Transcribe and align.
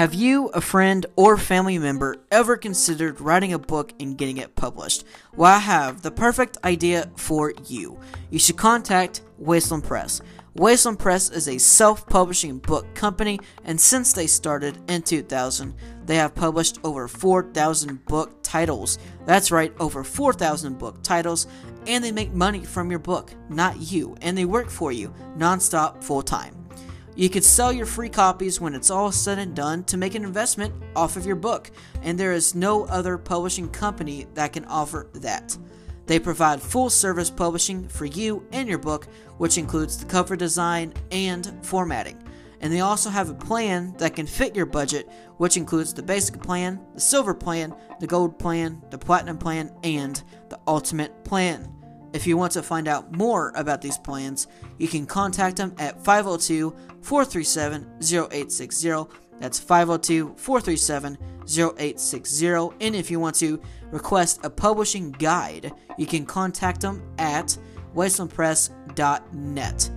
Have 0.00 0.14
you, 0.14 0.46
a 0.54 0.62
friend, 0.62 1.04
or 1.16 1.36
family 1.36 1.78
member 1.78 2.16
ever 2.30 2.56
considered 2.56 3.20
writing 3.20 3.52
a 3.52 3.58
book 3.58 3.92
and 4.00 4.16
getting 4.16 4.38
it 4.38 4.56
published? 4.56 5.04
Well, 5.36 5.54
I 5.54 5.58
have 5.58 6.00
the 6.00 6.10
perfect 6.10 6.56
idea 6.64 7.10
for 7.16 7.52
you. 7.66 8.00
You 8.30 8.38
should 8.38 8.56
contact 8.56 9.20
Wasteland 9.36 9.84
Press. 9.84 10.22
Wasteland 10.56 10.98
Press 10.98 11.30
is 11.30 11.46
a 11.46 11.58
self 11.58 12.06
publishing 12.08 12.58
book 12.58 12.92
company, 12.94 13.38
and 13.64 13.80
since 13.80 14.12
they 14.12 14.26
started 14.26 14.78
in 14.90 15.02
2000, 15.02 15.74
they 16.04 16.16
have 16.16 16.34
published 16.34 16.80
over 16.82 17.06
4,000 17.06 18.04
book 18.06 18.42
titles. 18.42 18.98
That's 19.26 19.52
right, 19.52 19.72
over 19.78 20.02
4,000 20.02 20.76
book 20.76 21.02
titles, 21.04 21.46
and 21.86 22.02
they 22.02 22.10
make 22.10 22.32
money 22.32 22.64
from 22.64 22.90
your 22.90 22.98
book, 22.98 23.32
not 23.48 23.78
you, 23.78 24.16
and 24.22 24.36
they 24.36 24.44
work 24.44 24.70
for 24.70 24.90
you 24.90 25.14
nonstop 25.38 26.02
full 26.02 26.22
time. 26.22 26.56
You 27.14 27.28
could 27.28 27.44
sell 27.44 27.72
your 27.72 27.86
free 27.86 28.08
copies 28.08 28.60
when 28.60 28.74
it's 28.74 28.90
all 28.90 29.12
said 29.12 29.38
and 29.38 29.54
done 29.54 29.84
to 29.84 29.96
make 29.96 30.16
an 30.16 30.24
investment 30.24 30.74
off 30.96 31.16
of 31.16 31.26
your 31.26 31.36
book, 31.36 31.70
and 32.02 32.18
there 32.18 32.32
is 32.32 32.56
no 32.56 32.86
other 32.86 33.18
publishing 33.18 33.68
company 33.68 34.26
that 34.34 34.52
can 34.52 34.64
offer 34.64 35.06
that. 35.14 35.56
They 36.10 36.18
provide 36.18 36.60
full 36.60 36.90
service 36.90 37.30
publishing 37.30 37.86
for 37.86 38.04
you 38.04 38.44
and 38.50 38.68
your 38.68 38.78
book, 38.78 39.06
which 39.38 39.56
includes 39.56 39.96
the 39.96 40.06
cover 40.06 40.34
design 40.34 40.92
and 41.12 41.56
formatting. 41.62 42.20
And 42.60 42.72
they 42.72 42.80
also 42.80 43.10
have 43.10 43.30
a 43.30 43.34
plan 43.34 43.94
that 43.98 44.16
can 44.16 44.26
fit 44.26 44.56
your 44.56 44.66
budget, 44.66 45.08
which 45.36 45.56
includes 45.56 45.94
the 45.94 46.02
basic 46.02 46.42
plan, 46.42 46.80
the 46.94 47.00
silver 47.00 47.32
plan, 47.32 47.72
the 48.00 48.08
gold 48.08 48.40
plan, 48.40 48.82
the 48.90 48.98
platinum 48.98 49.38
plan, 49.38 49.72
and 49.84 50.20
the 50.48 50.58
ultimate 50.66 51.22
plan. 51.22 51.72
If 52.12 52.26
you 52.26 52.36
want 52.36 52.54
to 52.54 52.62
find 52.64 52.88
out 52.88 53.16
more 53.16 53.52
about 53.54 53.80
these 53.80 53.98
plans, 53.98 54.48
you 54.78 54.88
can 54.88 55.06
contact 55.06 55.58
them 55.58 55.76
at 55.78 56.04
502 56.04 56.74
437 57.02 57.86
0860. 58.02 59.29
That's 59.40 59.58
502 59.58 60.34
437 60.36 61.18
0860. 61.48 62.46
And 62.80 62.94
if 62.94 63.10
you 63.10 63.18
want 63.18 63.34
to 63.36 63.60
request 63.90 64.40
a 64.44 64.50
publishing 64.50 65.10
guide, 65.12 65.72
you 65.98 66.06
can 66.06 66.24
contact 66.24 66.82
them 66.82 67.02
at 67.18 67.56
wastelandpress.net. 67.96 69.90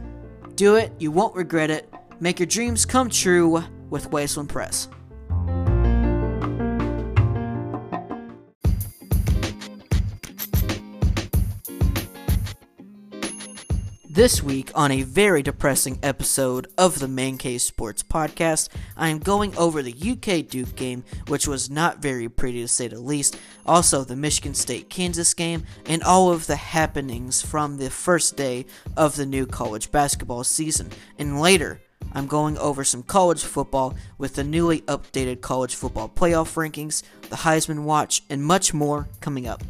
Do 0.56 0.76
it, 0.76 0.94
you 1.00 1.12
won't 1.12 1.36
regret 1.36 1.70
it. 1.70 1.94
Make 2.20 2.40
your 2.40 2.48
dreams 2.48 2.86
come 2.86 3.10
true 3.10 3.64
with 3.90 4.12
Wasteland 4.12 4.50
Press. 4.50 4.88
This 14.14 14.44
week, 14.44 14.70
on 14.76 14.92
a 14.92 15.02
very 15.02 15.42
depressing 15.42 15.98
episode 16.04 16.68
of 16.78 17.00
the 17.00 17.08
Man 17.08 17.40
Cave 17.40 17.64
Sports 17.64 18.04
Podcast, 18.04 18.70
I 18.96 19.10
am 19.10 19.18
going 19.18 19.58
over 19.58 19.82
the 19.82 19.92
UK 19.92 20.48
Duke 20.48 20.76
game, 20.76 21.04
which 21.30 21.48
was 21.48 21.72
not 21.72 21.98
very 21.98 22.30
pretty 22.30 22.62
to 22.62 22.68
say 22.68 22.88
the 22.88 23.00
least, 23.00 23.40
also 23.66 24.04
the 24.04 24.16
Michigan 24.16 24.54
State 24.54 24.88
Kansas 24.88 25.34
game, 25.34 25.64
and 25.88 26.04
all 26.04 26.32
of 26.32 26.46
the 26.46 26.58
happenings 26.58 27.42
from 27.42 27.78
the 27.78 27.90
first 27.90 28.38
day 28.38 28.68
of 28.96 29.16
the 29.16 29.26
new 29.26 29.48
college 29.48 29.90
basketball 29.90 30.44
season. 30.44 30.92
And 31.18 31.42
later, 31.42 31.82
I'm 32.12 32.28
going 32.28 32.56
over 32.60 32.84
some 32.84 33.02
college 33.02 33.44
football 33.44 33.96
with 34.20 34.36
the 34.36 34.44
newly 34.44 34.82
updated 34.82 35.42
college 35.42 35.74
football 35.74 36.08
playoff 36.08 36.54
rankings, 36.54 37.02
the 37.32 37.38
Heisman 37.38 37.84
Watch, 37.84 38.22
and 38.30 38.44
much 38.44 38.76
more 38.76 39.10
coming 39.22 39.48
up. 39.48 39.64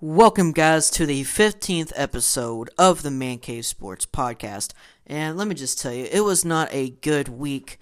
Welcome, 0.00 0.52
guys, 0.52 0.90
to 0.90 1.06
the 1.06 1.24
15th 1.24 1.92
episode 1.96 2.70
of 2.78 3.02
the 3.02 3.10
Man 3.10 3.38
Cave 3.38 3.66
Sports 3.66 4.06
Podcast. 4.06 4.72
And 5.08 5.36
let 5.36 5.48
me 5.48 5.56
just 5.56 5.82
tell 5.82 5.92
you, 5.92 6.06
it 6.12 6.20
was 6.20 6.44
not 6.44 6.68
a 6.70 6.90
good 6.90 7.26
week 7.28 7.80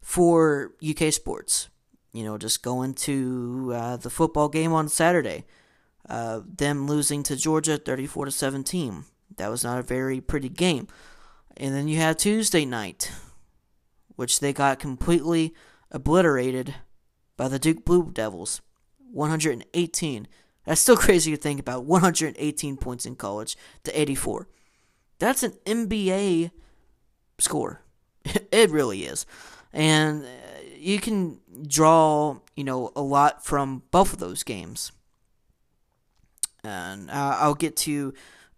for 0.00 0.74
UK 0.88 1.12
sports. 1.12 1.68
You 2.12 2.22
know, 2.22 2.38
just 2.38 2.62
going 2.62 2.94
to 2.94 3.72
uh, 3.74 3.96
the 3.96 4.08
football 4.08 4.48
game 4.48 4.72
on 4.72 4.88
Saturday, 4.88 5.46
uh, 6.08 6.42
them 6.46 6.86
losing 6.86 7.24
to 7.24 7.34
Georgia 7.34 7.76
34 7.76 8.26
to 8.26 8.30
17. 8.30 9.02
That 9.36 9.50
was 9.50 9.64
not 9.64 9.80
a 9.80 9.82
very 9.82 10.20
pretty 10.20 10.48
game. 10.48 10.86
And 11.56 11.74
then 11.74 11.88
you 11.88 11.96
had 11.96 12.20
Tuesday 12.20 12.66
night, 12.66 13.10
which 14.14 14.38
they 14.38 14.52
got 14.52 14.78
completely 14.78 15.56
obliterated 15.90 16.76
by 17.36 17.48
the 17.48 17.58
Duke 17.58 17.84
Blue 17.84 18.12
Devils, 18.12 18.60
118 19.10 20.28
that's 20.68 20.82
still 20.82 20.98
crazy 20.98 21.30
to 21.30 21.36
think 21.38 21.58
about. 21.58 21.84
118 21.84 22.76
points 22.76 23.06
in 23.06 23.16
college 23.16 23.56
to 23.84 24.00
84. 24.00 24.48
That's 25.18 25.42
an 25.42 25.52
NBA 25.64 26.50
score. 27.38 27.80
it 28.52 28.70
really 28.70 29.04
is. 29.04 29.24
And 29.72 30.24
uh, 30.24 30.28
you 30.76 31.00
can 31.00 31.40
draw, 31.66 32.40
you 32.54 32.64
know, 32.64 32.92
a 32.94 33.00
lot 33.00 33.46
from 33.46 33.82
both 33.90 34.12
of 34.12 34.18
those 34.18 34.42
games. 34.42 34.92
And 36.62 37.10
I'll 37.10 37.54
get 37.54 37.74
to 37.78 38.12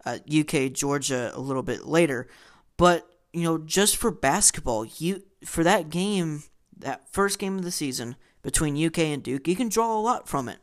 uh, 0.05 0.17
UK 0.29 0.73
Georgia 0.73 1.31
a 1.33 1.39
little 1.39 1.63
bit 1.63 1.85
later, 1.85 2.27
but 2.75 3.07
you 3.31 3.43
know, 3.43 3.57
just 3.57 3.95
for 3.95 4.11
basketball, 4.11 4.83
you 4.83 5.23
for 5.45 5.63
that 5.63 5.89
game, 5.89 6.43
that 6.77 7.07
first 7.13 7.39
game 7.39 7.57
of 7.57 7.63
the 7.63 7.71
season 7.71 8.17
between 8.41 8.75
UK 8.75 8.99
and 8.99 9.23
Duke, 9.23 9.47
you 9.47 9.55
can 9.55 9.69
draw 9.69 9.97
a 9.97 10.01
lot 10.01 10.27
from 10.27 10.49
it 10.49 10.57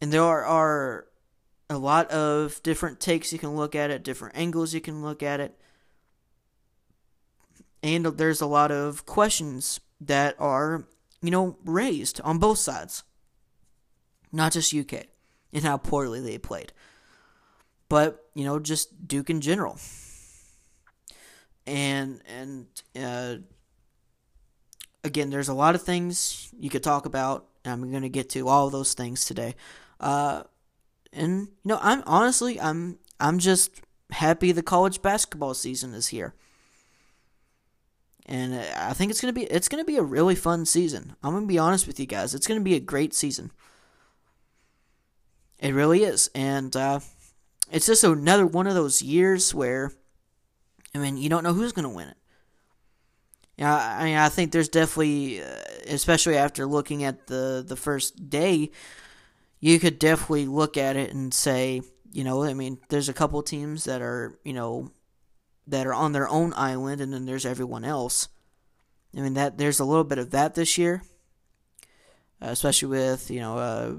and 0.00 0.12
there 0.12 0.22
are, 0.22 0.44
are 0.44 1.06
a 1.68 1.78
lot 1.78 2.10
of 2.10 2.62
different 2.62 3.00
takes 3.00 3.32
you 3.32 3.38
can 3.38 3.56
look 3.56 3.74
at 3.74 3.90
it, 3.90 4.04
different 4.04 4.36
angles 4.36 4.74
you 4.74 4.80
can 4.80 5.02
look 5.02 5.22
at 5.22 5.40
it. 5.40 5.58
And 7.82 8.04
there's 8.04 8.40
a 8.40 8.46
lot 8.46 8.72
of 8.72 9.06
questions 9.06 9.80
that 10.00 10.36
are, 10.38 10.86
you 11.22 11.30
know, 11.30 11.56
raised 11.64 12.20
on 12.22 12.38
both 12.38 12.58
sides. 12.58 13.04
Not 14.32 14.52
just 14.52 14.74
UK 14.74 15.06
and 15.52 15.64
how 15.64 15.76
poorly 15.76 16.20
they 16.20 16.38
played. 16.38 16.72
But, 17.88 18.24
you 18.34 18.44
know, 18.44 18.58
just 18.58 19.06
Duke 19.06 19.30
in 19.30 19.40
general. 19.40 19.78
And 21.66 22.20
and 22.26 22.66
uh, 23.00 23.36
again, 25.04 25.30
there's 25.30 25.48
a 25.48 25.54
lot 25.54 25.74
of 25.74 25.82
things 25.82 26.52
you 26.58 26.70
could 26.70 26.82
talk 26.82 27.06
about. 27.06 27.46
And 27.64 27.72
I'm 27.72 27.90
going 27.90 28.02
to 28.02 28.08
get 28.08 28.30
to 28.30 28.48
all 28.48 28.70
those 28.70 28.94
things 28.94 29.24
today. 29.24 29.54
Uh, 30.00 30.42
and 31.12 31.40
you 31.40 31.48
know, 31.64 31.78
I'm 31.80 32.02
honestly, 32.06 32.60
I'm 32.60 32.98
I'm 33.18 33.38
just 33.38 33.80
happy 34.10 34.52
the 34.52 34.62
college 34.62 35.02
basketball 35.02 35.54
season 35.54 35.94
is 35.94 36.08
here. 36.08 36.34
And 38.26 38.54
I 38.54 38.92
think 38.92 39.10
it's 39.10 39.20
gonna 39.20 39.32
be 39.32 39.44
it's 39.44 39.68
gonna 39.68 39.84
be 39.84 39.96
a 39.96 40.02
really 40.02 40.34
fun 40.34 40.66
season. 40.66 41.14
I'm 41.22 41.32
gonna 41.32 41.46
be 41.46 41.58
honest 41.58 41.86
with 41.86 42.00
you 42.00 42.06
guys. 42.06 42.34
It's 42.34 42.46
gonna 42.46 42.60
be 42.60 42.74
a 42.74 42.80
great 42.80 43.14
season. 43.14 43.52
It 45.58 45.72
really 45.72 46.02
is, 46.02 46.28
and 46.34 46.74
uh, 46.76 47.00
it's 47.70 47.86
just 47.86 48.04
another 48.04 48.46
one 48.46 48.66
of 48.66 48.74
those 48.74 49.00
years 49.00 49.54
where, 49.54 49.92
I 50.94 50.98
mean, 50.98 51.16
you 51.16 51.30
don't 51.30 51.44
know 51.44 51.54
who's 51.54 51.72
gonna 51.72 51.88
win 51.88 52.08
it. 52.08 52.16
Yeah, 53.56 53.74
I 53.74 54.04
mean, 54.04 54.16
I 54.16 54.28
think 54.28 54.52
there's 54.52 54.68
definitely, 54.68 55.40
uh, 55.40 55.46
especially 55.86 56.36
after 56.36 56.66
looking 56.66 57.04
at 57.04 57.26
the 57.28 57.64
the 57.66 57.76
first 57.76 58.28
day, 58.28 58.70
you 59.60 59.78
could 59.78 59.98
definitely 59.98 60.46
look 60.46 60.76
at 60.76 60.96
it 60.96 61.12
and 61.12 61.32
say, 61.32 61.80
you 62.12 62.24
know, 62.24 62.44
I 62.44 62.54
mean, 62.54 62.78
there's 62.88 63.08
a 63.08 63.14
couple 63.14 63.42
teams 63.42 63.84
that 63.84 64.02
are, 64.02 64.38
you 64.44 64.52
know, 64.52 64.90
that 65.66 65.86
are 65.86 65.94
on 65.94 66.12
their 66.12 66.28
own 66.28 66.52
island, 66.56 67.00
and 67.00 67.12
then 67.12 67.26
there's 67.26 67.46
everyone 67.46 67.84
else. 67.84 68.28
I 69.16 69.20
mean, 69.20 69.34
that 69.34 69.58
there's 69.58 69.80
a 69.80 69.84
little 69.84 70.04
bit 70.04 70.18
of 70.18 70.30
that 70.30 70.54
this 70.54 70.78
year, 70.78 71.02
uh, 72.40 72.48
especially 72.48 72.88
with 72.88 73.30
you 73.30 73.40
know 73.40 73.58
uh, 73.58 73.94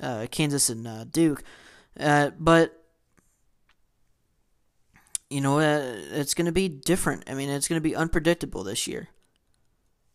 uh, 0.00 0.26
Kansas 0.30 0.68
and 0.68 0.86
uh, 0.86 1.04
Duke, 1.04 1.42
uh, 1.98 2.30
but 2.38 2.84
you 5.30 5.40
know 5.40 5.58
it's 5.58 6.34
going 6.34 6.46
to 6.46 6.52
be 6.52 6.68
different. 6.68 7.24
I 7.28 7.34
mean, 7.34 7.48
it's 7.48 7.66
going 7.66 7.80
to 7.80 7.88
be 7.88 7.96
unpredictable 7.96 8.62
this 8.62 8.86
year 8.86 9.08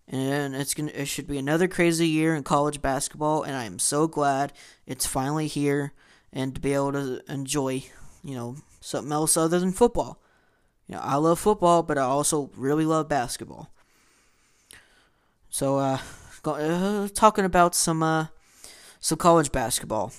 and 0.07 0.55
it's 0.55 0.73
gonna 0.73 0.91
it 0.93 1.05
should 1.05 1.27
be 1.27 1.37
another 1.37 1.67
crazy 1.67 2.07
year 2.07 2.35
in 2.35 2.43
college 2.43 2.81
basketball 2.81 3.43
and 3.43 3.55
I 3.55 3.65
am 3.65 3.79
so 3.79 4.07
glad 4.07 4.53
it's 4.85 5.05
finally 5.05 5.47
here 5.47 5.93
and 6.31 6.55
to 6.55 6.61
be 6.61 6.73
able 6.73 6.91
to 6.93 7.21
enjoy, 7.29 7.83
you 8.23 8.35
know, 8.35 8.57
something 8.81 9.11
else 9.11 9.37
other 9.37 9.59
than 9.59 9.71
football. 9.71 10.19
You 10.87 10.95
know, 10.95 11.01
I 11.01 11.15
love 11.15 11.39
football, 11.39 11.83
but 11.83 11.97
I 11.97 12.01
also 12.01 12.51
really 12.55 12.85
love 12.85 13.07
basketball. 13.07 13.71
So 15.49 15.77
uh, 15.77 15.99
uh 16.43 17.07
talking 17.13 17.45
about 17.45 17.75
some 17.75 18.03
uh 18.03 18.27
some 18.99 19.17
college 19.17 19.51
basketball. 19.51 20.11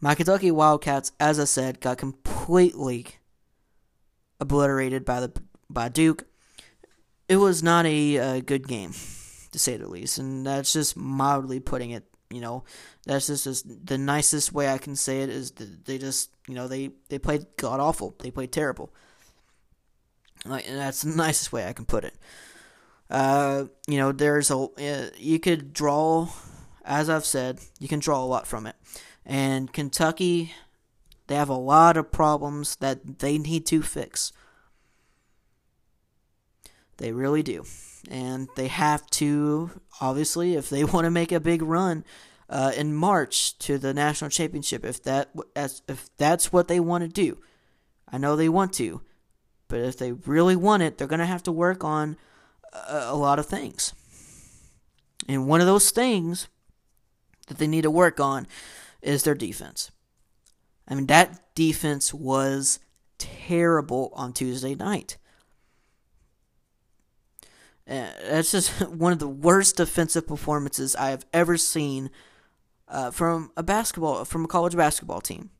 My 0.00 0.14
Kentucky 0.14 0.50
Wildcats, 0.50 1.12
as 1.20 1.38
I 1.38 1.44
said, 1.44 1.80
got 1.80 1.98
completely 1.98 3.06
obliterated 4.40 5.04
by 5.04 5.20
the 5.20 5.32
by 5.68 5.88
Duke 5.88 6.24
it 7.30 7.36
was 7.36 7.62
not 7.62 7.86
a 7.86 8.18
uh, 8.18 8.40
good 8.40 8.66
game, 8.66 8.90
to 9.52 9.58
say 9.58 9.76
the 9.76 9.88
least, 9.88 10.18
and 10.18 10.44
that's 10.44 10.72
just 10.72 10.96
mildly 10.96 11.60
putting 11.60 11.92
it 11.92 12.04
you 12.30 12.40
know, 12.40 12.62
that's 13.06 13.26
just, 13.26 13.44
just 13.44 13.86
the 13.86 13.98
nicest 13.98 14.52
way 14.52 14.68
I 14.68 14.78
can 14.78 14.94
say 14.94 15.22
it 15.22 15.30
is 15.30 15.50
they 15.50 15.98
just, 15.98 16.30
you 16.46 16.54
know, 16.54 16.68
they 16.68 16.90
they 17.08 17.18
played 17.18 17.44
god 17.56 17.80
awful. 17.80 18.14
They 18.20 18.30
played 18.30 18.52
terrible. 18.52 18.92
Like, 20.44 20.66
that's 20.66 21.02
the 21.02 21.10
nicest 21.16 21.52
way 21.52 21.66
I 21.66 21.72
can 21.72 21.86
put 21.86 22.04
it. 22.04 22.14
Uh, 23.10 23.64
you 23.88 23.98
know, 23.98 24.12
there's 24.12 24.50
a 24.50 24.56
uh, 24.56 25.10
you 25.16 25.40
could 25.40 25.72
draw, 25.72 26.28
as 26.84 27.10
I've 27.10 27.24
said, 27.24 27.58
you 27.80 27.88
can 27.88 27.98
draw 27.98 28.22
a 28.22 28.26
lot 28.26 28.46
from 28.46 28.66
it, 28.66 28.76
and 29.26 29.72
Kentucky, 29.72 30.54
they 31.26 31.34
have 31.34 31.48
a 31.48 31.54
lot 31.54 31.96
of 31.96 32.12
problems 32.12 32.76
that 32.76 33.18
they 33.18 33.38
need 33.38 33.66
to 33.66 33.82
fix. 33.82 34.32
They 37.00 37.12
really 37.12 37.42
do 37.42 37.64
and 38.08 38.48
they 38.56 38.68
have 38.68 39.06
to 39.10 39.70
obviously 40.00 40.54
if 40.54 40.70
they 40.70 40.84
want 40.92 41.04
to 41.04 41.10
make 41.10 41.32
a 41.32 41.40
big 41.40 41.62
run 41.62 42.04
uh, 42.48 42.72
in 42.76 42.94
March 42.94 43.58
to 43.58 43.78
the 43.78 43.94
national 43.94 44.30
championship 44.30 44.84
if 44.84 45.02
that 45.02 45.30
if 45.54 46.16
that's 46.16 46.52
what 46.52 46.68
they 46.68 46.80
want 46.80 47.02
to 47.02 47.08
do. 47.08 47.38
I 48.12 48.18
know 48.18 48.34
they 48.34 48.48
want 48.48 48.72
to, 48.74 49.02
but 49.68 49.78
if 49.78 49.96
they 49.96 50.12
really 50.12 50.56
want 50.56 50.82
it, 50.82 50.98
they're 50.98 51.06
going 51.06 51.20
to 51.20 51.26
have 51.26 51.44
to 51.44 51.52
work 51.52 51.84
on 51.84 52.16
a, 52.72 53.04
a 53.08 53.16
lot 53.16 53.38
of 53.38 53.46
things. 53.46 53.94
And 55.28 55.46
one 55.46 55.60
of 55.60 55.68
those 55.68 55.92
things 55.92 56.48
that 57.46 57.58
they 57.58 57.68
need 57.68 57.82
to 57.82 57.90
work 57.90 58.18
on 58.18 58.48
is 59.00 59.22
their 59.22 59.36
defense. 59.36 59.92
I 60.88 60.96
mean, 60.96 61.06
that 61.06 61.54
defense 61.54 62.12
was 62.12 62.80
terrible 63.18 64.10
on 64.14 64.32
Tuesday 64.32 64.74
night. 64.74 65.18
That's 67.90 68.52
just 68.52 68.70
one 68.88 69.12
of 69.12 69.18
the 69.18 69.28
worst 69.28 69.76
defensive 69.76 70.26
performances 70.26 70.94
I 70.94 71.10
have 71.10 71.26
ever 71.32 71.56
seen 71.56 72.10
uh, 72.86 73.10
from 73.10 73.50
a 73.56 73.62
basketball 73.62 74.24
from 74.24 74.44
a 74.44 74.48
college 74.48 74.76
basketball 74.76 75.20
team. 75.20 75.50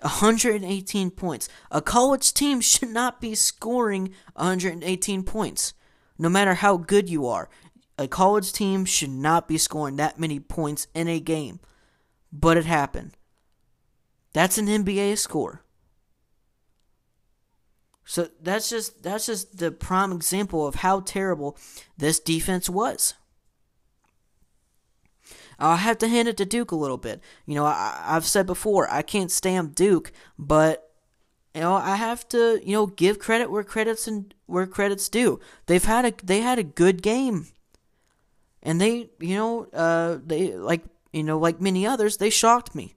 118 0.00 1.10
points. 1.10 1.48
A 1.70 1.80
college 1.80 2.32
team 2.32 2.60
should 2.60 2.90
not 2.90 3.20
be 3.20 3.34
scoring 3.34 4.14
118 4.34 5.24
points, 5.24 5.74
no 6.16 6.28
matter 6.28 6.54
how 6.54 6.76
good 6.76 7.10
you 7.10 7.26
are. 7.26 7.48
A 7.98 8.06
college 8.06 8.52
team 8.52 8.84
should 8.84 9.10
not 9.10 9.48
be 9.48 9.58
scoring 9.58 9.96
that 9.96 10.18
many 10.18 10.38
points 10.38 10.86
in 10.94 11.08
a 11.08 11.20
game, 11.20 11.58
but 12.32 12.56
it 12.56 12.66
happened. 12.66 13.16
That's 14.32 14.58
an 14.58 14.66
NBA 14.66 15.18
score. 15.18 15.63
So 18.04 18.28
that's 18.40 18.68
just 18.68 19.02
that's 19.02 19.26
just 19.26 19.58
the 19.58 19.70
prime 19.70 20.12
example 20.12 20.66
of 20.66 20.76
how 20.76 21.00
terrible 21.00 21.56
this 21.96 22.20
defense 22.20 22.68
was. 22.68 23.14
I 25.58 25.76
have 25.76 25.98
to 25.98 26.08
hand 26.08 26.28
it 26.28 26.36
to 26.38 26.44
Duke 26.44 26.72
a 26.72 26.76
little 26.76 26.96
bit. 26.96 27.20
You 27.46 27.54
know, 27.54 27.64
I, 27.64 28.02
I've 28.04 28.26
said 28.26 28.46
before 28.46 28.90
I 28.90 29.02
can't 29.02 29.30
stand 29.30 29.74
Duke, 29.74 30.12
but 30.38 30.90
you 31.54 31.60
know 31.60 31.74
I 31.74 31.96
have 31.96 32.28
to 32.30 32.60
you 32.64 32.72
know 32.72 32.86
give 32.86 33.18
credit 33.18 33.50
where 33.50 33.64
credits 33.64 34.06
and 34.06 34.34
where 34.46 34.66
credits 34.66 35.08
due. 35.08 35.40
They've 35.66 35.84
had 35.84 36.04
a 36.04 36.12
they 36.22 36.40
had 36.40 36.58
a 36.58 36.64
good 36.64 37.02
game, 37.02 37.46
and 38.62 38.80
they 38.80 39.10
you 39.20 39.36
know 39.36 39.66
uh 39.72 40.18
they 40.24 40.54
like 40.54 40.82
you 41.12 41.22
know 41.22 41.38
like 41.38 41.60
many 41.60 41.86
others 41.86 42.18
they 42.18 42.30
shocked 42.30 42.74
me. 42.74 42.94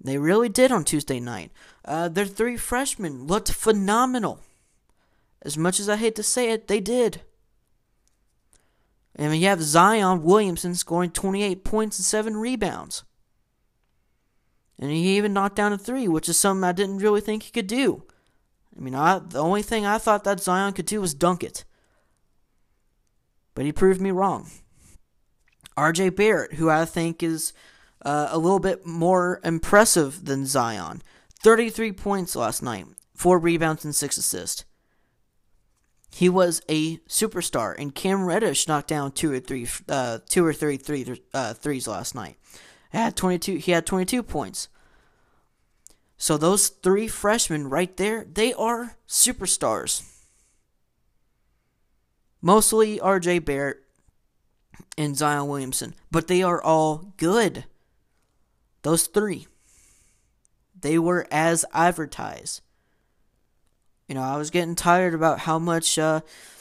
They 0.00 0.18
really 0.18 0.48
did 0.48 0.70
on 0.70 0.84
Tuesday 0.84 1.18
night. 1.18 1.50
Uh, 1.86 2.08
their 2.08 2.26
three 2.26 2.56
freshmen 2.56 3.26
looked 3.26 3.52
phenomenal. 3.52 4.40
As 5.42 5.56
much 5.56 5.78
as 5.78 5.88
I 5.88 5.96
hate 5.96 6.16
to 6.16 6.22
say 6.22 6.50
it, 6.50 6.66
they 6.66 6.80
did. 6.80 7.22
Mean, 9.16 9.40
you 9.40 9.46
have 9.46 9.62
Zion 9.62 10.22
Williamson 10.22 10.74
scoring 10.74 11.10
28 11.10 11.64
points 11.64 11.98
and 11.98 12.04
7 12.04 12.36
rebounds. 12.36 13.04
And 14.78 14.90
he 14.90 15.16
even 15.16 15.32
knocked 15.32 15.56
down 15.56 15.72
a 15.72 15.78
three, 15.78 16.06
which 16.06 16.28
is 16.28 16.36
something 16.36 16.64
I 16.64 16.72
didn't 16.72 16.98
really 16.98 17.22
think 17.22 17.44
he 17.44 17.50
could 17.50 17.66
do. 17.66 18.02
I 18.76 18.80
mean, 18.80 18.94
I, 18.94 19.20
the 19.20 19.38
only 19.38 19.62
thing 19.62 19.86
I 19.86 19.96
thought 19.96 20.24
that 20.24 20.40
Zion 20.40 20.74
could 20.74 20.84
do 20.84 21.00
was 21.00 21.14
dunk 21.14 21.42
it. 21.42 21.64
But 23.54 23.64
he 23.64 23.72
proved 23.72 24.02
me 24.02 24.10
wrong. 24.10 24.50
RJ 25.78 26.14
Barrett, 26.14 26.54
who 26.54 26.68
I 26.68 26.84
think 26.84 27.22
is 27.22 27.54
uh, 28.04 28.28
a 28.30 28.38
little 28.38 28.58
bit 28.58 28.84
more 28.84 29.40
impressive 29.42 30.26
than 30.26 30.44
Zion. 30.44 31.02
33 31.46 31.92
points 31.92 32.34
last 32.34 32.60
night, 32.60 32.86
4 33.14 33.38
rebounds 33.38 33.84
and 33.84 33.94
6 33.94 34.16
assists. 34.18 34.64
He 36.10 36.28
was 36.28 36.60
a 36.68 36.96
superstar, 37.06 37.72
and 37.78 37.94
Cam 37.94 38.24
Reddish 38.24 38.66
knocked 38.66 38.88
down 38.88 39.12
two 39.12 39.32
or 39.32 39.38
three, 39.38 39.68
uh, 39.88 40.18
two 40.28 40.44
or 40.44 40.52
three, 40.52 40.76
three 40.76 41.22
uh, 41.32 41.54
threes 41.54 41.86
last 41.86 42.16
night. 42.16 42.36
He 42.90 42.98
had 42.98 43.14
22. 43.14 43.58
He 43.58 43.70
had 43.70 43.86
22 43.86 44.24
points. 44.24 44.66
So 46.16 46.36
those 46.36 46.66
three 46.66 47.06
freshmen 47.06 47.70
right 47.70 47.96
there, 47.96 48.24
they 48.24 48.52
are 48.52 48.96
superstars. 49.06 50.02
Mostly 52.42 52.98
R.J. 52.98 53.38
Barrett 53.38 53.84
and 54.98 55.16
Zion 55.16 55.46
Williamson, 55.46 55.94
but 56.10 56.26
they 56.26 56.42
are 56.42 56.60
all 56.60 57.12
good. 57.18 57.66
Those 58.82 59.06
three. 59.06 59.46
They 60.86 61.00
were 61.00 61.26
as 61.32 61.64
advertised. 61.72 62.60
You 64.06 64.14
know, 64.14 64.22
I 64.22 64.36
was 64.36 64.50
getting 64.50 64.76
tired 64.76 65.14
about 65.14 65.40
how 65.40 65.58
much 65.58 65.98
uh, 65.98 66.20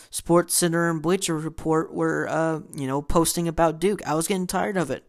Sports 0.09 0.55
Center 0.55 0.89
and 0.89 0.99
Bleacher 0.99 1.37
Report 1.37 1.93
were, 1.93 2.27
uh, 2.27 2.61
you 2.73 2.87
know, 2.87 3.03
posting 3.03 3.47
about 3.47 3.79
Duke. 3.79 4.01
I 4.03 4.15
was 4.15 4.25
getting 4.25 4.47
tired 4.47 4.77
of 4.77 4.89
it, 4.89 5.03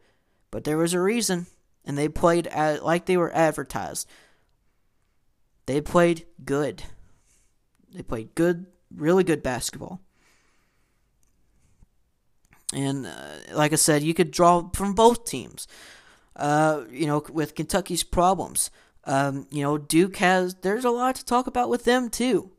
but 0.50 0.64
there 0.64 0.76
was 0.76 0.92
a 0.92 1.00
reason, 1.00 1.46
and 1.86 1.96
they 1.96 2.10
played 2.10 2.46
like 2.54 3.06
they 3.06 3.16
were 3.16 3.34
advertised. 3.34 4.06
They 5.64 5.80
played 5.80 6.26
good. 6.44 6.82
They 7.94 8.02
played 8.02 8.34
good, 8.34 8.66
really 8.94 9.24
good 9.24 9.42
basketball. 9.42 10.02
And 12.74 13.06
uh, 13.06 13.54
like 13.54 13.72
I 13.72 13.76
said, 13.76 14.02
you 14.02 14.12
could 14.12 14.30
draw 14.30 14.68
from 14.74 14.92
both 14.92 15.24
teams 15.24 15.66
uh, 16.36 16.84
you 16.90 17.06
know, 17.06 17.24
with 17.32 17.54
Kentucky's 17.54 18.02
problems. 18.02 18.70
Um, 19.06 19.46
you 19.50 19.62
know, 19.62 19.78
Duke 19.78 20.16
has, 20.16 20.56
there's 20.56 20.84
a 20.84 20.90
lot 20.90 21.14
to 21.14 21.24
talk 21.24 21.46
about 21.46 21.70
with 21.70 21.84
them, 21.84 22.10
too. 22.10 22.50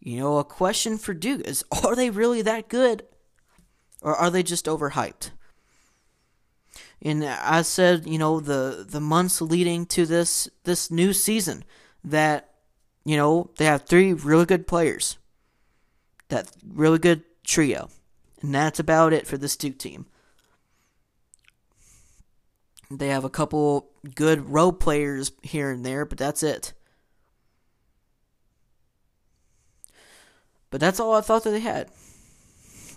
You 0.00 0.18
know, 0.18 0.38
a 0.38 0.44
question 0.44 0.98
for 0.98 1.14
Duke 1.14 1.42
is 1.46 1.64
are 1.84 1.94
they 1.94 2.10
really 2.10 2.42
that 2.42 2.68
good? 2.68 3.04
Or 4.02 4.14
are 4.14 4.30
they 4.30 4.42
just 4.42 4.66
overhyped? 4.66 5.30
And 7.00 7.24
I 7.24 7.62
said, 7.62 8.06
you 8.06 8.18
know, 8.18 8.40
the, 8.40 8.86
the 8.88 9.00
months 9.00 9.40
leading 9.40 9.84
to 9.86 10.06
this 10.06 10.48
this 10.64 10.90
new 10.90 11.12
season 11.12 11.64
that, 12.02 12.50
you 13.04 13.16
know, 13.16 13.50
they 13.58 13.66
have 13.66 13.82
three 13.82 14.12
really 14.12 14.46
good 14.46 14.66
players. 14.66 15.18
That 16.28 16.50
really 16.66 16.98
good 16.98 17.22
trio. 17.44 17.90
And 18.40 18.54
that's 18.54 18.78
about 18.78 19.12
it 19.12 19.26
for 19.26 19.36
this 19.36 19.56
Duke 19.56 19.78
team. 19.78 20.06
They 22.90 23.08
have 23.08 23.24
a 23.24 23.30
couple 23.30 23.90
good 24.14 24.50
role 24.50 24.72
players 24.72 25.32
here 25.42 25.70
and 25.70 25.84
there, 25.84 26.04
but 26.04 26.18
that's 26.18 26.42
it. 26.42 26.72
But 30.70 30.80
that's 30.80 31.00
all 31.00 31.14
I 31.14 31.20
thought 31.20 31.44
that 31.44 31.50
they 31.50 31.60
had. 31.60 31.90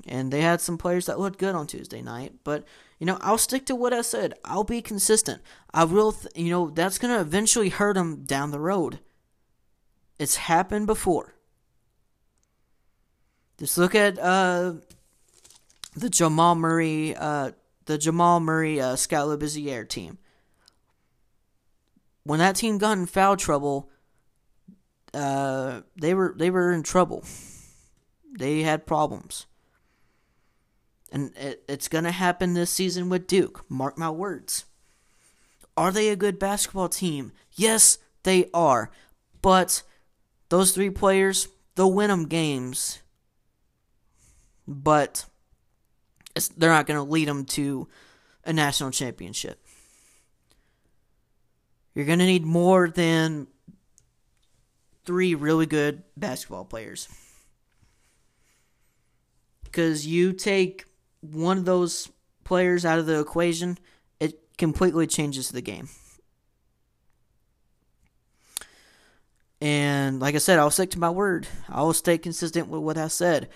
And 0.07 0.31
they 0.31 0.41
had 0.41 0.61
some 0.61 0.77
players 0.77 1.05
that 1.05 1.19
looked 1.19 1.39
good 1.39 1.55
on 1.55 1.67
Tuesday 1.67 2.01
night, 2.01 2.33
but 2.43 2.65
you 2.99 3.05
know, 3.05 3.17
I'll 3.21 3.37
stick 3.37 3.65
to 3.67 3.75
what 3.75 3.93
I 3.93 4.01
said. 4.01 4.33
I'll 4.43 4.63
be 4.63 4.81
consistent. 4.81 5.41
I 5.73 5.83
will, 5.83 6.13
th- 6.13 6.35
you 6.35 6.49
know, 6.49 6.69
that's 6.69 6.97
going 6.97 7.13
to 7.13 7.21
eventually 7.21 7.69
hurt 7.69 7.93
them 7.93 8.23
down 8.23 8.51
the 8.51 8.59
road. 8.59 8.99
It's 10.17 10.37
happened 10.37 10.87
before. 10.87 11.35
Just 13.59 13.77
look 13.77 13.93
at 13.93 14.17
uh, 14.17 14.73
the 15.95 16.09
Jamal 16.09 16.55
Murray 16.55 17.15
uh, 17.15 17.51
the 17.87 17.97
Jamal 17.97 18.39
Murray 18.39 18.79
uh, 18.79 18.95
Skal 18.95 19.29
Labissiere 19.29 19.87
team. 19.87 20.19
When 22.23 22.39
that 22.39 22.57
team 22.57 22.77
got 22.77 22.97
in 22.97 23.05
foul 23.05 23.37
trouble, 23.37 23.89
uh, 25.13 25.81
they 25.95 26.13
were 26.13 26.35
they 26.37 26.51
were 26.51 26.71
in 26.71 26.83
trouble. 26.83 27.23
They 28.37 28.61
had 28.61 28.85
problems, 28.85 29.47
and 31.11 31.35
it, 31.37 31.63
it's 31.67 31.87
gonna 31.87 32.11
happen 32.11 32.53
this 32.53 32.69
season 32.69 33.09
with 33.09 33.25
Duke. 33.25 33.65
Mark 33.69 33.97
my 33.97 34.09
words. 34.09 34.65
Are 35.75 35.91
they 35.91 36.09
a 36.09 36.15
good 36.15 36.37
basketball 36.37 36.89
team? 36.89 37.31
Yes, 37.53 37.99
they 38.23 38.49
are. 38.53 38.91
But 39.41 39.83
those 40.49 40.71
three 40.71 40.89
players, 40.89 41.47
they'll 41.75 41.93
win 41.93 42.09
them 42.09 42.27
games. 42.27 43.01
But 44.67 45.25
they're 46.57 46.69
not 46.69 46.87
going 46.87 46.97
to 46.97 47.11
lead 47.11 47.27
them 47.27 47.45
to 47.45 47.87
a 48.45 48.53
national 48.53 48.91
championship. 48.91 49.59
You're 51.93 52.05
going 52.05 52.19
to 52.19 52.25
need 52.25 52.45
more 52.45 52.89
than 52.89 53.47
three 55.05 55.35
really 55.35 55.65
good 55.65 56.03
basketball 56.15 56.65
players. 56.65 57.07
Because 59.63 60.05
you 60.05 60.33
take 60.33 60.85
one 61.21 61.57
of 61.57 61.65
those 61.65 62.09
players 62.43 62.85
out 62.85 62.99
of 62.99 63.05
the 63.05 63.19
equation, 63.19 63.77
it 64.19 64.57
completely 64.57 65.07
changes 65.07 65.49
the 65.49 65.61
game. 65.61 65.89
And 69.59 70.19
like 70.19 70.35
I 70.35 70.37
said, 70.37 70.59
I'll 70.59 70.69
stick 70.69 70.91
to 70.91 70.99
my 70.99 71.09
word. 71.09 71.47
I 71.67 71.81
will 71.81 71.93
stay 71.93 72.17
consistent 72.17 72.67
with 72.67 72.81
what 72.81 72.97
I 72.97 73.07
said. 73.07 73.49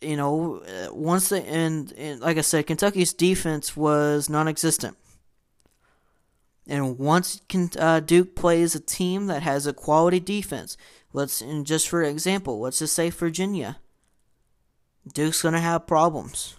You 0.00 0.16
know, 0.16 0.62
once 0.92 1.30
the 1.30 1.42
and, 1.42 1.92
and 1.92 2.20
like 2.20 2.38
I 2.38 2.42
said, 2.42 2.66
Kentucky's 2.66 3.12
defense 3.12 3.76
was 3.76 4.28
non-existent. 4.28 4.96
And 6.68 6.98
once 6.98 7.40
uh, 7.78 8.00
Duke 8.00 8.34
plays 8.34 8.74
a 8.74 8.80
team 8.80 9.26
that 9.28 9.42
has 9.42 9.66
a 9.66 9.72
quality 9.72 10.20
defense, 10.20 10.76
let's 11.12 11.40
and 11.40 11.64
just 11.66 11.88
for 11.88 12.02
example, 12.02 12.60
let's 12.60 12.80
just 12.80 12.94
say 12.94 13.10
Virginia. 13.10 13.78
Duke's 15.12 15.42
gonna 15.42 15.60
have 15.60 15.86
problems 15.86 16.56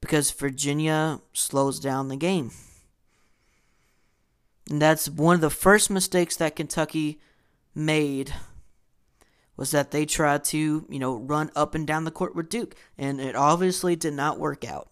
because 0.00 0.30
Virginia 0.30 1.20
slows 1.32 1.80
down 1.80 2.08
the 2.08 2.16
game. 2.16 2.52
And 4.70 4.80
that's 4.80 5.08
one 5.08 5.34
of 5.34 5.40
the 5.40 5.50
first 5.50 5.90
mistakes 5.90 6.36
that 6.36 6.54
Kentucky 6.54 7.20
made 7.74 8.32
was 9.60 9.72
that 9.72 9.90
they 9.90 10.06
tried 10.06 10.42
to, 10.42 10.86
you 10.88 10.98
know, 10.98 11.18
run 11.18 11.50
up 11.54 11.74
and 11.74 11.86
down 11.86 12.04
the 12.04 12.10
court 12.10 12.34
with 12.34 12.48
Duke, 12.48 12.74
and 12.96 13.20
it 13.20 13.36
obviously 13.36 13.94
did 13.94 14.14
not 14.14 14.38
work 14.38 14.64
out. 14.64 14.88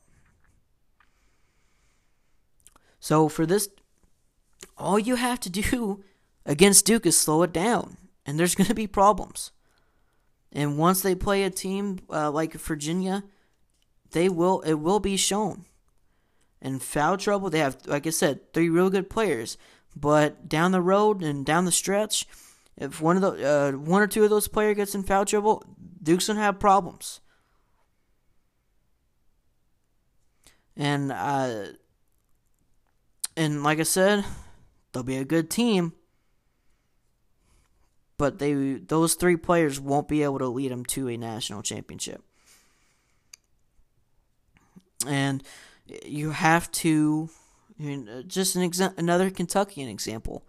So 3.00 3.30
for 3.30 3.46
this, 3.46 3.70
all 4.76 4.98
you 4.98 5.14
have 5.14 5.40
to 5.40 5.50
do 5.50 6.04
against 6.44 6.84
Duke 6.84 7.06
is 7.06 7.16
slow 7.16 7.42
it 7.44 7.52
down, 7.54 7.96
and 8.26 8.38
there's 8.38 8.54
going 8.54 8.66
to 8.66 8.75
be 8.75 8.87
problems. 8.87 9.52
And 10.52 10.76
once 10.76 11.00
they 11.00 11.14
play 11.14 11.44
a 11.44 11.50
team 11.50 12.00
uh, 12.10 12.30
like 12.30 12.52
Virginia, 12.52 13.25
they 14.10 14.28
will 14.28 14.60
it 14.60 14.75
will 14.75 15.00
be 15.00 15.16
shown. 15.16 15.64
In 16.60 16.78
foul 16.78 17.16
trouble, 17.16 17.48
they 17.48 17.60
have, 17.60 17.78
like 17.87 18.06
I 18.06 18.10
said, 18.10 18.52
three 18.52 18.68
real 18.68 18.90
good 18.90 19.08
players. 19.08 19.56
But 19.96 20.46
down 20.46 20.72
the 20.72 20.82
road 20.82 21.22
and 21.22 21.46
down 21.46 21.64
the 21.64 21.72
stretch, 21.72 22.26
if 22.78 23.00
one 23.00 23.16
of 23.16 23.23
the 23.23 23.49
uh, 23.49 23.73
one 23.73 24.02
or 24.02 24.06
two 24.06 24.25
of 24.25 24.30
those 24.30 24.49
players 24.49 24.76
gets 24.76 24.94
in 24.94 25.02
foul 25.02 25.25
trouble, 25.25 25.64
Duke's 26.02 26.28
gonna 26.28 26.40
have 26.40 26.61
problems. 26.61 27.20
And 30.76 31.11
uh, 31.11 31.73
and 33.37 33.64
like 33.64 33.80
I 33.80 33.82
said, 33.82 34.25
they'll 34.92 35.02
be 35.02 35.16
a 35.16 35.25
good 35.25 35.50
team, 35.50 35.92
but 38.16 38.38
they 38.38 38.75
those 38.75 39.14
three 39.14 39.37
players 39.37 39.80
won't 39.80 40.06
be 40.06 40.23
able 40.23 40.38
to 40.38 40.47
lead 40.47 40.70
them 40.70 40.85
to 40.87 41.08
a 41.08 41.16
national 41.16 41.62
championship. 41.62 42.23
And 45.04 45.42
you 46.04 46.30
have 46.30 46.70
to 46.73 47.30
just 48.26 48.56
an 48.56 48.68
exa- 48.68 48.97
another 48.99 49.30
Kentuckian 49.30 49.88
example. 49.88 50.44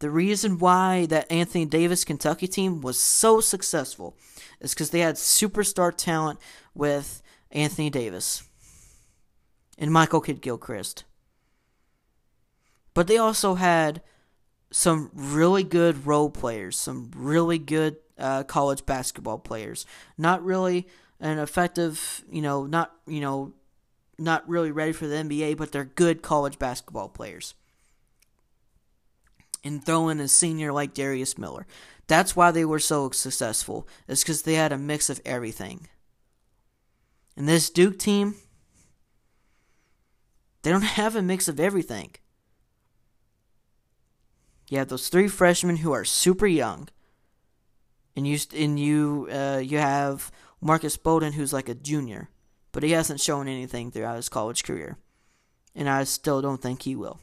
The 0.00 0.10
reason 0.10 0.58
why 0.58 1.06
that 1.06 1.30
Anthony 1.30 1.66
Davis 1.66 2.04
Kentucky 2.04 2.48
team 2.48 2.80
was 2.80 2.98
so 2.98 3.40
successful 3.40 4.16
is 4.58 4.74
because 4.74 4.90
they 4.90 5.00
had 5.00 5.16
superstar 5.16 5.94
talent 5.94 6.40
with 6.74 7.22
Anthony 7.50 7.90
Davis 7.90 8.42
and 9.78 9.92
Michael 9.92 10.22
Kidd 10.22 10.40
Gilchrist. 10.40 11.04
But 12.94 13.08
they 13.08 13.18
also 13.18 13.54
had 13.54 14.00
some 14.70 15.10
really 15.12 15.64
good 15.64 16.06
role 16.06 16.30
players, 16.30 16.78
some 16.78 17.10
really 17.14 17.58
good 17.58 17.96
uh, 18.18 18.44
college 18.44 18.86
basketball 18.86 19.38
players. 19.38 19.84
Not 20.16 20.42
really 20.42 20.88
an 21.20 21.38
effective, 21.38 22.24
you 22.30 22.40
know, 22.40 22.64
not 22.64 22.92
you 23.06 23.20
know, 23.20 23.52
not 24.18 24.48
really 24.48 24.70
ready 24.70 24.92
for 24.92 25.06
the 25.06 25.16
NBA, 25.16 25.58
but 25.58 25.72
they're 25.72 25.84
good 25.84 26.22
college 26.22 26.58
basketball 26.58 27.10
players. 27.10 27.54
And 29.62 29.84
throw 29.84 30.08
in 30.08 30.20
a 30.20 30.28
senior 30.28 30.72
like 30.72 30.94
Darius 30.94 31.36
Miller. 31.36 31.66
That's 32.06 32.34
why 32.34 32.50
they 32.50 32.64
were 32.64 32.78
so 32.78 33.10
successful. 33.10 33.86
It's 34.08 34.22
because 34.22 34.42
they 34.42 34.54
had 34.54 34.72
a 34.72 34.78
mix 34.78 35.10
of 35.10 35.20
everything. 35.24 35.86
And 37.36 37.48
this 37.48 37.70
Duke 37.70 37.98
team, 37.98 38.34
they 40.62 40.70
don't 40.70 40.82
have 41.00 41.14
a 41.14 41.22
mix 41.22 41.48
of 41.48 41.60
everything. 41.60 42.12
You 44.68 44.78
have 44.78 44.88
those 44.88 45.08
three 45.08 45.28
freshmen 45.28 45.78
who 45.78 45.92
are 45.92 46.04
super 46.04 46.46
young, 46.46 46.88
and 48.14 48.26
you 48.26 48.38
and 48.56 48.78
you 48.78 49.28
uh, 49.30 49.60
you 49.62 49.78
have 49.78 50.30
Marques 50.60 50.96
Bolden 50.96 51.32
who's 51.32 51.52
like 51.52 51.68
a 51.68 51.74
junior, 51.74 52.28
but 52.70 52.84
he 52.84 52.92
hasn't 52.92 53.20
shown 53.20 53.48
anything 53.48 53.90
throughout 53.90 54.16
his 54.16 54.28
college 54.28 54.62
career, 54.62 54.96
and 55.74 55.88
I 55.88 56.04
still 56.04 56.40
don't 56.40 56.62
think 56.62 56.82
he 56.82 56.94
will. 56.94 57.20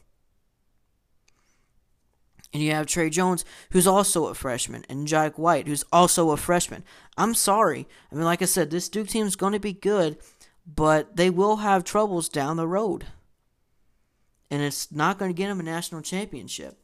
And 2.52 2.62
you 2.62 2.72
have 2.72 2.86
Tre 2.86 3.10
Jones, 3.10 3.44
who's 3.72 3.86
also 3.86 4.26
a 4.26 4.34
freshman, 4.34 4.84
and 4.88 5.06
Jack 5.06 5.38
White, 5.38 5.68
who's 5.68 5.84
also 5.92 6.30
a 6.30 6.36
freshman. 6.36 6.82
I'm 7.16 7.34
sorry. 7.34 7.86
I 8.10 8.14
mean, 8.14 8.24
like 8.24 8.40
I 8.40 8.46
said, 8.46 8.70
this 8.70 8.88
Duke 8.88 9.08
team 9.08 9.26
is 9.26 9.36
going 9.36 9.52
to 9.52 9.60
be 9.60 9.74
good, 9.74 10.16
but 10.66 11.16
they 11.16 11.28
will 11.28 11.56
have 11.56 11.84
troubles 11.84 12.28
down 12.28 12.56
the 12.56 12.66
road. 12.66 13.06
And 14.50 14.62
it's 14.62 14.90
not 14.90 15.18
going 15.18 15.30
to 15.30 15.36
get 15.36 15.48
them 15.48 15.60
a 15.60 15.62
national 15.62 16.00
championship. 16.00 16.78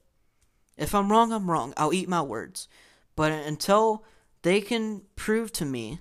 If 0.76 0.94
I'm 0.94 1.10
wrong, 1.10 1.32
I'm 1.32 1.50
wrong. 1.50 1.72
I'll 1.76 1.94
eat 1.94 2.08
my 2.08 2.20
words. 2.20 2.68
But 3.16 3.32
until 3.32 4.04
they 4.42 4.60
can 4.60 5.02
prove 5.16 5.50
to 5.52 5.64
me, 5.64 6.00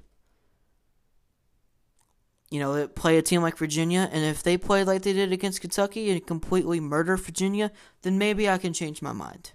you 2.53 2.59
know, 2.59 2.87
play 2.87 3.17
a 3.17 3.23
team 3.23 3.41
like 3.41 3.57
Virginia, 3.57 4.07
and 4.11 4.23
if 4.23 4.43
they 4.43 4.59
play 4.59 4.83
like 4.83 5.01
they 5.01 5.11
did 5.11 5.31
against 5.31 5.59
Kentucky 5.59 6.11
and 6.11 6.27
completely 6.27 6.79
murder 6.79 7.17
Virginia, 7.17 7.71
then 8.03 8.19
maybe 8.19 8.47
I 8.47 8.59
can 8.59 8.73
change 8.73 9.01
my 9.01 9.11
mind. 9.11 9.53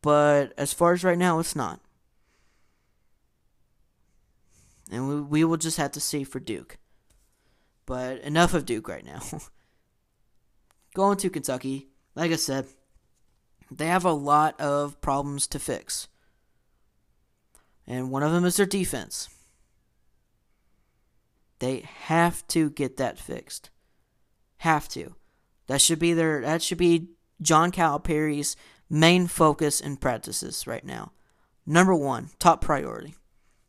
But 0.00 0.54
as 0.56 0.72
far 0.72 0.94
as 0.94 1.04
right 1.04 1.18
now, 1.18 1.38
it's 1.38 1.54
not. 1.54 1.80
And 4.90 5.06
we, 5.06 5.20
we 5.20 5.44
will 5.44 5.58
just 5.58 5.76
have 5.76 5.92
to 5.92 6.00
see 6.00 6.24
for 6.24 6.40
Duke. 6.40 6.78
But 7.84 8.22
enough 8.22 8.54
of 8.54 8.64
Duke 8.64 8.88
right 8.88 9.04
now. 9.04 9.20
Going 10.94 11.18
to 11.18 11.28
Kentucky, 11.28 11.88
like 12.14 12.32
I 12.32 12.36
said, 12.36 12.68
they 13.70 13.88
have 13.88 14.06
a 14.06 14.12
lot 14.12 14.58
of 14.58 14.98
problems 15.02 15.46
to 15.48 15.58
fix. 15.58 16.08
And 17.86 18.10
one 18.10 18.22
of 18.22 18.32
them 18.32 18.46
is 18.46 18.56
their 18.56 18.64
defense. 18.64 19.28
They 21.58 21.80
have 21.80 22.46
to 22.48 22.70
get 22.70 22.96
that 22.96 23.18
fixed. 23.18 23.70
Have 24.58 24.88
to. 24.90 25.14
That 25.66 25.80
should 25.80 25.98
be 25.98 26.12
their 26.12 26.40
that 26.42 26.62
should 26.62 26.78
be 26.78 27.08
John 27.40 27.70
Calipari's 27.70 28.56
main 28.90 29.26
focus 29.26 29.80
in 29.80 29.96
practices 29.96 30.66
right 30.66 30.84
now. 30.84 31.12
Number 31.66 31.94
1, 31.94 32.30
top 32.38 32.62
priority 32.62 33.14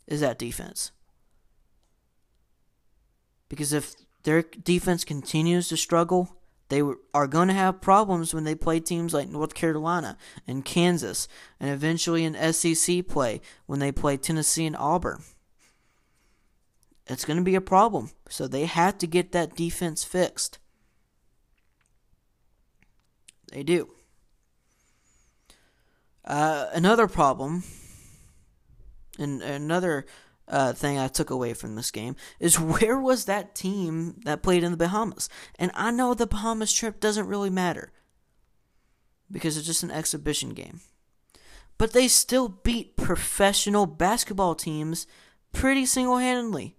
is 0.07 0.21
that 0.21 0.39
defense. 0.39 0.91
Because 3.49 3.73
if 3.73 3.95
their 4.23 4.41
defense 4.41 5.03
continues 5.03 5.67
to 5.69 5.77
struggle, 5.77 6.37
they 6.69 6.81
are 7.13 7.27
going 7.27 7.47
to 7.47 7.53
have 7.53 7.81
problems 7.81 8.33
when 8.33 8.43
they 8.43 8.55
play 8.55 8.79
teams 8.79 9.13
like 9.13 9.27
North 9.27 9.53
Carolina 9.53 10.17
and 10.47 10.63
Kansas, 10.63 11.27
and 11.59 11.69
eventually 11.69 12.23
in 12.23 12.53
SEC 12.53 13.07
play 13.07 13.41
when 13.65 13.79
they 13.79 13.91
play 13.91 14.17
Tennessee 14.17 14.65
and 14.65 14.77
Auburn. 14.77 15.23
It's 17.09 17.25
going 17.25 17.37
to 17.37 17.43
be 17.43 17.55
a 17.55 17.61
problem. 17.61 18.11
So 18.29 18.47
they 18.47 18.65
have 18.65 18.97
to 18.99 19.07
get 19.07 19.31
that 19.31 19.55
defense 19.55 20.03
fixed. 20.03 20.59
They 23.51 23.63
do. 23.63 23.89
Uh, 26.23 26.67
another 26.73 27.07
problem, 27.07 27.63
and 29.17 29.41
another 29.41 30.05
uh, 30.47 30.73
thing 30.73 30.99
I 30.99 31.07
took 31.07 31.31
away 31.31 31.55
from 31.55 31.73
this 31.73 31.89
game 31.89 32.15
is 32.39 32.59
where 32.59 32.99
was 32.99 33.25
that 33.25 33.55
team 33.55 34.19
that 34.25 34.43
played 34.43 34.63
in 34.63 34.71
the 34.71 34.77
Bahamas? 34.77 35.27
And 35.57 35.71
I 35.73 35.89
know 35.89 36.13
the 36.13 36.27
Bahamas 36.27 36.71
trip 36.71 36.99
doesn't 36.99 37.27
really 37.27 37.49
matter 37.49 37.91
because 39.31 39.57
it's 39.57 39.65
just 39.65 39.81
an 39.81 39.91
exhibition 39.91 40.49
game. 40.49 40.81
But 41.79 41.93
they 41.93 42.07
still 42.07 42.49
beat 42.49 42.97
professional 42.97 43.87
basketball 43.87 44.53
teams 44.53 45.07
pretty 45.51 45.87
single 45.87 46.17
handedly. 46.17 46.75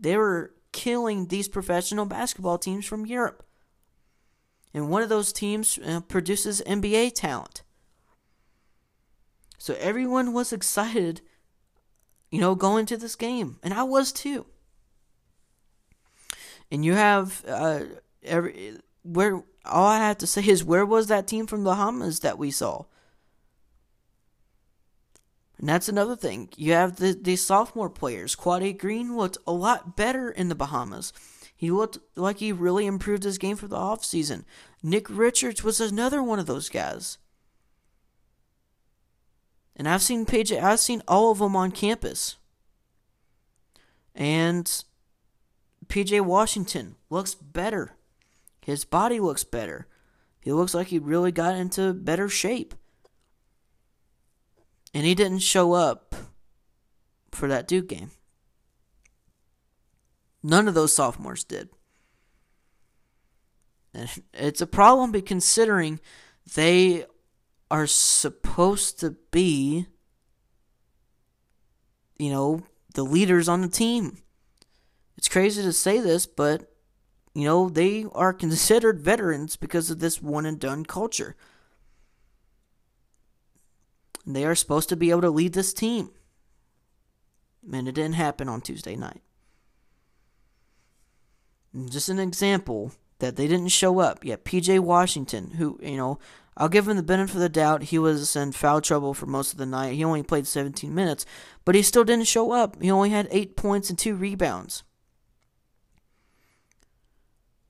They 0.00 0.16
were 0.16 0.54
killing 0.72 1.26
these 1.26 1.48
professional 1.48 2.06
basketball 2.06 2.58
teams 2.58 2.86
from 2.86 3.06
Europe. 3.06 3.44
And 4.72 4.88
one 4.88 5.02
of 5.02 5.08
those 5.08 5.32
teams 5.32 5.78
uh, 5.84 6.00
produces 6.00 6.62
NBA 6.66 7.14
talent. 7.14 7.62
So 9.58 9.76
everyone 9.78 10.32
was 10.32 10.52
excited 10.52 11.20
you 12.30 12.40
know, 12.40 12.54
going 12.54 12.86
to 12.86 12.96
this 12.96 13.16
game, 13.16 13.58
and 13.62 13.74
I 13.74 13.82
was 13.82 14.12
too. 14.12 14.46
And 16.70 16.84
you 16.84 16.94
have 16.94 17.44
uh, 17.46 17.80
every 18.22 18.78
where 19.02 19.42
all 19.64 19.86
I 19.86 19.98
have 19.98 20.18
to 20.18 20.26
say 20.26 20.46
is 20.46 20.62
where 20.64 20.86
was 20.86 21.08
that 21.08 21.26
team 21.26 21.46
from 21.46 21.64
the 21.64 21.70
Bahamas 21.70 22.20
that 22.20 22.38
we 22.38 22.50
saw? 22.50 22.84
And 25.60 25.68
that's 25.68 25.90
another 25.90 26.16
thing. 26.16 26.48
You 26.56 26.72
have 26.72 26.96
the, 26.96 27.12
the 27.12 27.36
sophomore 27.36 27.90
players. 27.90 28.34
Quade 28.34 28.78
Green 28.78 29.14
looked 29.14 29.36
a 29.46 29.52
lot 29.52 29.94
better 29.94 30.30
in 30.30 30.48
the 30.48 30.54
Bahamas. 30.54 31.12
He 31.54 31.70
looked 31.70 31.98
like 32.16 32.38
he 32.38 32.50
really 32.50 32.86
improved 32.86 33.24
his 33.24 33.36
game 33.36 33.56
for 33.56 33.68
the 33.68 33.76
offseason. 33.76 34.44
Nick 34.82 35.10
Richards 35.10 35.62
was 35.62 35.78
another 35.78 36.22
one 36.22 36.38
of 36.38 36.46
those 36.46 36.70
guys. 36.70 37.18
And 39.76 39.86
I've 39.86 40.00
seen 40.00 40.24
PJ, 40.24 40.58
I've 40.62 40.80
seen 40.80 41.02
all 41.06 41.30
of 41.30 41.40
them 41.40 41.54
on 41.54 41.72
campus. 41.72 42.38
And 44.14 44.64
PJ 45.88 46.22
Washington 46.22 46.96
looks 47.10 47.34
better. 47.34 47.96
His 48.62 48.86
body 48.86 49.20
looks 49.20 49.44
better. 49.44 49.86
He 50.40 50.52
looks 50.52 50.72
like 50.72 50.86
he 50.86 50.98
really 50.98 51.32
got 51.32 51.54
into 51.54 51.92
better 51.92 52.30
shape. 52.30 52.74
And 54.92 55.06
he 55.06 55.14
didn't 55.14 55.38
show 55.38 55.72
up 55.72 56.14
for 57.30 57.48
that 57.48 57.68
Duke 57.68 57.88
game. 57.88 58.10
None 60.42 60.68
of 60.68 60.74
those 60.74 60.94
sophomores 60.94 61.44
did. 61.44 61.68
And 63.92 64.08
it's 64.32 64.60
a 64.60 64.66
problem 64.66 65.12
considering 65.22 66.00
they 66.54 67.04
are 67.70 67.86
supposed 67.86 68.98
to 69.00 69.16
be, 69.30 69.86
you 72.18 72.30
know, 72.30 72.62
the 72.94 73.04
leaders 73.04 73.48
on 73.48 73.60
the 73.60 73.68
team. 73.68 74.18
It's 75.16 75.28
crazy 75.28 75.62
to 75.62 75.72
say 75.72 76.00
this, 76.00 76.26
but, 76.26 76.72
you 77.34 77.44
know, 77.44 77.68
they 77.68 78.06
are 78.12 78.32
considered 78.32 79.00
veterans 79.00 79.56
because 79.56 79.90
of 79.90 80.00
this 80.00 80.22
one 80.22 80.46
and 80.46 80.58
done 80.58 80.84
culture. 80.84 81.36
They 84.34 84.44
are 84.44 84.54
supposed 84.54 84.88
to 84.90 84.96
be 84.96 85.10
able 85.10 85.22
to 85.22 85.30
lead 85.30 85.52
this 85.52 85.72
team. 85.72 86.10
And 87.72 87.88
it 87.88 87.94
didn't 87.94 88.14
happen 88.14 88.48
on 88.48 88.60
Tuesday 88.60 88.96
night. 88.96 89.22
Just 91.88 92.08
an 92.08 92.18
example 92.18 92.92
that 93.18 93.36
they 93.36 93.46
didn't 93.46 93.68
show 93.68 93.98
up. 93.98 94.24
Yet 94.24 94.44
PJ 94.44 94.80
Washington, 94.80 95.52
who, 95.52 95.78
you 95.82 95.96
know, 95.96 96.18
I'll 96.56 96.68
give 96.68 96.88
him 96.88 96.96
the 96.96 97.02
benefit 97.02 97.36
of 97.36 97.40
the 97.40 97.48
doubt. 97.48 97.84
He 97.84 97.98
was 97.98 98.34
in 98.34 98.52
foul 98.52 98.80
trouble 98.80 99.14
for 99.14 99.26
most 99.26 99.52
of 99.52 99.58
the 99.58 99.66
night. 99.66 99.94
He 99.94 100.04
only 100.04 100.22
played 100.22 100.46
17 100.46 100.94
minutes, 100.94 101.24
but 101.64 101.74
he 101.74 101.82
still 101.82 102.04
didn't 102.04 102.26
show 102.26 102.52
up. 102.52 102.82
He 102.82 102.90
only 102.90 103.10
had 103.10 103.28
8 103.30 103.56
points 103.56 103.88
and 103.88 103.98
2 103.98 104.14
rebounds. 104.14 104.82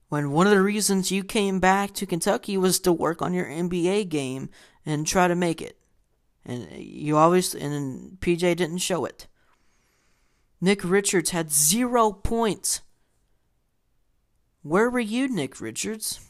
When 0.09 0.33
one 0.33 0.47
of 0.47 0.53
the 0.53 0.63
reasons 0.63 1.13
you 1.13 1.23
came 1.23 1.61
back 1.61 1.95
to 1.95 2.07
Kentucky 2.07 2.57
was 2.57 2.81
to 2.81 2.93
work 2.93 3.23
on 3.23 3.33
your 3.33 3.47
NBA 3.47 4.09
game 4.09 4.49
and 4.85 5.07
try 5.07 5.29
to 5.29 5.37
make 5.37 5.63
it. 5.63 5.79
And 6.45 6.69
you 6.73 7.17
always, 7.17 7.55
and 7.55 8.19
PJ 8.21 8.41
didn't 8.57 8.79
show 8.79 9.05
it. 9.05 9.27
Nick 10.61 10.83
Richards 10.85 11.31
had 11.31 11.51
0 11.51 12.13
points. 12.13 12.83
Where 14.63 14.91
were 14.91 15.01
you, 15.01 15.29
Nick 15.29 15.61
Richards? 15.61 16.21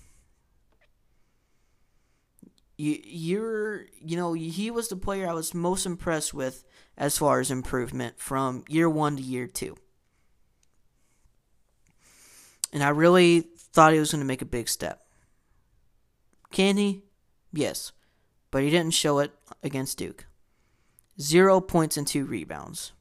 You, 2.77 2.99
you're, 3.03 3.87
you 4.01 4.17
know, 4.17 4.33
he 4.33 4.71
was 4.71 4.89
the 4.89 4.97
player 4.97 5.29
I 5.29 5.33
was 5.33 5.53
most 5.53 5.85
impressed 5.85 6.33
with 6.33 6.65
as 6.97 7.19
far 7.19 7.41
as 7.41 7.51
improvement 7.51 8.19
from 8.19 8.65
year 8.69 8.89
one 8.89 9.17
to 9.17 9.23
year 9.23 9.47
two. 9.47 9.77
And 12.73 12.83
I 12.83 12.91
really 12.91 13.47
thought 13.73 13.93
he 13.93 13.99
was 13.99 14.13
going 14.13 14.21
to 14.21 14.27
make 14.27 14.43
a 14.43 14.47
big 14.47 14.69
step. 14.69 15.03
Can 16.53 16.77
he? 16.77 17.03
Yes. 17.53 17.93
But 18.51 18.63
he 18.63 18.71
didn't 18.71 18.95
show 18.95 19.19
it 19.19 19.33
against 19.63 19.99
Duke. 19.99 20.27
Zero 21.21 21.61
points 21.61 21.97
and 21.97 22.07
two 22.07 22.25
rebounds. 22.25 22.93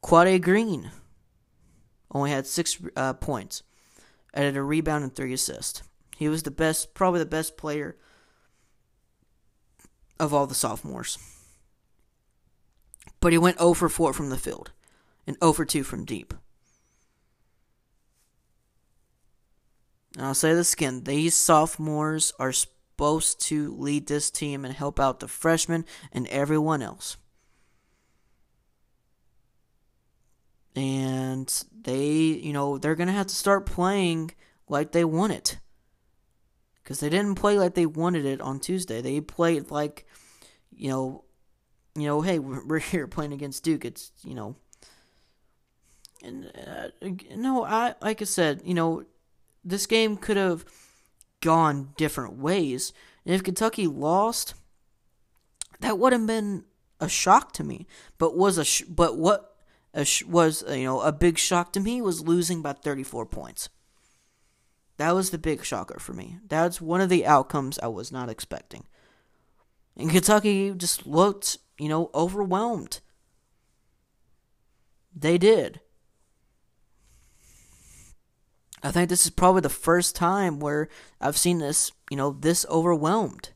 Quade 0.00 0.42
Green 0.42 0.90
only 2.10 2.30
had 2.30 2.46
six 2.46 2.78
uh, 2.96 3.14
points, 3.14 3.62
added 4.34 4.56
a 4.56 4.62
rebound 4.62 5.04
and 5.04 5.14
three 5.14 5.32
assists. 5.32 5.82
He 6.16 6.28
was 6.28 6.42
the 6.42 6.50
best, 6.50 6.94
probably 6.94 7.20
the 7.20 7.26
best 7.26 7.56
player 7.56 7.96
of 10.20 10.32
all 10.32 10.46
the 10.46 10.54
sophomores. 10.54 11.18
But 13.20 13.32
he 13.32 13.38
went 13.38 13.58
0 13.58 13.74
for 13.74 13.88
4 13.88 14.12
from 14.12 14.30
the 14.30 14.36
field 14.36 14.72
and 15.26 15.36
0 15.42 15.52
for 15.52 15.64
2 15.64 15.82
from 15.82 16.04
deep. 16.04 16.34
And 20.16 20.26
I'll 20.26 20.34
say 20.34 20.54
this 20.54 20.74
again 20.74 21.04
these 21.04 21.34
sophomores 21.34 22.32
are 22.38 22.52
supposed 22.52 23.40
to 23.42 23.74
lead 23.76 24.06
this 24.06 24.30
team 24.30 24.64
and 24.64 24.74
help 24.74 25.00
out 25.00 25.20
the 25.20 25.28
freshmen 25.28 25.84
and 26.12 26.26
everyone 26.28 26.82
else. 26.82 27.16
and 30.74 31.64
they, 31.82 32.06
you 32.06 32.52
know, 32.52 32.78
they're 32.78 32.94
going 32.94 33.08
to 33.08 33.12
have 33.12 33.26
to 33.26 33.34
start 33.34 33.66
playing 33.66 34.30
like 34.68 34.92
they 34.92 35.04
want 35.04 35.32
it. 35.32 35.58
Because 36.82 37.00
they 37.00 37.08
didn't 37.08 37.36
play 37.36 37.58
like 37.58 37.74
they 37.74 37.86
wanted 37.86 38.24
it 38.24 38.40
on 38.40 38.58
Tuesday. 38.58 39.00
They 39.00 39.20
played 39.20 39.70
like, 39.70 40.06
you 40.70 40.88
know, 40.88 41.24
you 41.94 42.06
know, 42.06 42.22
hey, 42.22 42.38
we're 42.40 42.78
here 42.78 43.06
playing 43.06 43.32
against 43.32 43.64
Duke. 43.64 43.84
It's, 43.84 44.12
you 44.24 44.34
know, 44.34 44.56
and 46.24 46.50
uh, 46.66 46.88
no, 47.36 47.64
I 47.64 47.94
like 48.00 48.22
I 48.22 48.24
said, 48.24 48.62
you 48.64 48.74
know, 48.74 49.04
this 49.64 49.86
game 49.86 50.16
could 50.16 50.36
have 50.36 50.64
gone 51.40 51.92
different 51.96 52.34
ways. 52.34 52.92
And 53.24 53.34
if 53.34 53.42
Kentucky 53.42 53.86
lost, 53.86 54.54
that 55.80 55.98
would 55.98 56.12
have 56.12 56.26
been 56.26 56.64
a 57.00 57.08
shock 57.08 57.52
to 57.54 57.64
me. 57.64 57.86
But 58.18 58.36
was 58.36 58.58
a 58.58 58.64
sh- 58.64 58.82
but 58.82 59.16
what 59.16 59.56
was 60.26 60.64
you 60.68 60.84
know 60.84 61.00
a 61.00 61.12
big 61.12 61.38
shock 61.38 61.72
to 61.74 61.80
me 61.80 62.00
was 62.00 62.26
losing 62.26 62.62
by 62.62 62.72
34 62.72 63.26
points. 63.26 63.68
That 64.96 65.14
was 65.14 65.30
the 65.30 65.38
big 65.38 65.64
shocker 65.64 65.98
for 65.98 66.12
me. 66.12 66.38
That's 66.46 66.80
one 66.80 67.00
of 67.00 67.08
the 67.08 67.26
outcomes 67.26 67.78
I 67.78 67.88
was 67.88 68.12
not 68.12 68.28
expecting. 68.28 68.84
And 69.96 70.10
Kentucky 70.10 70.72
just 70.76 71.06
looked, 71.06 71.58
you 71.78 71.88
know, 71.88 72.10
overwhelmed. 72.14 73.00
They 75.14 75.38
did. 75.38 75.80
I 78.82 78.90
think 78.90 79.08
this 79.08 79.24
is 79.24 79.30
probably 79.30 79.60
the 79.60 79.68
first 79.68 80.16
time 80.16 80.58
where 80.58 80.88
I've 81.20 81.36
seen 81.38 81.58
this, 81.58 81.92
you 82.10 82.16
know, 82.16 82.32
this 82.32 82.66
overwhelmed. 82.68 83.50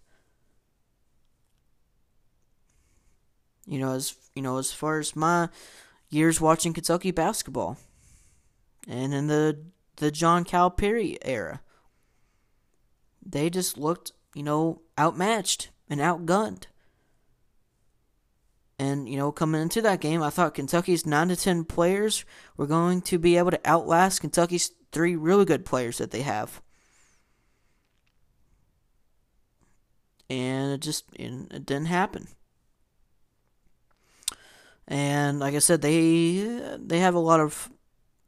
You 3.67 3.81
know, 3.81 3.93
as 3.93 4.15
you 4.35 4.43
know, 4.43 4.59
as 4.59 4.73
far 4.73 5.01
as 5.01 5.17
my 5.17 5.49
years 6.09 6.41
watching 6.41 6.73
Kentucky 6.73 7.11
basketball. 7.11 7.79
And 8.87 9.12
in 9.12 9.27
the 9.27 9.59
the 9.97 10.12
John 10.12 10.45
Calipari 10.45 11.19
era, 11.23 11.61
they 13.25 13.51
just 13.51 13.77
looked, 13.77 14.12
you 14.35 14.45
know, 14.45 14.83
outmatched 14.99 15.71
and 15.89 16.01
outgunned. 16.01 16.65
And, 18.79 19.09
you 19.09 19.17
know, 19.17 19.33
coming 19.33 19.62
into 19.62 19.81
that 19.83 20.01
game, 20.01 20.23
I 20.23 20.31
thought 20.31 20.55
Kentucky's 20.55 21.07
9 21.07 21.29
to 21.29 21.37
10 21.37 21.65
players 21.65 22.25
were 22.57 22.67
going 22.67 23.01
to 23.03 23.19
be 23.19 23.39
able 23.39 23.51
to 23.51 23.61
outlast 23.65 24.21
Kentucky's 24.21 24.73
three 24.93 25.17
really 25.17 25.47
good 25.47 25.65
players 25.65 25.99
that 25.99 26.11
they 26.11 26.23
have. 26.23 26.61
And 30.29 30.73
it 30.73 30.81
just 30.81 31.05
it 31.15 31.65
didn't 31.65 31.87
happen 31.87 32.29
and 34.89 35.41
like 35.41 35.55
I 35.55 35.59
said, 35.59 35.83
they 35.83 36.77
they 36.79 37.01
have 37.01 37.15
a 37.15 37.21
lot 37.21 37.41
of 37.41 37.71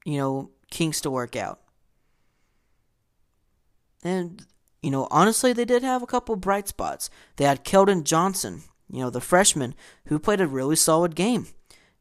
you 0.05 0.19
know 0.19 0.51
kinks 0.71 1.01
to 1.03 1.11
work 1.11 1.37
out. 1.37 1.61
And 4.03 4.45
you 4.83 4.91
know, 4.91 5.09
honestly, 5.11 5.53
they 5.53 5.65
did 5.65 5.83
have 5.83 6.03
a 6.03 6.07
couple 6.07 6.35
bright 6.37 6.69
spots. 6.69 7.11
They 7.37 7.45
had 7.45 7.65
Keldon 7.65 8.05
Johnson, 8.05 8.63
you 8.90 9.01
know, 9.01 9.11
the 9.11 9.20
freshman 9.20 9.74
who 10.07 10.18
played 10.18 10.40
a 10.40 10.46
really 10.46 10.77
solid 10.77 11.14
game. 11.14 11.46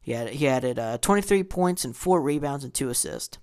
He 0.00 0.12
had 0.12 0.30
he 0.30 0.48
added 0.48 0.78
uh, 0.78 0.98
23 0.98 1.42
points 1.44 1.84
and 1.84 1.94
four 1.94 2.20
rebounds 2.20 2.64
and 2.64 2.72
two 2.72 2.88
assists. 2.88 3.38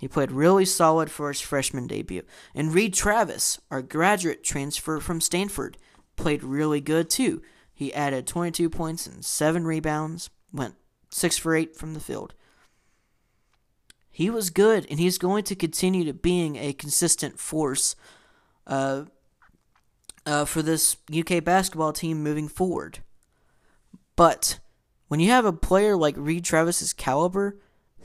He 0.00 0.08
played 0.08 0.32
really 0.32 0.64
solid 0.64 1.12
for 1.12 1.28
his 1.28 1.40
freshman 1.40 1.86
debut. 1.86 2.22
And 2.56 2.74
Reid 2.74 2.92
Travis, 2.92 3.60
our 3.70 3.82
graduate 3.82 4.42
transfer 4.42 4.98
from 4.98 5.20
Stanford, 5.20 5.78
played 6.16 6.42
really 6.42 6.80
good 6.80 7.08
too. 7.08 7.40
He 7.72 7.94
added 7.94 8.26
22 8.26 8.68
points 8.68 9.06
and 9.06 9.24
7 9.24 9.64
rebounds, 9.64 10.28
went 10.52 10.74
6 11.10 11.38
for 11.38 11.54
8 11.54 11.76
from 11.76 11.94
the 11.94 12.00
field. 12.00 12.34
He 14.10 14.28
was 14.28 14.50
good, 14.50 14.86
and 14.90 14.98
he's 14.98 15.18
going 15.18 15.44
to 15.44 15.54
continue 15.54 16.04
to 16.04 16.12
being 16.12 16.56
a 16.56 16.72
consistent 16.72 17.38
force 17.38 17.94
uh, 18.66 19.04
uh, 20.26 20.44
for 20.44 20.62
this 20.62 20.96
UK 21.14 21.42
basketball 21.42 21.92
team 21.92 22.22
moving 22.22 22.48
forward. 22.48 23.00
But 24.16 24.58
when 25.08 25.20
you 25.20 25.30
have 25.30 25.44
a 25.44 25.52
player 25.52 25.96
like 25.96 26.14
Reid 26.16 26.44
Travis's 26.44 26.92
caliber, 26.92 27.58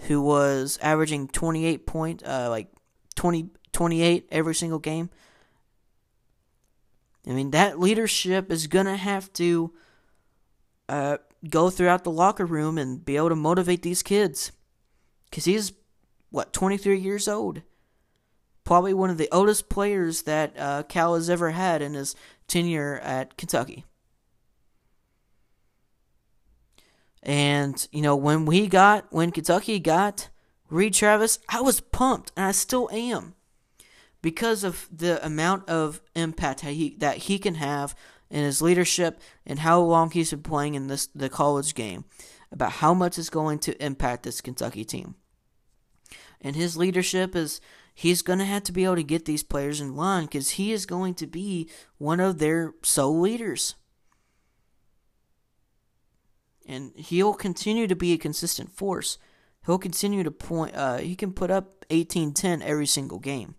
who 0.08 0.22
was 0.22 0.78
averaging 0.82 1.28
28 1.28 1.86
point, 1.86 2.24
uh, 2.26 2.48
like 2.50 2.68
20, 3.16 3.50
28 3.72 4.28
every 4.32 4.56
single 4.56 4.80
game, 4.80 5.10
I 7.28 7.32
mean, 7.32 7.52
that 7.52 7.80
leadership 7.80 8.52
is 8.52 8.68
to 8.86 8.96
have 8.96 9.32
to 9.34 9.74
uh, 10.88 11.18
go 11.50 11.70
throughout 11.70 12.04
the 12.04 12.12
locker 12.12 12.46
room 12.46 12.78
and 12.78 13.04
be 13.04 13.18
able 13.18 13.30
to 13.30 13.36
motivate 13.36 13.82
these 13.82 14.02
kids. 14.02 14.54
Because 15.30 15.44
he's, 15.46 15.74
what, 16.30 16.54
23 16.54 16.98
years 16.98 17.28
old? 17.28 17.62
Probably 18.68 18.94
one 18.94 19.10
of 19.10 19.18
the 19.18 19.30
oldest 19.32 19.70
players 19.70 20.24
that 20.24 20.60
uh, 20.60 20.84
Cal 20.84 21.16
has 21.16 21.30
ever 21.30 21.52
had 21.52 21.82
in 21.82 21.94
his 21.94 22.18
tenure 22.50 23.00
at 23.02 23.38
Kentucky. 23.38 23.86
And, 27.24 27.88
you 27.94 28.02
know, 28.02 28.18
when 28.18 28.44
we 28.44 28.68
got, 28.68 29.06
when 29.10 29.32
Kentucky 29.32 29.80
got 29.80 30.28
Reid 30.70 30.94
Travis, 30.94 31.40
I 31.48 31.62
was 31.62 31.80
pumped, 31.80 32.34
and 32.36 32.46
I 32.46 32.52
still 32.52 32.90
am. 32.92 33.36
Because 34.22 34.66
of 34.66 34.90
the 34.92 35.26
amount 35.26 35.70
of 35.70 36.02
impact 36.14 36.64
that 36.64 36.74
he, 36.74 36.98
that 36.98 37.18
he 37.20 37.40
can 37.40 37.56
have 37.56 37.96
in 38.30 38.44
his 38.44 38.62
leadership 38.62 39.22
and 39.46 39.60
how 39.60 39.80
long 39.80 40.12
he's 40.12 40.32
been 40.32 40.44
playing 40.44 40.76
in 40.76 40.88
this 40.88 41.08
the 41.16 41.30
college 41.30 41.74
game, 41.74 42.04
about 42.52 42.74
how 42.74 42.94
much 42.94 43.18
is 43.18 43.30
going 43.30 43.60
to 43.60 43.82
impact 43.82 44.24
this 44.24 44.42
Kentucky 44.42 44.84
team. 44.84 45.16
And 46.42 46.54
his 46.54 46.76
leadership 46.76 47.34
is 47.34 47.62
he's 48.00 48.22
going 48.22 48.38
to 48.38 48.46
have 48.46 48.62
to 48.62 48.72
be 48.72 48.84
able 48.84 48.96
to 48.96 49.04
get 49.04 49.26
these 49.26 49.42
players 49.42 49.82
in 49.82 49.96
line 49.96 50.26
because 50.26 50.52
he 50.52 50.72
is 50.72 50.86
going 50.86 51.16
to 51.16 51.26
be 51.26 51.68
one 51.98 52.20
of 52.20 52.38
their 52.38 52.76
sole 52.84 53.20
leaders. 53.20 53.74
And 56.68 56.92
he'll 56.96 57.34
continue 57.34 57.88
to 57.88 57.96
be 57.96 58.14
a 58.14 58.20
consistent 58.20 58.72
force. 58.72 59.18
He'll 59.66 59.80
continue 59.80 60.22
to 60.22 60.30
point. 60.30 60.76
Uh, 60.76 60.98
he 60.98 61.16
can 61.16 61.34
put 61.34 61.50
up 61.50 61.86
18-10 61.90 62.62
every 62.62 62.86
single 62.86 63.18
game. 63.18 63.56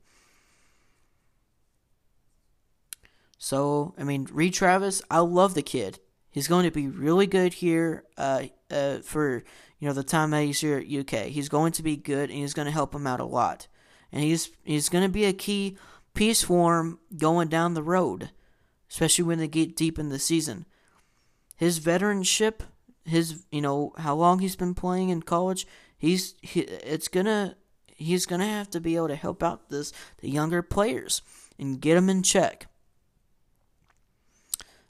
So, 3.39 3.93
I 3.99 4.05
mean, 4.05 4.29
Reid 4.31 4.55
Travis, 4.55 5.03
I 5.11 5.19
love 5.19 5.55
the 5.55 5.63
kid. 5.63 5.99
He's 6.31 6.47
going 6.47 6.65
to 6.65 6.71
be 6.71 6.87
really 6.87 7.27
good 7.27 7.55
here 7.55 8.05
uh, 8.17 8.45
uh, 8.71 8.99
for 8.99 9.43
you 9.81 9.89
know 9.89 9.95
the 9.95 10.05
time 10.05 10.31
that 10.31 10.43
he's 10.43 10.61
here 10.61 10.79
at 10.79 10.89
UK. 10.89 11.27
He's 11.27 11.49
going 11.49 11.73
to 11.73 11.83
be 11.83 11.97
good, 11.97 12.31
and 12.31 12.39
he's 12.39 12.55
going 12.55 12.67
to 12.67 12.73
help 12.73 12.95
him 12.95 13.07
out 13.07 13.19
a 13.19 13.25
lot. 13.25 13.67
And 14.13 14.23
he's 14.23 14.51
he's 14.65 14.89
going 14.89 15.05
to 15.05 15.11
be 15.11 15.25
a 15.25 15.33
key 15.33 15.77
piece 16.15 16.43
for 16.43 16.99
going 17.17 17.49
down 17.49 17.75
the 17.75 17.83
road, 17.83 18.31
especially 18.91 19.25
when 19.25 19.39
they 19.39 19.49
get 19.49 19.77
deep 19.77 19.99
in 19.99 20.09
the 20.09 20.19
season. 20.19 20.67
His 21.57 21.81
veteranship, 21.81 22.61
his 23.05 23.45
you 23.51 23.61
know 23.61 23.93
how 23.99 24.15
long 24.15 24.39
he's 24.39 24.57
been 24.57 24.75
playing 24.75 25.11
in 25.11 25.23
college, 25.23 25.67
he's 25.97 26.35
he, 26.41 26.61
it's 26.61 27.09
gonna 27.09 27.57
he's 27.87 28.27
gonna 28.27 28.47
have 28.47 28.71
to 28.71 28.81
be 28.81 28.97
able 28.97 29.09
to 29.09 29.17
help 29.17 29.43
out 29.43 29.69
this 29.69 29.93
the 30.19 30.31
younger 30.31 30.63
players 30.63 31.23
and 31.59 31.81
get 31.81 31.95
them 31.95 32.09
in 32.09 32.23
check. 32.23 32.67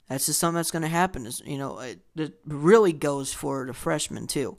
That's 0.07 0.25
just 0.25 0.39
something 0.39 0.55
that's 0.55 0.71
to 0.71 0.87
happen. 0.87 1.25
Is 1.25 1.41
you 1.45 1.57
know, 1.57 1.79
it, 1.79 1.99
it 2.15 2.33
really 2.45 2.93
goes 2.93 3.31
for 3.33 3.65
the 3.65 3.73
freshmen 3.73 4.27
too. 4.27 4.57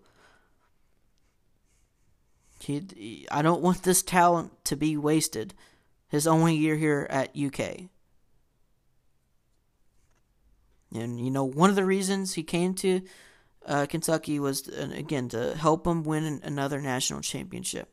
He, 2.61 3.27
I 3.31 3.43
don't 3.43 3.63
want 3.63 3.83
this 3.83 4.03
talent 4.03 4.53
to 4.67 4.77
be 4.77 4.97
wasted. 4.97 5.55
His 6.09 6.27
only 6.27 6.55
year 6.57 6.77
here 6.77 7.07
at 7.09 7.37
UK. 7.37 7.89
And 10.95 11.25
you 11.25 11.31
know, 11.31 11.45
one 11.45 11.71
of 11.71 11.77
the 11.77 11.85
reasons 11.85 12.35
he 12.35 12.43
came 12.43 12.75
to 12.75 13.03
uh, 13.67 13.87
Kentucky 13.87 14.41
was 14.41 14.67
again 14.69 15.29
to 15.29 15.55
help 15.57 15.87
him 15.87 16.03
win 16.03 16.41
another 16.43 16.81
national 16.81 17.21
championship. 17.21 17.89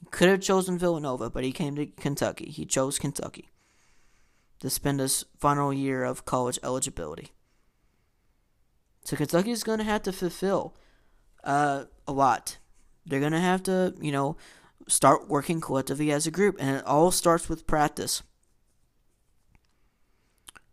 He 0.00 0.06
could 0.10 0.28
have 0.28 0.40
chosen 0.40 0.78
Villanova, 0.78 1.30
but 1.30 1.44
he 1.44 1.52
came 1.52 1.74
to 1.76 1.86
Kentucky. 1.86 2.50
He 2.50 2.66
chose 2.66 2.98
Kentucky 2.98 3.50
to 4.60 4.68
spend 4.68 5.00
his 5.00 5.24
final 5.38 5.72
year 5.72 6.04
of 6.04 6.24
college 6.24 6.58
eligibility. 6.62 7.32
So 9.04 9.16
Kentucky 9.16 9.52
is 9.52 9.64
going 9.64 9.78
to 9.78 9.84
have 9.84 10.02
to 10.02 10.12
fulfill 10.12 10.74
uh, 11.44 11.84
a 12.06 12.12
lot. 12.12 12.58
They're 13.06 13.20
going 13.20 13.32
to 13.32 13.40
have 13.40 13.62
to, 13.64 13.94
you 14.00 14.12
know, 14.12 14.36
start 14.88 15.28
working 15.28 15.60
collectively 15.60 16.10
as 16.12 16.26
a 16.26 16.30
group, 16.30 16.56
and 16.58 16.76
it 16.76 16.86
all 16.86 17.10
starts 17.10 17.48
with 17.48 17.66
practice. 17.66 18.22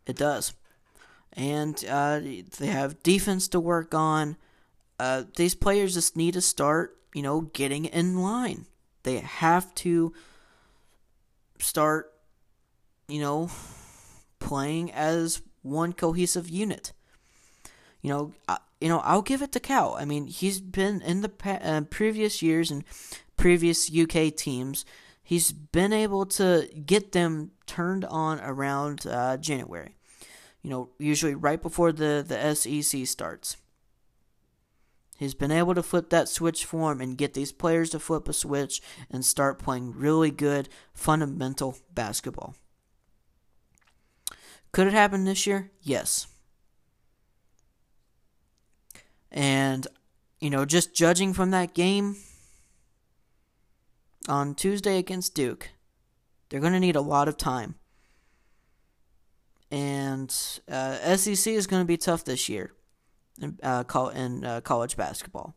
It 0.05 0.17
does. 0.17 0.53
And 1.33 1.83
uh, 1.89 2.19
they 2.19 2.67
have 2.67 3.01
defense 3.03 3.47
to 3.49 3.59
work 3.59 3.93
on. 3.93 4.37
Uh, 4.99 5.23
these 5.35 5.55
players 5.55 5.95
just 5.95 6.15
need 6.15 6.33
to 6.35 6.41
start, 6.41 6.97
you 7.13 7.21
know, 7.21 7.41
getting 7.41 7.85
in 7.85 8.19
line. 8.19 8.65
They 9.03 9.17
have 9.17 9.73
to 9.75 10.13
start 11.59 12.13
you 13.07 13.19
know, 13.19 13.49
playing 14.39 14.91
as 14.91 15.41
one 15.61 15.93
cohesive 15.93 16.49
unit. 16.49 16.93
You 18.01 18.09
know, 18.09 18.33
you 18.83 18.89
know, 18.89 18.99
I'll 18.99 19.21
give 19.21 19.41
it 19.41 19.53
to 19.53 19.61
Cal. 19.61 19.95
I 19.97 20.03
mean, 20.03 20.27
he's 20.27 20.59
been 20.59 21.01
in 21.03 21.21
the 21.21 21.31
uh, 21.45 21.81
previous 21.89 22.41
years 22.41 22.69
and 22.69 22.83
previous 23.37 23.89
UK 23.89 24.35
teams. 24.35 24.83
He's 25.23 25.53
been 25.53 25.93
able 25.93 26.25
to 26.25 26.67
get 26.85 27.13
them 27.13 27.51
turned 27.65 28.03
on 28.03 28.41
around 28.41 29.07
uh, 29.07 29.37
January. 29.37 29.95
You 30.61 30.69
know, 30.69 30.89
usually 30.99 31.33
right 31.33 31.61
before 31.61 31.93
the 31.93 32.25
the 32.27 32.53
SEC 32.55 33.07
starts. 33.07 33.55
He's 35.17 35.33
been 35.33 35.51
able 35.51 35.75
to 35.75 35.83
flip 35.83 36.09
that 36.09 36.27
switch 36.27 36.65
for 36.65 36.91
him 36.91 36.99
and 36.99 37.17
get 37.17 37.35
these 37.35 37.53
players 37.53 37.91
to 37.91 37.99
flip 37.99 38.27
a 38.27 38.33
switch 38.33 38.81
and 39.09 39.23
start 39.23 39.59
playing 39.59 39.93
really 39.93 40.29
good 40.29 40.67
fundamental 40.93 41.77
basketball. 41.93 42.55
Could 44.73 44.87
it 44.87 44.93
happen 44.93 45.23
this 45.23 45.47
year? 45.47 45.71
Yes. 45.81 46.27
And, 49.33 49.87
you 50.39 50.49
know, 50.49 50.65
just 50.65 50.95
judging 50.95 51.33
from 51.33 51.51
that 51.51 51.73
game 51.73 52.17
on 54.27 54.55
Tuesday 54.55 54.97
against 54.97 55.33
Duke, 55.33 55.71
they're 56.49 56.59
going 56.59 56.73
to 56.73 56.79
need 56.79 56.95
a 56.95 57.01
lot 57.01 57.27
of 57.27 57.37
time. 57.37 57.75
And 59.71 60.29
uh, 60.69 61.15
SEC 61.17 61.53
is 61.53 61.65
going 61.65 61.81
to 61.81 61.87
be 61.87 61.97
tough 61.97 62.23
this 62.23 62.47
year 62.47 62.73
in, 63.41 63.57
uh, 63.63 63.83
in 64.13 64.45
uh, 64.45 64.61
college 64.61 64.95
basketball. 64.95 65.55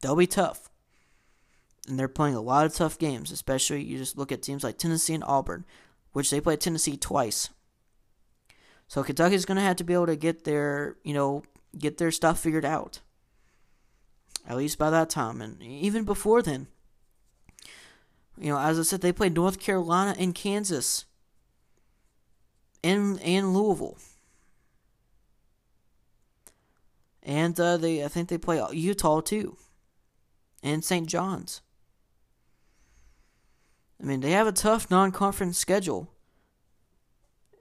They'll 0.00 0.16
be 0.16 0.26
tough. 0.26 0.70
And 1.86 1.98
they're 1.98 2.08
playing 2.08 2.36
a 2.36 2.40
lot 2.40 2.64
of 2.64 2.74
tough 2.74 2.98
games, 2.98 3.30
especially 3.30 3.82
you 3.82 3.98
just 3.98 4.16
look 4.16 4.32
at 4.32 4.40
teams 4.40 4.64
like 4.64 4.78
Tennessee 4.78 5.14
and 5.14 5.24
Auburn 5.24 5.64
which 6.12 6.30
they 6.30 6.40
play 6.40 6.56
Tennessee 6.56 6.96
twice. 6.96 7.50
So 8.88 9.02
Kentucky's 9.02 9.44
going 9.44 9.56
to 9.56 9.62
have 9.62 9.76
to 9.76 9.84
be 9.84 9.94
able 9.94 10.06
to 10.06 10.16
get 10.16 10.44
their, 10.44 10.96
you 11.02 11.14
know, 11.14 11.42
get 11.78 11.98
their 11.98 12.10
stuff 12.10 12.40
figured 12.40 12.64
out. 12.64 13.00
At 14.46 14.56
least 14.56 14.78
by 14.78 14.90
that 14.90 15.10
time, 15.10 15.40
and 15.40 15.62
even 15.62 16.04
before 16.04 16.42
then. 16.42 16.66
You 18.38 18.50
know, 18.50 18.58
as 18.58 18.78
I 18.78 18.82
said, 18.82 19.00
they 19.00 19.12
played 19.12 19.34
North 19.34 19.60
Carolina 19.60 20.16
and 20.18 20.34
Kansas, 20.34 21.04
and 22.82 23.20
and 23.20 23.54
Louisville, 23.54 23.98
and 27.22 27.58
uh, 27.60 27.76
they 27.76 28.04
I 28.04 28.08
think 28.08 28.28
they 28.28 28.38
play 28.38 28.60
Utah 28.72 29.20
too, 29.20 29.56
and 30.62 30.84
St. 30.84 31.06
John's. 31.06 31.60
I 34.02 34.04
mean, 34.04 34.20
they 34.20 34.32
have 34.32 34.48
a 34.48 34.52
tough 34.52 34.90
non 34.90 35.12
conference 35.12 35.58
schedule. 35.58 36.10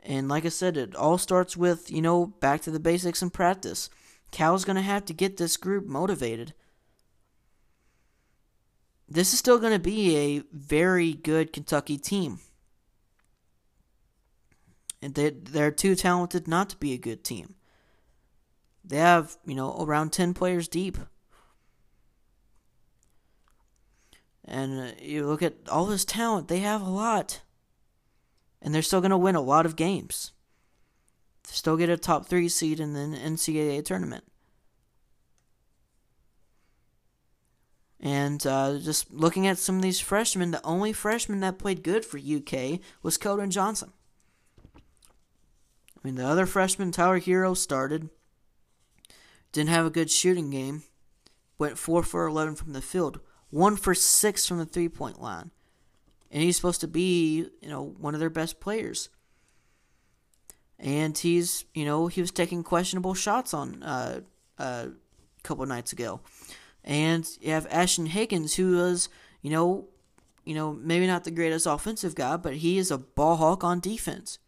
And 0.03 0.27
like 0.27 0.45
I 0.45 0.49
said, 0.49 0.77
it 0.77 0.95
all 0.95 1.19
starts 1.19 1.55
with, 1.55 1.91
you 1.91 2.01
know, 2.01 2.25
back 2.25 2.61
to 2.61 2.71
the 2.71 2.79
basics 2.79 3.21
and 3.21 3.31
practice. 3.31 3.89
Cal's 4.31 4.65
going 4.65 4.77
to 4.77 4.81
have 4.81 5.05
to 5.05 5.13
get 5.13 5.37
this 5.37 5.57
group 5.57 5.85
motivated. 5.85 6.53
This 9.07 9.33
is 9.33 9.39
still 9.39 9.59
going 9.59 9.73
to 9.73 9.79
be 9.79 10.15
a 10.15 10.43
very 10.53 11.13
good 11.13 11.51
Kentucky 11.51 11.97
team. 11.97 12.39
And 15.01 15.15
they, 15.15 15.31
they're 15.31 15.71
too 15.71 15.95
talented 15.95 16.47
not 16.47 16.69
to 16.69 16.77
be 16.77 16.93
a 16.93 16.97
good 16.97 17.23
team. 17.23 17.55
They 18.85 18.97
have, 18.97 19.37
you 19.45 19.55
know, 19.55 19.75
around 19.79 20.13
10 20.13 20.33
players 20.33 20.67
deep. 20.67 20.97
And 24.45 24.79
uh, 24.79 24.91
you 25.01 25.27
look 25.27 25.43
at 25.43 25.55
all 25.69 25.85
this 25.85 26.05
talent, 26.05 26.47
they 26.47 26.59
have 26.59 26.81
a 26.81 26.89
lot. 26.89 27.41
And 28.61 28.73
they're 28.73 28.81
still 28.81 29.01
going 29.01 29.11
to 29.11 29.17
win 29.17 29.35
a 29.35 29.41
lot 29.41 29.65
of 29.65 29.75
games. 29.75 30.31
Still 31.51 31.77
get 31.77 31.89
a 31.89 31.97
top 31.97 32.27
three 32.27 32.49
seed 32.49 32.79
in 32.79 32.93
the 32.93 33.17
NCAA 33.17 33.83
tournament. 33.83 34.23
And 37.99 38.45
uh, 38.47 38.79
just 38.79 39.13
looking 39.13 39.45
at 39.45 39.57
some 39.57 39.75
of 39.75 39.81
these 39.81 39.99
freshmen, 39.99 40.51
the 40.51 40.65
only 40.65 40.93
freshman 40.93 41.41
that 41.41 41.59
played 41.59 41.83
good 41.83 42.03
for 42.03 42.17
UK 42.17 42.79
was 43.03 43.17
Keldon 43.17 43.49
Johnson. 43.49 43.91
I 44.75 44.79
mean, 46.03 46.15
the 46.15 46.25
other 46.25 46.47
freshman, 46.47 46.91
Tyler 46.91 47.19
Herro, 47.19 47.55
started. 47.55 48.09
Didn't 49.51 49.69
have 49.69 49.85
a 49.85 49.91
good 49.91 50.09
shooting 50.09 50.49
game. 50.49 50.83
Went 51.59 51.77
4 51.77 52.01
for 52.01 52.25
11 52.25 52.55
from 52.55 52.73
the 52.73 52.81
field 52.81 53.19
one 53.51 53.75
for 53.75 53.93
six 53.93 54.47
from 54.47 54.57
the 54.57 54.65
three 54.65 54.89
point 54.89 55.21
line. 55.21 55.51
and 56.31 56.41
he's 56.41 56.55
supposed 56.55 56.81
to 56.81 56.87
be, 56.87 57.45
you 57.61 57.69
know, 57.69 57.83
one 57.99 58.13
of 58.13 58.19
their 58.19 58.29
best 58.29 58.59
players. 58.59 59.09
And 60.81 61.15
he's, 61.15 61.63
you 61.75 61.85
know, 61.85 62.07
he 62.07 62.21
was 62.21 62.31
taking 62.31 62.63
questionable 62.63 63.13
shots 63.13 63.53
on 63.53 63.83
uh, 63.83 64.21
uh, 64.57 64.87
a 64.87 65.41
couple 65.43 65.65
nights 65.67 65.93
ago. 65.93 66.21
And 66.83 67.27
you 67.39 67.51
have 67.51 67.67
Ashton 67.69 68.07
Hagans 68.07 68.55
who 68.55 68.77
was, 68.77 69.07
you 69.43 69.51
know, 69.51 69.87
you 70.43 70.55
know, 70.55 70.73
maybe 70.73 71.05
not 71.05 71.23
the 71.23 71.31
greatest 71.31 71.67
offensive 71.67 72.15
guy, 72.15 72.35
but 72.35 72.55
he 72.55 72.79
is 72.79 72.89
a 72.89 72.97
ball 72.97 73.35
hawk 73.35 73.63
on 73.63 73.79
defense. 73.79 74.39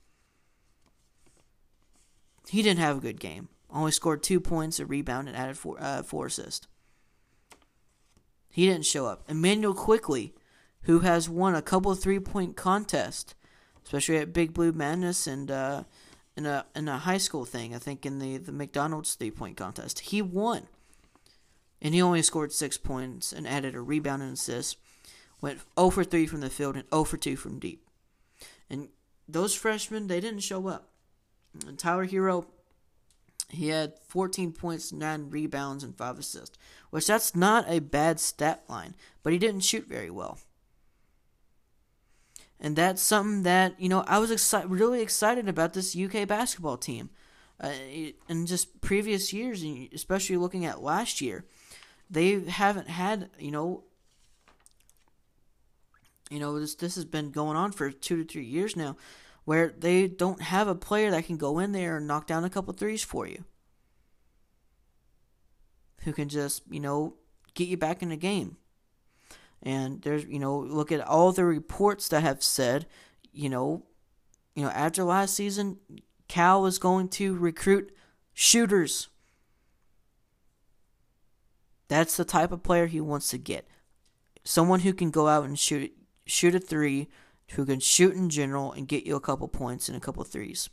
He 2.49 2.63
didn't 2.63 2.79
have 2.79 2.97
a 2.97 3.01
good 3.01 3.19
game. 3.19 3.49
Only 3.69 3.91
scored 3.91 4.23
two 4.23 4.39
points, 4.39 4.79
a 4.79 4.87
rebound, 4.87 5.27
and 5.27 5.37
added 5.37 5.57
four, 5.57 5.77
uh, 5.79 6.01
four 6.01 6.25
assists. 6.25 6.67
He 8.49 8.67
didn't 8.67 8.85
show 8.85 9.05
up. 9.05 9.23
Immanuel 9.29 9.73
Quickley, 9.73 10.33
who 10.83 10.99
has 10.99 11.29
won 11.29 11.55
a 11.55 11.61
couple 11.61 11.93
three 11.95 12.19
point 12.19 12.55
contests, 12.55 13.35
especially 13.83 14.17
at 14.17 14.33
Big 14.33 14.53
Blue 14.53 14.71
Madness 14.71 15.25
and 15.27 15.49
uh, 15.49 15.83
in 16.35 16.45
a 16.45 16.65
in 16.75 16.87
a 16.87 16.99
high 16.99 17.17
school 17.17 17.45
thing. 17.45 17.73
I 17.75 17.79
think 17.79 18.05
in 18.05 18.19
the 18.19 18.37
the 18.37 18.51
McDonald's 18.51 19.15
three 19.15 19.31
point 19.31 19.57
contest, 19.57 19.99
he 19.99 20.21
won, 20.21 20.67
and 21.81 21.93
he 21.93 22.01
only 22.01 22.21
scored 22.21 22.51
six 22.51 22.77
points 22.77 23.33
and 23.33 23.47
added 23.47 23.75
a 23.75 23.81
rebound 23.81 24.21
and 24.21 24.33
assist. 24.33 24.77
Went 25.41 25.59
0 25.77 25.89
for 25.89 26.05
3 26.05 26.25
from 26.25 26.39
the 26.39 26.49
field 26.49 26.75
and 26.75 26.85
0 26.89 27.03
for 27.03 27.17
2 27.17 27.35
from 27.35 27.59
deep. 27.59 27.85
And 28.69 28.87
those 29.27 29.53
freshmen, 29.53 30.07
they 30.07 30.21
didn't 30.21 30.39
show 30.39 30.67
up. 30.67 30.93
And 31.67 31.77
Tyler 31.77 32.07
Herro, 32.07 32.45
he 33.49 33.67
had 33.67 33.99
14 34.07 34.53
points, 34.53 34.93
9 34.93 35.29
rebounds, 35.29 35.83
and 35.83 35.97
5 35.97 36.19
assists, 36.19 36.57
which 36.91 37.07
that's 37.07 37.35
not 37.35 37.65
a 37.67 37.79
bad 37.79 38.21
stat 38.21 38.63
line, 38.69 38.95
but 39.21 39.33
he 39.33 39.37
didn't 39.37 39.65
shoot 39.65 39.85
very 39.85 40.09
well. 40.09 40.39
And 42.63 42.77
that's 42.77 43.01
something 43.01 43.43
that, 43.43 43.77
you 43.77 43.89
know, 43.89 44.05
I 44.07 44.19
was 44.19 44.31
exci- 44.31 44.65
really 44.67 45.01
excited 45.01 45.49
about 45.49 45.73
this 45.73 45.97
UK 45.97 46.25
basketball 46.25 46.77
team. 46.77 47.09
Uh, 47.59 47.73
in 48.29 48.45
just 48.45 48.79
previous 48.81 49.33
years, 49.33 49.63
especially 49.93 50.37
looking 50.37 50.65
at 50.65 50.81
last 50.81 51.19
year, 51.19 51.45
they 52.09 52.39
haven't 52.45 52.89
had, 52.89 53.29
you 53.37 53.51
know, 53.51 53.83
you 56.29 56.39
know, 56.39 56.59
this 56.59 56.75
this 56.75 56.95
has 56.95 57.05
been 57.05 57.31
going 57.31 57.55
on 57.57 57.71
for 57.71 57.91
two 57.91 58.17
to 58.17 58.23
three 58.23 58.45
years 58.45 58.75
now, 58.75 58.95
where 59.45 59.73
they 59.77 60.07
don't 60.07 60.41
have 60.41 60.67
a 60.67 60.73
player 60.73 61.11
that 61.11 61.25
can 61.25 61.37
go 61.37 61.59
in 61.59 61.73
there 61.73 61.97
and 61.97 62.07
knock 62.07 62.25
down 62.25 62.43
a 62.43 62.49
couple 62.49 62.73
threes 62.73 63.03
for 63.03 63.27
you, 63.27 63.43
who 66.03 66.11
can 66.11 66.29
just 66.29 66.63
you 66.71 66.79
know 66.79 67.15
get 67.53 67.67
you 67.67 67.77
back 67.77 68.01
in 68.01 68.09
the 68.09 68.17
game. 68.17 68.57
And 69.63 70.01
there's 70.01 70.25
you 70.25 70.39
know 70.39 70.59
look 70.59 70.91
at 70.91 71.01
all 71.01 71.31
the 71.31 71.45
reports 71.45 72.09
that 72.09 72.21
have 72.21 72.43
said, 72.43 72.85
you 73.31 73.49
know, 73.49 73.85
you 74.55 74.63
know 74.63 74.69
after 74.69 75.03
last 75.03 75.33
season, 75.35 75.77
Cal 76.27 76.61
was 76.61 76.77
going 76.77 77.07
to 77.09 77.35
recruit 77.35 77.95
shooters. 78.33 79.07
That's 81.87 82.17
the 82.17 82.25
type 82.25 82.51
of 82.51 82.63
player 82.63 82.87
he 82.87 82.99
wants 83.01 83.29
to 83.29 83.37
get. 83.37 83.67
Someone 84.43 84.81
who 84.81 84.93
can 84.93 85.11
go 85.11 85.27
out 85.27 85.45
and 85.45 85.57
shoot 85.57 85.93
shoot 86.25 86.55
a 86.55 86.59
three, 86.59 87.07
who 87.51 87.65
can 87.65 87.79
shoot 87.79 88.15
in 88.15 88.29
general 88.29 88.71
and 88.71 88.87
get 88.87 89.05
you 89.05 89.15
a 89.15 89.21
couple 89.21 89.47
points 89.47 89.87
and 89.87 89.97
a 89.97 90.01
couple 90.01 90.23
threes. 90.23 90.69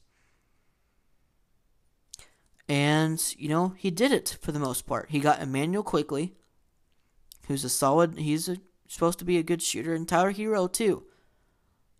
And, 2.69 3.21
you 3.37 3.49
know, 3.49 3.75
he 3.77 3.91
did 3.91 4.13
it 4.13 4.39
for 4.41 4.53
the 4.53 4.61
most 4.61 4.87
part. 4.87 5.11
He 5.11 5.19
got 5.19 5.43
Immanuel 5.43 5.83
Quickley, 5.83 6.35
who's 7.49 7.65
a 7.65 7.69
solid, 7.69 8.17
he's 8.17 8.49
a, 8.49 8.59
supposed 8.93 9.19
to 9.21 9.25
be 9.25 9.39
a 9.39 9.43
good 9.43 9.63
shooter, 9.63 9.95
and 9.95 10.07
Tyler 10.07 10.33
Herro 10.33 10.71
too. 10.71 11.05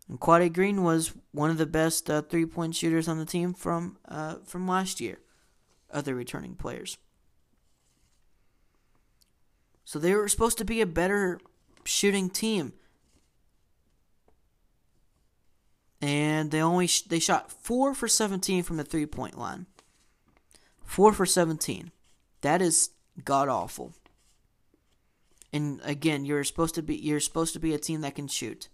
And 0.09 0.19
Quade 0.19 0.53
Green 0.53 0.83
was 0.83 1.13
one 1.33 1.51
of 1.51 1.59
the 1.59 1.67
best 1.67 2.11
uh, 2.11 2.23
three 2.23 2.47
point 2.47 2.75
shooters 2.75 3.09
on 3.09 3.19
the 3.19 3.25
team 3.25 3.55
from 3.55 3.97
uh, 4.09 4.37
from 4.45 4.67
last 4.67 5.01
year, 5.01 5.19
other 5.91 6.15
returning 6.15 6.55
players. 6.55 6.99
So 9.85 9.99
they 9.99 10.15
were 10.15 10.29
supposed 10.29 10.59
to 10.59 10.65
be 10.65 10.81
a 10.81 10.87
better 10.87 11.41
shooting 11.85 12.29
team. 12.31 12.75
and 16.01 16.51
they 16.51 16.63
only 16.63 16.87
sh- 16.87 17.03
they 17.03 17.19
shot 17.19 17.53
four 17.53 17.95
for 17.95 18.09
17 18.09 18.63
from 18.63 18.77
the 18.77 18.85
three 18.85 19.07
point 19.07 19.39
line. 19.39 19.67
Four 20.85 21.13
for 21.13 21.27
17. 21.27 21.91
That 22.41 22.63
is 22.63 22.91
god 23.25 23.49
awful. 23.49 23.93
And 25.53 25.81
again, 25.85 26.25
you're 26.25 26.45
supposed 26.45 26.75
to 26.77 26.83
be 26.83 26.97
you're 26.97 27.21
supposed 27.21 27.53
to 27.55 27.61
be 27.61 27.75
a 27.75 27.79
team 27.79 28.03
that 28.03 28.15
can 28.15 28.29
shoot. 28.29 28.69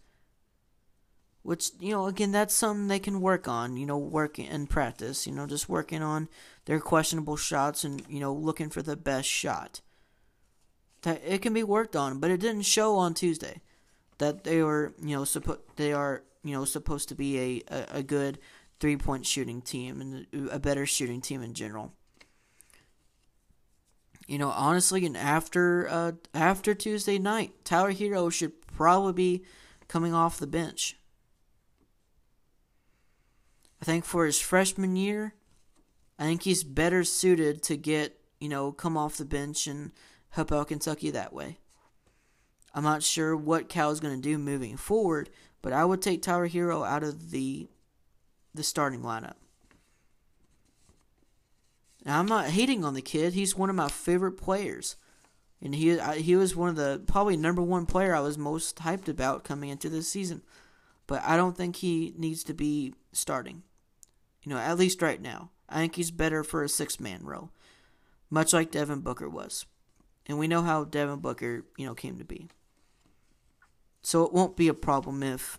Which 1.43 1.71
you 1.79 1.93
know, 1.93 2.07
again, 2.07 2.33
that's 2.33 2.55
something 2.55 2.89
they 2.89 2.99
can 2.99 3.21
work 3.21 3.49
on. 3.49 3.77
You 3.77 3.87
know, 3.87 3.99
work 3.99 4.39
and 4.39 4.69
practice. 4.69 5.27
You 5.27 5.33
know, 5.33 5.47
just 5.47 5.69
working 5.69 6.03
on 6.03 6.29
their 6.67 6.81
questionable 6.81 7.37
shots 7.37 7.85
and 7.85 8.03
you 8.09 8.21
know 8.21 8.33
looking 8.33 8.69
for 8.69 8.83
the 8.83 8.97
best 8.97 9.29
shot. 9.29 9.81
That 11.03 11.23
it 11.25 11.43
can 11.43 11.55
be 11.55 11.63
worked 11.63 11.97
on, 11.97 12.19
but 12.19 12.31
it 12.31 12.41
didn't 12.41 12.63
show 12.63 12.97
on 12.97 13.15
Tuesday 13.15 13.63
that 14.19 14.45
they 14.45 14.63
were 14.63 14.95
you 15.01 15.17
know 15.17 15.25
supposed 15.25 15.61
they 15.77 15.93
are 15.93 16.25
you 16.43 16.53
know 16.53 16.65
supposed 16.65 17.09
to 17.09 17.15
be 17.15 17.39
a, 17.39 17.75
a, 17.75 17.87
a 17.99 18.03
good 18.03 18.39
three 18.81 18.97
point 18.97 19.27
shooting 19.27 19.63
team 19.63 20.01
and 20.01 20.51
a 20.51 20.59
better 20.59 20.87
shooting 20.87 21.21
team 21.21 21.43
in 21.43 21.55
general. 21.55 21.93
You 24.27 24.39
know, 24.39 24.51
honestly, 24.51 25.07
and 25.07 25.17
after 25.17 25.89
uh, 25.89 26.13
after 26.35 26.75
Tuesday 26.75 27.19
night, 27.19 27.53
Tyler 27.65 27.93
Herro 27.93 28.33
should 28.33 28.61
probably 28.67 29.13
be 29.13 29.45
coming 29.87 30.13
off 30.13 30.39
the 30.39 30.49
bench. 30.49 30.97
I 33.81 33.85
think 33.85 34.05
for 34.05 34.27
his 34.27 34.41
freshman 34.41 34.97
year, 34.97 35.35
I 36.19 36.25
think 36.25 36.43
he's 36.43 36.65
better 36.65 37.05
suited 37.05 37.63
to 37.65 37.77
get 37.77 38.19
you 38.41 38.49
know 38.49 38.73
come 38.73 38.97
off 38.97 39.17
the 39.17 39.25
bench 39.25 39.69
and 39.69 39.93
help 40.31 40.51
out 40.51 40.69
Kentucky 40.69 41.11
that 41.11 41.33
way. 41.33 41.59
I'm 42.75 42.85
not 42.85 43.05
sure 43.05 43.37
what 43.37 43.69
Cal 43.69 43.91
is 43.91 44.01
going 44.01 44.17
to 44.17 44.21
do 44.21 44.39
moving 44.39 44.77
forward, 44.77 45.31
but 45.63 45.73
I 45.73 45.85
would 45.85 46.03
take 46.03 46.21
Tyler 46.21 46.49
Herro 46.49 46.85
out 46.87 47.05
of 47.05 47.31
the 47.31 47.69
the 48.55 48.65
starting 48.65 49.03
lineup. 49.03 49.37
Now 52.07 52.21
I'm 52.21 52.27
not 52.27 52.47
hating 52.47 52.85
on 52.85 52.95
the 52.95 53.03
kid. 53.03 53.33
He's 53.35 53.57
one 53.57 53.69
of 53.69 53.75
my 53.75 53.89
favorite 53.89 54.37
players, 54.41 54.95
and 55.61 55.75
he 55.75 55.99
he 56.15 56.37
was 56.37 56.55
one 56.55 56.69
of 56.69 56.77
the 56.77 57.03
probably 57.05 57.37
number 57.37 57.61
one 57.61 57.85
player 57.85 58.15
I 58.15 58.21
was 58.21 58.39
most 58.39 58.77
hyped 58.77 59.09
about 59.09 59.43
coming 59.43 59.71
into 59.71 59.89
this 59.89 60.09
season. 60.09 60.43
But 61.09 61.23
I 61.25 61.37
don't 61.37 61.57
think 61.57 61.77
he 61.77 62.15
needs 62.17 62.45
to 62.45 62.55
be 62.55 62.95
starting. 63.13 63.65
You 64.43 64.51
know, 64.51 64.59
at 64.59 64.79
least 64.79 65.03
right 65.03 65.21
now. 65.21 65.51
I 65.69 65.79
think 65.81 65.97
he's 65.97 66.13
better 66.13 66.45
for 66.45 66.63
a 66.63 66.69
six 66.69 67.01
man 67.01 67.25
role, 67.25 67.51
much 68.31 68.53
like 68.53 68.71
Devin 68.71 69.01
Booker 69.01 69.29
was, 69.29 69.67
and 70.27 70.39
we 70.39 70.47
know 70.47 70.63
how 70.63 70.85
Devin 70.85 71.19
Booker 71.19 71.65
you 71.77 71.87
know 71.87 71.95
came 71.95 72.19
to 72.19 72.25
be. 72.25 72.47
So 74.03 74.23
it 74.23 74.33
won't 74.33 74.57
be 74.57 74.69
a 74.69 74.75
problem 74.75 75.25
if 75.25 75.59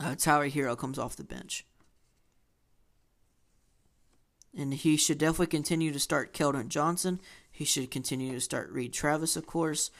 uh, 0.00 0.14
Tyler 0.14 0.48
Herro 0.48 0.78
comes 0.78 0.98
off 0.98 1.16
the 1.16 1.24
bench. 1.24 1.66
And 4.58 4.74
he 4.74 4.96
should 4.96 5.18
definitely 5.18 5.46
continue 5.46 5.92
to 5.92 6.00
start 6.00 6.34
Keldon 6.34 6.68
Johnson. 6.68 7.20
He 7.50 7.64
should 7.64 7.90
continue 7.90 8.32
to 8.32 8.40
start 8.40 8.70
Reid 8.70 8.92
Travis, 8.92 9.36
of 9.36 9.46
course. 9.46 9.90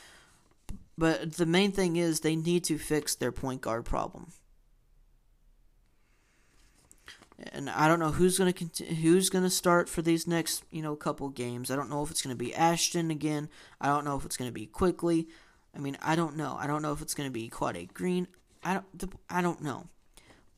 But 0.98 1.34
the 1.34 1.46
main 1.46 1.70
thing 1.70 1.96
is 1.96 2.20
they 2.20 2.36
need 2.36 2.64
to 2.64 2.76
fix 2.76 3.14
their 3.14 3.32
point 3.32 3.60
guard 3.60 3.84
problem. 3.84 4.32
And 7.52 7.70
I 7.70 7.86
don't 7.86 8.00
know 8.00 8.10
who's 8.10 8.36
gonna 8.36 8.52
continue, 8.52 8.94
who's 8.96 9.30
gonna 9.30 9.48
start 9.48 9.88
for 9.88 10.02
these 10.02 10.26
next 10.26 10.64
you 10.72 10.82
know 10.82 10.96
couple 10.96 11.28
games. 11.28 11.70
I 11.70 11.76
don't 11.76 11.88
know 11.88 12.02
if 12.02 12.10
it's 12.10 12.20
gonna 12.20 12.34
be 12.34 12.52
Ashton 12.52 13.12
again. 13.12 13.48
I 13.80 13.86
don't 13.86 14.04
know 14.04 14.16
if 14.16 14.24
it's 14.24 14.36
gonna 14.36 14.50
be 14.50 14.66
Quickley. 14.66 15.28
I 15.74 15.80
mean, 15.80 15.96
I 16.02 16.16
don't 16.16 16.36
know. 16.36 16.56
I 16.58 16.66
don't 16.66 16.82
know 16.82 16.92
if 16.92 17.02
it's 17.02 17.14
going 17.14 17.28
to 17.28 17.32
be 17.32 17.48
Quade 17.48 17.94
Green. 17.94 18.26
I 18.64 18.74
don't. 18.74 19.14
I 19.30 19.40
don't 19.40 19.62
know. 19.62 19.86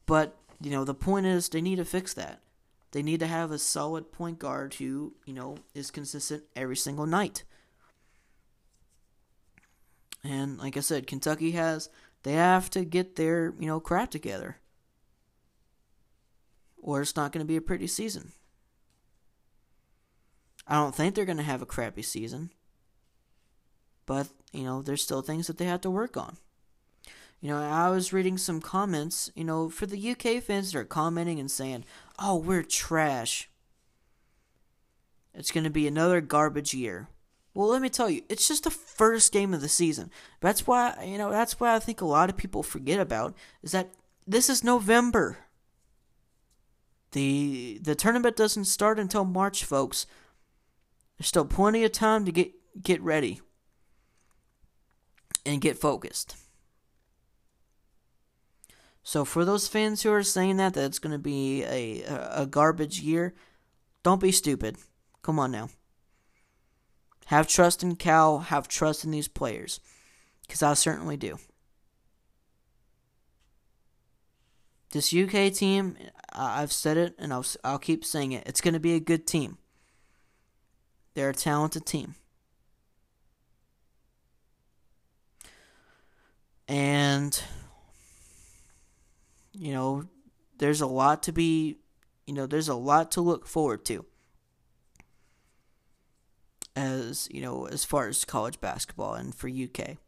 But 0.07 0.37
you 0.61 0.71
know, 0.71 0.85
the 0.85 0.95
point 0.95 1.27
is 1.27 1.49
they 1.49 1.61
need 1.61 1.77
to 1.77 1.85
fix 1.85 2.15
that. 2.15 2.41
They 2.93 3.03
need 3.03 3.21
to 3.21 3.27
have 3.27 3.51
a 3.51 3.59
solid 3.59 4.13
point 4.13 4.39
guard 4.39 4.75
who 4.75 5.15
you 5.25 5.33
know 5.33 5.59
is 5.75 5.91
consistent 5.91 6.45
every 6.57 6.77
single 6.77 7.07
night. 7.07 7.45
And 10.23 10.59
like 10.59 10.77
I 10.77 10.81
said, 10.81 11.07
Kentucky 11.07 11.53
has 11.53 11.89
they 12.23 12.33
have 12.33 12.69
to 12.71 12.85
get 12.85 13.17
their 13.17 13.55
you 13.59 13.67
know 13.67 13.81
crap 13.81 14.11
together, 14.11 14.57
or 16.79 17.01
it's 17.03 17.17
not 17.17 17.33
going 17.33 17.45
to 17.45 17.49
be 17.49 17.57
a 17.57 17.63
pretty 17.63 17.87
season. 17.87 18.33
I 20.67 20.75
don't 20.75 20.95
think 20.95 21.15
they're 21.15 21.25
going 21.25 21.37
to 21.39 21.43
have 21.43 21.63
a 21.63 21.67
crappy 21.67 22.03
season 22.03 22.51
but 24.11 24.27
you 24.53 24.65
know 24.65 24.83
there's 24.83 25.05
still 25.05 25.23
things 25.23 25.47
that 25.47 25.57
they 25.57 25.67
have 25.67 25.81
to 25.81 25.89
work 25.89 26.17
on 26.17 26.37
you 27.41 27.49
know 27.49 27.63
i 27.63 27.89
was 27.89 28.13
reading 28.13 28.37
some 28.37 28.61
comments 28.61 29.31
you 29.37 29.45
know 29.45 29.71
for 29.71 29.87
the 29.87 30.11
uk 30.11 30.43
fans 30.43 30.73
that 30.73 30.79
are 30.81 30.85
commenting 30.85 31.39
and 31.39 31.49
saying 31.49 31.85
oh 32.21 32.37
we're 32.37 32.63
trash 32.63 33.49
it's 35.35 35.51
going 35.51 35.65
to 35.65 35.71
be 35.71 35.87
another 35.87 36.21
garbage 36.21 36.75
year 36.75 37.09
Well, 37.53 37.69
let 37.69 37.83
me 37.83 37.89
tell 37.89 38.09
you, 38.09 38.23
it's 38.29 38.47
just 38.47 38.65
the 38.65 38.71
first 38.71 39.33
game 39.33 39.53
of 39.55 39.61
the 39.61 39.69
season. 39.69 40.11
That's 40.41 40.67
why, 40.69 41.03
you 41.05 41.19
know, 41.19 41.31
that's 41.31 41.59
why 41.59 41.75
I 41.75 41.81
think 41.81 42.01
a 42.01 42.05
lot 42.07 42.31
of 42.31 42.37
people 42.37 42.63
forget 42.63 43.01
about 43.01 43.35
is 43.63 43.73
that 43.73 43.91
this 44.27 44.49
is 44.49 44.63
November. 44.63 45.39
The 47.13 47.81
the 47.83 47.97
tournament 47.97 48.37
doesn't 48.37 48.67
start 48.67 49.01
until 49.01 49.25
March, 49.25 49.65
folks. 49.65 50.07
There's 51.19 51.27
still 51.27 51.45
plenty 51.45 51.83
of 51.85 51.91
time 51.91 52.25
to 52.25 52.33
get 52.33 52.53
get 52.83 53.03
ready 53.03 53.41
and 55.45 55.61
get 55.61 55.77
focused. 55.77 56.37
So 59.11 59.25
for 59.25 59.45
those 59.45 59.67
fans 59.67 60.03
who 60.03 60.13
are 60.13 60.23
saying 60.23 60.59
that 60.59 60.75
that 60.75 60.85
it's 60.85 61.01
going 61.01 61.11
to 61.11 61.19
be 61.19 61.65
a 61.65 62.05
a 62.07 62.47
garbage 62.47 63.01
year, 63.01 63.35
don't 64.05 64.21
be 64.21 64.31
stupid. 64.31 64.77
Come 65.21 65.37
on 65.41 65.51
now. 65.51 65.71
Have 67.27 67.49
trust 67.49 67.83
in 67.83 67.97
Cal, 67.97 68.39
have 68.39 68.69
trust 68.69 69.05
in 69.05 69.11
these 69.11 69.27
players 69.27 69.81
cuz 70.49 70.63
I 70.63 70.75
certainly 70.75 71.17
do. 71.17 71.41
This 74.91 75.13
UK 75.13 75.53
team, 75.53 75.97
I've 76.33 76.73
said 76.73 76.97
it 76.97 77.17
and 77.19 77.33
I'll 77.33 77.47
I'll 77.65 77.81
keep 77.81 78.05
saying 78.05 78.31
it. 78.31 78.47
It's 78.47 78.61
going 78.61 78.75
to 78.75 78.87
be 78.89 78.95
a 78.95 79.01
good 79.01 79.27
team. 79.27 79.59
They're 81.15 81.31
a 81.31 81.35
talented 81.35 81.85
team. 81.85 82.15
And 86.69 87.43
you 89.61 89.75
know, 89.75 90.07
there's 90.57 90.81
a 90.81 90.87
lot 90.87 91.23
to 91.25 91.33
be, 91.33 91.77
you 92.27 92.33
know, 92.33 92.47
there's 92.47 92.69
a 92.69 92.75
lot 92.75 93.11
to 93.13 93.21
look 93.21 93.47
forward 93.47 93.85
to. 93.85 94.07
As, 96.75 97.29
you 97.31 97.43
know, 97.43 97.67
as 97.67 97.85
far 97.85 98.09
as 98.09 98.25
college 98.25 98.59
basketball 98.59 99.15
and 99.15 99.35
for 99.35 99.49
UK. 99.49 99.99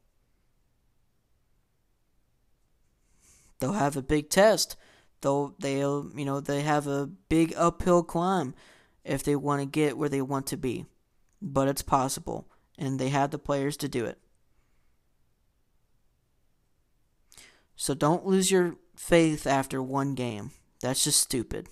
They'll 3.58 3.74
have 3.74 3.96
a 3.96 4.02
big 4.02 4.30
test. 4.30 4.76
They'll 5.20 5.54
they'll, 5.58 6.10
you 6.16 6.24
know, 6.24 6.40
they 6.40 6.62
have 6.62 6.86
a 6.86 7.06
big 7.28 7.52
uphill 7.56 8.02
climb 8.02 8.54
if 9.04 9.22
they 9.22 9.36
want 9.36 9.60
to 9.60 9.66
get 9.66 9.98
where 9.98 10.08
they 10.08 10.22
want 10.22 10.46
to 10.48 10.56
be. 10.56 10.86
But 11.42 11.68
it's 11.68 11.82
possible 11.82 12.48
and 12.78 12.98
they 12.98 13.10
have 13.10 13.30
the 13.30 13.38
players 13.38 13.76
to 13.78 13.88
do 13.88 14.06
it. 14.06 14.18
So 17.76 17.94
don't 17.94 18.24
lose 18.24 18.50
your 18.50 18.76
faith 19.02 19.48
after 19.48 19.82
one 19.82 20.14
game. 20.14 20.52
That's 20.80 21.02
just 21.02 21.20
stupid. 21.20 21.68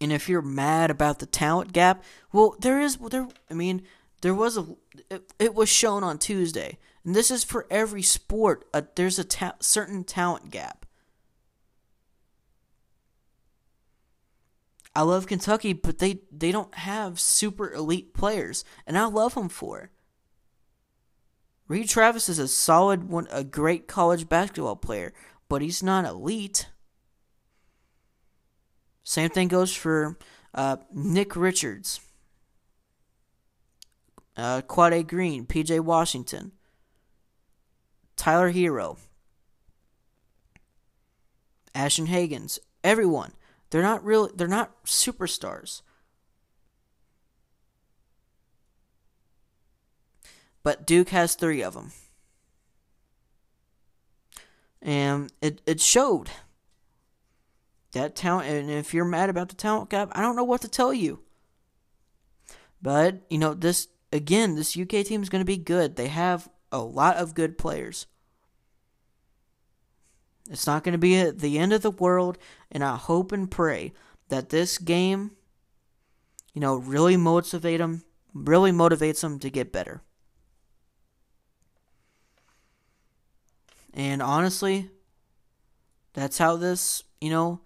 And 0.00 0.12
if 0.12 0.28
you're 0.28 0.42
mad 0.42 0.90
about 0.90 1.18
the 1.18 1.26
talent 1.26 1.72
gap, 1.72 2.04
well, 2.32 2.54
there 2.60 2.80
is 2.80 2.98
there. 2.98 3.28
I 3.50 3.54
mean, 3.54 3.82
there 4.20 4.34
was 4.34 4.56
a. 4.56 4.66
It, 5.10 5.32
it 5.38 5.54
was 5.54 5.68
shown 5.68 6.04
on 6.04 6.18
Tuesday, 6.18 6.78
and 7.04 7.14
this 7.14 7.30
is 7.30 7.42
for 7.42 7.66
every 7.70 8.02
sport. 8.02 8.66
Uh, 8.72 8.82
there's 8.94 9.18
a 9.18 9.24
ta- 9.24 9.56
certain 9.60 10.04
talent 10.04 10.50
gap. 10.50 10.86
I 14.94 15.02
love 15.02 15.26
Kentucky, 15.26 15.72
but 15.72 15.98
they 15.98 16.20
they 16.30 16.52
don't 16.52 16.74
have 16.74 17.18
super 17.18 17.72
elite 17.72 18.14
players, 18.14 18.64
and 18.86 18.96
I 18.96 19.06
love 19.06 19.34
them 19.34 19.48
for 19.48 19.80
it. 19.80 19.90
Reid 21.68 21.88
Travis 21.88 22.28
is 22.28 22.38
a 22.38 22.48
solid 22.48 23.08
one, 23.08 23.26
a 23.30 23.42
great 23.42 23.88
college 23.88 24.28
basketball 24.28 24.76
player, 24.76 25.12
but 25.48 25.62
he's 25.62 25.82
not 25.82 26.04
elite. 26.04 26.68
Same 29.02 29.30
thing 29.30 29.48
goes 29.48 29.74
for 29.74 30.18
uh, 30.54 30.76
Nick 30.92 31.34
Richards, 31.34 32.00
uh, 34.36 34.62
Quade 34.62 35.08
Green, 35.08 35.44
PJ 35.46 35.80
Washington, 35.80 36.52
Tyler 38.16 38.52
Herro, 38.52 38.98
Ashton 41.74 42.06
Hagans, 42.06 42.58
everyone. 42.82 43.32
They're 43.70 43.82
not 43.82 44.04
real. 44.04 44.30
They're 44.34 44.48
not 44.48 44.84
superstars. 44.84 45.82
But 50.66 50.84
Duke 50.84 51.10
has 51.10 51.36
three 51.36 51.62
of 51.62 51.74
them. 51.74 51.92
And 54.82 55.32
it, 55.40 55.62
it 55.64 55.80
showed 55.80 56.28
that 57.92 58.16
talent. 58.16 58.48
And 58.48 58.68
if 58.68 58.92
you're 58.92 59.04
mad 59.04 59.30
about 59.30 59.48
the 59.48 59.54
talent 59.54 59.90
gap, 59.90 60.08
I 60.10 60.22
don't 60.22 60.34
know 60.34 60.42
what 60.42 60.62
to 60.62 60.68
tell 60.68 60.92
you. 60.92 61.20
But, 62.82 63.20
you 63.30 63.38
know, 63.38 63.54
this, 63.54 63.86
again, 64.12 64.56
this 64.56 64.76
UK 64.76 65.06
team 65.06 65.22
is 65.22 65.28
going 65.28 65.40
to 65.40 65.44
be 65.44 65.56
good. 65.56 65.94
They 65.94 66.08
have 66.08 66.48
a 66.72 66.80
lot 66.80 67.14
of 67.14 67.36
good 67.36 67.58
players. 67.58 68.08
It's 70.50 70.66
not 70.66 70.82
going 70.82 70.94
to 70.94 70.98
be 70.98 71.30
the 71.30 71.60
end 71.60 71.74
of 71.74 71.82
the 71.82 71.92
world, 71.92 72.38
and 72.72 72.82
I 72.82 72.96
hope 72.96 73.30
and 73.30 73.48
pray 73.48 73.92
that 74.30 74.48
this 74.48 74.78
game, 74.78 75.30
you 76.54 76.60
know, 76.60 76.74
really 76.74 77.16
motivate 77.16 77.78
them, 77.78 78.02
really 78.34 78.72
motivates 78.72 79.20
them 79.20 79.38
to 79.38 79.48
get 79.48 79.70
better. 79.70 80.02
And 83.96 84.22
honestly, 84.22 84.90
that's 86.12 86.36
how 86.36 86.56
this, 86.56 87.02
you 87.18 87.30
know, 87.30 87.62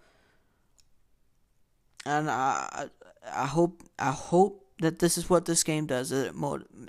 and 2.05 2.31
I 2.31 2.87
I 3.31 3.45
hope 3.45 3.83
I 3.99 4.11
hope 4.11 4.65
that 4.79 4.99
this 4.99 5.17
is 5.17 5.29
what 5.29 5.45
this 5.45 5.63
game 5.63 5.85
does. 5.85 6.13
It 6.13 6.33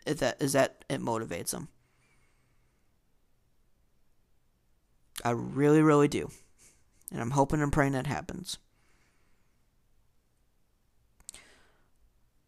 is 0.06 0.16
that 0.20 0.40
is 0.40 0.52
that 0.52 0.84
it 0.88 1.00
motivates 1.00 1.50
them. 1.50 1.68
I 5.24 5.30
really, 5.30 5.82
really 5.82 6.08
do, 6.08 6.30
and 7.10 7.20
I'm 7.20 7.32
hoping 7.32 7.60
and 7.60 7.72
praying 7.72 7.92
that 7.92 8.06
happens. 8.06 8.58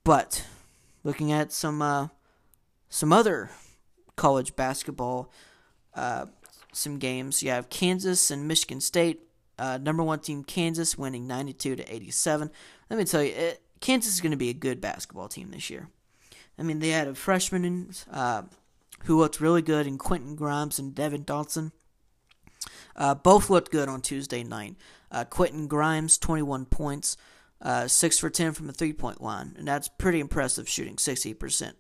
But 0.05 0.45
looking 1.03 1.33
at 1.33 1.51
some 1.51 1.83
uh, 1.83 2.09
some 2.89 3.13
other 3.13 3.51
college 4.17 4.55
basketball 4.55 5.33
uh, 5.95 6.27
some 6.75 6.99
games. 6.99 7.43
You 7.43 7.51
have 7.51 7.71
Kansas 7.71 8.31
and 8.31 8.49
Michigan 8.49 8.81
State. 8.81 9.21
Uh, 9.59 9.79
number 9.81 10.03
one 10.03 10.19
team 10.19 10.43
Kansas 10.43 10.99
winning 10.99 11.27
92 11.27 11.77
to 11.77 11.95
87. 11.95 12.51
Let 12.91 12.99
me 12.99 13.05
tell 13.05 13.23
you, 13.23 13.33
it, 13.33 13.63
Kansas 13.81 14.15
is 14.15 14.21
going 14.21 14.33
to 14.33 14.37
be 14.37 14.51
a 14.51 14.55
good 14.55 14.81
basketball 14.81 15.29
team 15.29 15.51
this 15.51 15.71
year. 15.71 15.89
I 16.59 16.63
mean, 16.63 16.81
they 16.81 16.91
had 16.91 17.09
a 17.09 17.15
freshman 17.15 17.65
in, 17.65 17.91
uh, 18.11 18.43
who 19.05 19.19
looked 19.19 19.41
really 19.41 19.63
good 19.63 19.87
in 19.87 19.99
Quentin 19.99 20.37
Grimes 20.37 20.79
and 20.79 20.95
Devon 20.95 21.25
Dotson. 21.25 21.73
Uh, 22.97 23.15
both 23.15 23.51
looked 23.51 23.71
good 23.71 23.89
on 23.89 24.01
Tuesday 24.01 24.43
night. 24.43 24.77
Uh, 25.11 25.25
Quentin 25.25 25.67
Grimes, 25.67 26.19
21 26.19 26.67
points, 26.67 27.17
uh, 27.61 27.89
6 27.89 28.19
for 28.19 28.31
10 28.31 28.53
from 28.53 28.67
the 28.67 28.73
three 28.73 28.93
point 28.93 29.23
line, 29.23 29.55
and 29.57 29.67
that's 29.67 29.89
pretty 29.89 30.21
impressive 30.21 30.69
shooting 30.69 30.97
60% 30.97 31.73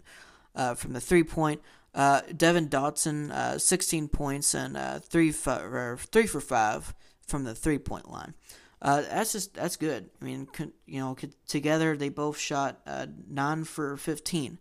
uh, 0.54 0.74
from 0.74 0.92
the 0.92 1.00
three 1.00 1.24
point. 1.24 1.60
Uh, 1.94 2.22
Devon 2.36 2.68
Dotson, 2.68 3.30
uh, 3.30 3.58
16 3.58 4.08
points 4.08 4.54
and 4.54 4.76
uh, 4.76 4.98
three, 4.98 5.30
fi- 5.30 5.96
three 5.96 6.26
for 6.26 6.40
five 6.40 6.92
from 7.26 7.44
the 7.44 7.54
three 7.54 7.78
point 7.78 8.10
line. 8.10 8.34
Uh, 8.82 9.00
that's 9.02 9.32
just 9.32 9.54
that's 9.54 9.76
good. 9.76 10.10
I 10.20 10.24
mean, 10.24 10.46
you 10.84 11.00
know, 11.00 11.16
together 11.48 11.96
they 11.96 12.10
both 12.10 12.36
shot 12.36 12.80
uh, 12.86 13.06
nine 13.26 13.64
for 13.64 13.96
15, 13.96 14.58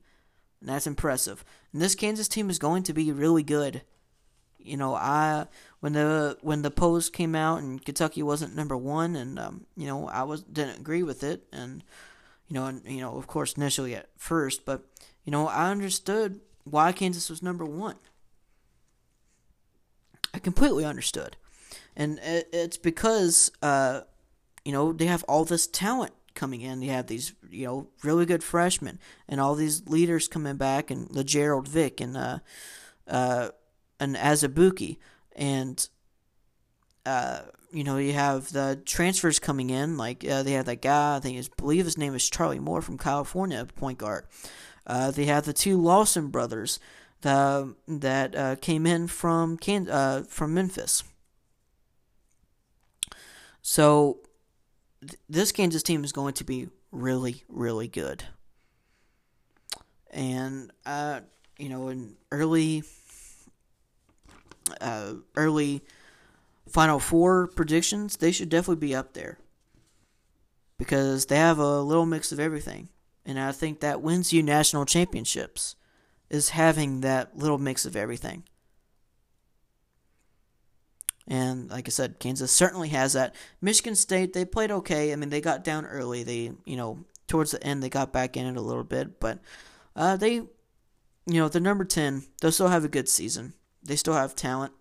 and 0.62 0.69
that's 0.69 0.88
impressive. 0.88 1.43
And 1.74 1.82
this 1.82 1.93
Kansas 1.93 2.30
team 2.30 2.50
is 2.50 2.58
going 2.58 2.84
to 2.84 2.93
be 2.93 3.12
really 3.12 3.43
good. 3.43 3.82
You 4.58 4.78
know, 4.78 4.96
I 4.96 5.48
when 5.82 5.91
the 5.91 6.38
when 6.39 6.62
the 6.62 6.72
post 6.72 7.12
came 7.12 7.36
out 7.36 7.62
and 7.62 7.84
Kentucky 7.84 8.24
wasn't 8.24 8.56
number 8.56 8.78
one, 8.78 9.17
and 9.17 9.38
um, 9.38 9.65
you 9.76 9.88
know 9.88 10.08
I 10.08 10.24
was 10.24 10.43
didn't 10.43 10.80
agree 10.80 11.04
with 11.04 11.22
it, 11.22 11.43
and 11.52 11.84
you 12.48 12.54
know, 12.54 12.67
and 12.67 12.82
you 12.86 13.02
know, 13.02 13.17
of 13.17 13.28
course, 13.28 13.54
initially 13.54 13.93
at 13.93 14.08
first, 14.15 14.63
but 14.63 14.86
you 15.26 15.32
know, 15.32 15.48
I 15.48 15.69
understood 15.69 16.39
why 16.63 16.91
Kansas 16.91 17.30
was 17.30 17.43
number 17.43 17.65
one. 17.65 17.95
I 20.34 20.39
completely 20.39 20.86
understood. 20.86 21.38
And 21.95 22.19
it's 22.23 22.78
because, 22.78 23.52
uh, 23.62 24.02
you 24.65 24.71
know, 24.71 24.94
they 24.94 25.06
have 25.06 25.23
all 25.23 25.46
this 25.46 25.67
talent 25.67 26.13
coming 26.33 26.62
in. 26.62 26.79
They 26.79 26.87
have 26.87 27.08
these, 27.08 27.33
you 27.50 27.65
know, 27.65 27.87
really 28.04 28.25
good 28.25 28.44
freshmen 28.44 29.00
and 29.27 29.40
all 29.40 29.54
these 29.54 29.87
leaders 29.87 30.27
coming 30.27 30.56
back 30.56 30.90
and 30.90 31.08
LaGerald 31.10 31.67
Vick 31.67 32.02
and, 32.02 32.17
uh, 32.17 32.40
uh, 33.08 33.50
and 34.00 34.15
Azubuike. 34.15 34.98
And, 35.35 35.87
uh, 37.06 37.42
you 37.71 37.83
know, 37.83 37.98
you 37.98 38.13
have 38.13 38.52
the 38.52 38.81
transfers 38.85 39.37
coming 39.37 39.69
in. 39.69 39.98
Like, 39.98 40.25
uh, 40.27 40.42
they 40.42 40.54
have 40.54 40.65
that 40.65 40.81
guy, 40.81 41.17
I 41.17 41.19
think 41.19 41.37
his, 41.37 41.50
believe 41.50 41.85
his 41.85 41.98
name 41.98 42.15
is 42.15 42.29
Charlie 42.29 42.60
Moore 42.60 42.81
from 42.81 42.98
California, 42.98 43.67
point 43.75 44.00
guard. 44.00 44.25
Uh, 44.86 45.12
they 45.12 45.25
have 45.25 45.46
the 45.46 45.54
two 45.54 45.77
Lawson 45.77 46.27
brothers 46.27 46.79
the, 47.21 47.75
that 47.88 48.36
uh, 48.36 48.56
came 48.58 48.86
in 48.86 49.08
from 49.08 49.58
Can- 49.58 49.90
uh, 49.90 50.23
from 50.27 50.54
Memphis. 50.54 51.04
So 53.62 54.19
th- 55.02 55.19
this 55.29 55.52
Kansas 55.52 55.84
team 55.84 56.04
is 56.04 56.12
going 56.12 56.34
to 56.36 56.44
be 56.44 56.69
really, 56.92 57.44
really 57.48 57.88
good. 57.88 58.25
and 60.12 60.71
uh, 60.86 61.21
you 61.58 61.69
know, 61.69 61.90
in 61.90 62.15
early, 62.31 62.84
uh, 64.81 65.13
early 65.36 65.81
Final 66.69 67.00
Four 67.00 67.48
predictions, 67.48 68.17
they 68.17 68.31
should 68.31 68.50
definitely 68.50 68.88
be 68.88 68.96
up 68.96 69.13
there 69.13 69.38
because 70.77 71.25
they 71.27 71.36
have 71.38 71.60
a 71.60 71.81
little 71.81 72.06
mix 72.06 72.31
of 72.31 72.40
everything, 72.40 72.90
and 73.26 73.40
I 73.40 73.52
think 73.52 73.80
that 73.80 74.02
wins 74.02 74.34
you 74.34 74.44
national 74.44 74.86
championships 74.86 75.76
is 76.30 76.50
having 76.50 77.02
that 77.02 77.38
little 77.38 77.58
mix 77.58 77.86
of 77.86 77.96
everything. 77.96 78.44
And 81.28 81.69
like 81.69 81.88
I 81.88 81.92
said, 81.92 82.19
Kansas 82.19 82.52
certainly 82.52 82.90
has 82.90 83.13
that. 83.13 83.34
Michigan 83.62 83.96
State, 83.96 84.34
they 84.34 84.44
played 84.44 84.71
okay. 84.71 85.13
I 85.13 85.15
mean, 85.15 85.30
they 85.30 85.42
got 85.42 85.63
down 85.63 85.86
early. 85.86 86.24
They, 86.24 86.52
you 86.65 86.76
know, 86.76 87.06
towards 87.28 87.52
the 87.52 87.63
end, 87.63 87.82
they 87.82 87.90
got 87.90 88.12
back 88.12 88.36
in 88.36 88.46
it 88.46 88.58
a 88.58 88.62
little 88.62 88.84
bit, 88.84 89.19
but 89.19 89.40
uh, 89.96 90.17
they, 90.17 90.34
you 90.34 90.50
know, 91.28 91.48
they're 91.48 91.62
number 91.62 91.86
10. 91.86 92.24
They'll 92.42 92.52
still 92.52 92.67
have 92.67 92.84
a 92.84 92.90
good 92.90 93.08
season. 93.08 93.54
They 93.82 93.96
still 93.96 94.15
have 94.15 94.36
talent. 94.36 94.74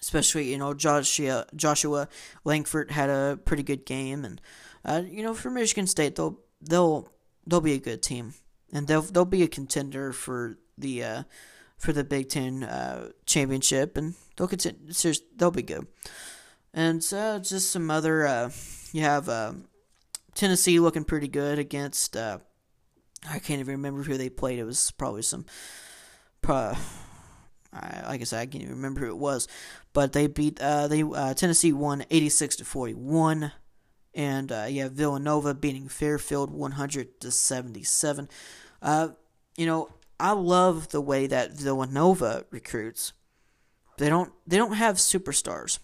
Especially, 0.00 0.50
you 0.50 0.58
know, 0.58 0.74
Joshua, 0.74 1.46
Joshua 1.56 2.08
Langford 2.44 2.90
had 2.90 3.08
a 3.08 3.38
pretty 3.44 3.62
good 3.62 3.86
game. 3.86 4.24
And, 4.24 4.40
uh, 4.84 5.02
you 5.04 5.22
know, 5.22 5.32
for 5.32 5.50
Michigan 5.50 5.86
State, 5.86 6.14
they'll, 6.14 6.38
they'll, 6.60 7.08
they'll 7.46 7.60
be 7.60 7.74
a 7.74 7.78
good 7.78 8.02
team. 8.02 8.34
And 8.72 8.86
they'll, 8.88 9.02
they'll 9.02 9.24
be 9.24 9.42
a 9.42 9.48
contender 9.48 10.12
for 10.12 10.58
the, 10.76 11.04
uh, 11.04 11.22
for 11.76 11.92
the 11.92 12.04
Big 12.04 12.28
Ten 12.28 12.64
uh, 12.64 13.10
championship, 13.26 13.96
and 13.96 14.14
they'll 14.36 14.48
continue. 14.48 14.92
They'll 15.36 15.50
be 15.50 15.62
good. 15.62 15.86
And 16.72 17.06
uh, 17.12 17.38
just 17.38 17.70
some 17.70 17.90
other. 17.90 18.26
Uh, 18.26 18.50
you 18.92 19.02
have 19.02 19.28
uh, 19.28 19.52
Tennessee 20.34 20.80
looking 20.80 21.04
pretty 21.04 21.28
good 21.28 21.58
against. 21.58 22.16
Uh, 22.16 22.38
I 23.28 23.38
can't 23.38 23.60
even 23.60 23.76
remember 23.76 24.02
who 24.02 24.16
they 24.16 24.28
played. 24.28 24.58
It 24.58 24.64
was 24.64 24.90
probably 24.92 25.22
some. 25.22 25.46
Uh, 26.46 26.74
like 27.72 28.20
I 28.20 28.24
said, 28.24 28.40
I 28.40 28.46
can't 28.46 28.62
even 28.62 28.76
remember 28.76 29.00
who 29.00 29.08
it 29.08 29.18
was, 29.18 29.48
but 29.92 30.12
they 30.12 30.26
beat. 30.26 30.60
Uh, 30.60 30.88
they 30.88 31.02
uh, 31.02 31.34
Tennessee 31.34 31.72
won 31.72 32.04
eighty 32.10 32.28
six 32.28 32.56
to 32.56 32.64
forty 32.64 32.94
one, 32.94 33.52
and 34.14 34.52
uh, 34.52 34.66
yeah, 34.68 34.88
Villanova 34.88 35.54
beating 35.54 35.88
Fairfield 35.88 36.50
one 36.50 36.72
hundred 36.72 37.20
to 37.20 37.30
seventy 37.30 37.82
seven. 37.82 38.28
Uh, 38.80 39.08
you 39.56 39.66
know, 39.66 39.90
I 40.18 40.32
love 40.32 40.88
the 40.88 41.00
way 41.00 41.26
that 41.26 41.52
Villanova 41.52 42.44
recruits. 42.50 43.12
They 43.98 44.08
don't 44.08 44.32
they 44.46 44.56
don't 44.56 44.74
have 44.74 44.96
superstars. 44.96 45.78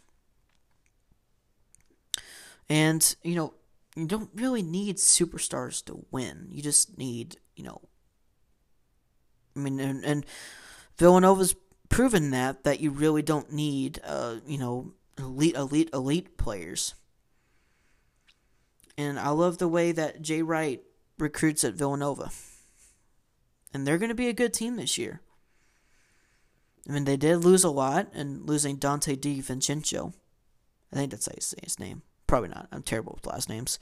And, 2.69 3.17
you 3.25 3.35
know, 3.35 3.55
you 3.97 4.07
don't 4.07 4.31
really 4.35 4.63
need 4.63 4.97
superstars 4.97 5.85
to 5.87 6.07
win. 6.13 6.47
You 6.51 6.63
just 6.63 6.97
need, 6.99 7.37
you 7.57 7.65
know 7.65 7.81
I 9.57 9.59
mean 9.59 9.81
and, 9.81 10.05
and 10.05 10.27
Villanova's 10.97 11.57
proven 11.89 12.31
that 12.31 12.65
that 12.65 12.81
you 12.81 12.91
really 12.91 13.23
don't 13.23 13.53
need 13.53 14.01
uh, 14.05 14.37
you 14.47 14.59
know, 14.59 14.95
elite 15.19 15.57
elite 15.57 15.91
elite 15.93 16.37
players. 16.39 16.95
And 18.99 19.19
I 19.19 19.31
love 19.31 19.59
the 19.59 19.69
way 19.69 19.93
that 19.93 20.23
Jay 20.23 20.43
Wright 20.43 20.83
recruits 21.19 21.65
at 21.65 21.75
Villanova 21.75 22.31
and 23.73 23.87
they're 23.87 23.99
going 23.99 24.11
to 24.11 24.15
be 24.15 24.29
a 24.29 24.35
good 24.35 24.53
team 24.53 24.77
this 24.77 24.99
year. 24.99 25.21
I 26.89 26.93
mean, 26.93 27.05
they 27.05 27.17
did 27.17 27.39
lose 27.39 27.63
a 27.63 27.71
lot, 27.71 28.09
and 28.15 28.49
losing 28.49 28.79
Donte 28.79 29.17
DiVincenzo. 29.17 30.13
I 30.93 30.97
think 30.97 31.11
that's 31.11 31.27
how 31.27 31.33
you 31.35 31.41
say 31.41 31.59
his 31.63 31.79
name. 31.79 32.03
Probably 32.27 32.49
not. 32.49 32.69
I'm 32.73 32.83
terrible 32.83 33.13
with 33.15 33.27
last 33.27 33.49
names. 33.49 33.79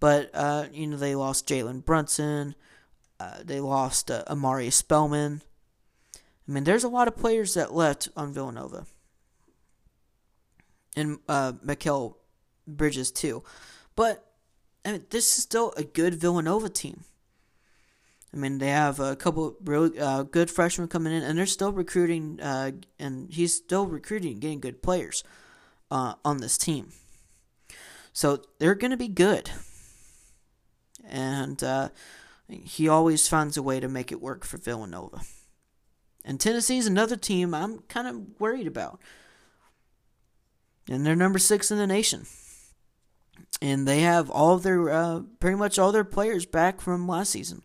But, 0.00 0.30
uh, 0.34 0.66
you 0.72 0.86
know, 0.86 0.96
they 0.96 1.14
lost 1.14 1.48
Jalen 1.48 1.84
Brunson. 1.84 2.54
Uh, 3.20 3.38
they 3.44 3.60
lost 3.60 4.10
uh, 4.10 4.24
Omari 4.28 4.70
Spellman. 4.70 5.42
I 6.16 6.52
mean, 6.52 6.64
there's 6.64 6.84
a 6.84 6.88
lot 6.88 7.08
of 7.08 7.16
players 7.16 7.54
that 7.54 7.74
left 7.74 8.08
on 8.16 8.32
Villanova. 8.32 8.86
And 10.96 11.18
uh, 11.28 11.52
Mikal 11.64 12.14
Bridges, 12.66 13.12
too. 13.12 13.44
But, 13.94 14.27
I 14.88 14.92
mean, 14.92 15.04
this 15.10 15.36
is 15.36 15.42
still 15.42 15.74
a 15.76 15.84
good 15.84 16.14
Villanova 16.14 16.70
team. 16.70 17.04
I 18.32 18.38
mean, 18.38 18.56
they 18.56 18.68
have 18.68 18.98
a 19.00 19.16
couple 19.16 19.54
really 19.62 19.98
uh, 19.98 20.22
good 20.22 20.50
freshmen 20.50 20.88
coming 20.88 21.12
in, 21.12 21.22
and 21.22 21.36
they're 21.38 21.44
still 21.44 21.72
recruiting, 21.72 22.40
uh, 22.40 22.70
and 22.98 23.30
he's 23.30 23.54
still 23.54 23.86
recruiting, 23.86 24.38
getting 24.38 24.60
good 24.60 24.82
players 24.82 25.24
uh, 25.90 26.14
on 26.24 26.38
this 26.38 26.56
team. 26.56 26.92
So 28.14 28.40
they're 28.58 28.74
going 28.74 28.90
to 28.90 28.96
be 28.96 29.08
good, 29.08 29.50
and 31.06 31.62
uh, 31.62 31.90
he 32.48 32.88
always 32.88 33.28
finds 33.28 33.58
a 33.58 33.62
way 33.62 33.80
to 33.80 33.88
make 33.88 34.10
it 34.10 34.22
work 34.22 34.42
for 34.42 34.56
Villanova. 34.56 35.20
And 36.24 36.40
Tennessee's 36.40 36.86
another 36.86 37.16
team 37.16 37.52
I'm 37.52 37.80
kind 37.88 38.08
of 38.08 38.40
worried 38.40 38.66
about, 38.66 39.00
and 40.88 41.04
they're 41.04 41.14
number 41.14 41.38
six 41.38 41.70
in 41.70 41.76
the 41.76 41.86
nation. 41.86 42.24
And 43.60 43.88
they 43.88 44.00
have 44.00 44.30
all 44.30 44.58
their, 44.58 44.90
uh, 44.90 45.20
pretty 45.40 45.56
much 45.56 45.78
all 45.78 45.90
their 45.90 46.04
players 46.04 46.46
back 46.46 46.80
from 46.80 47.08
last 47.08 47.30
season 47.30 47.62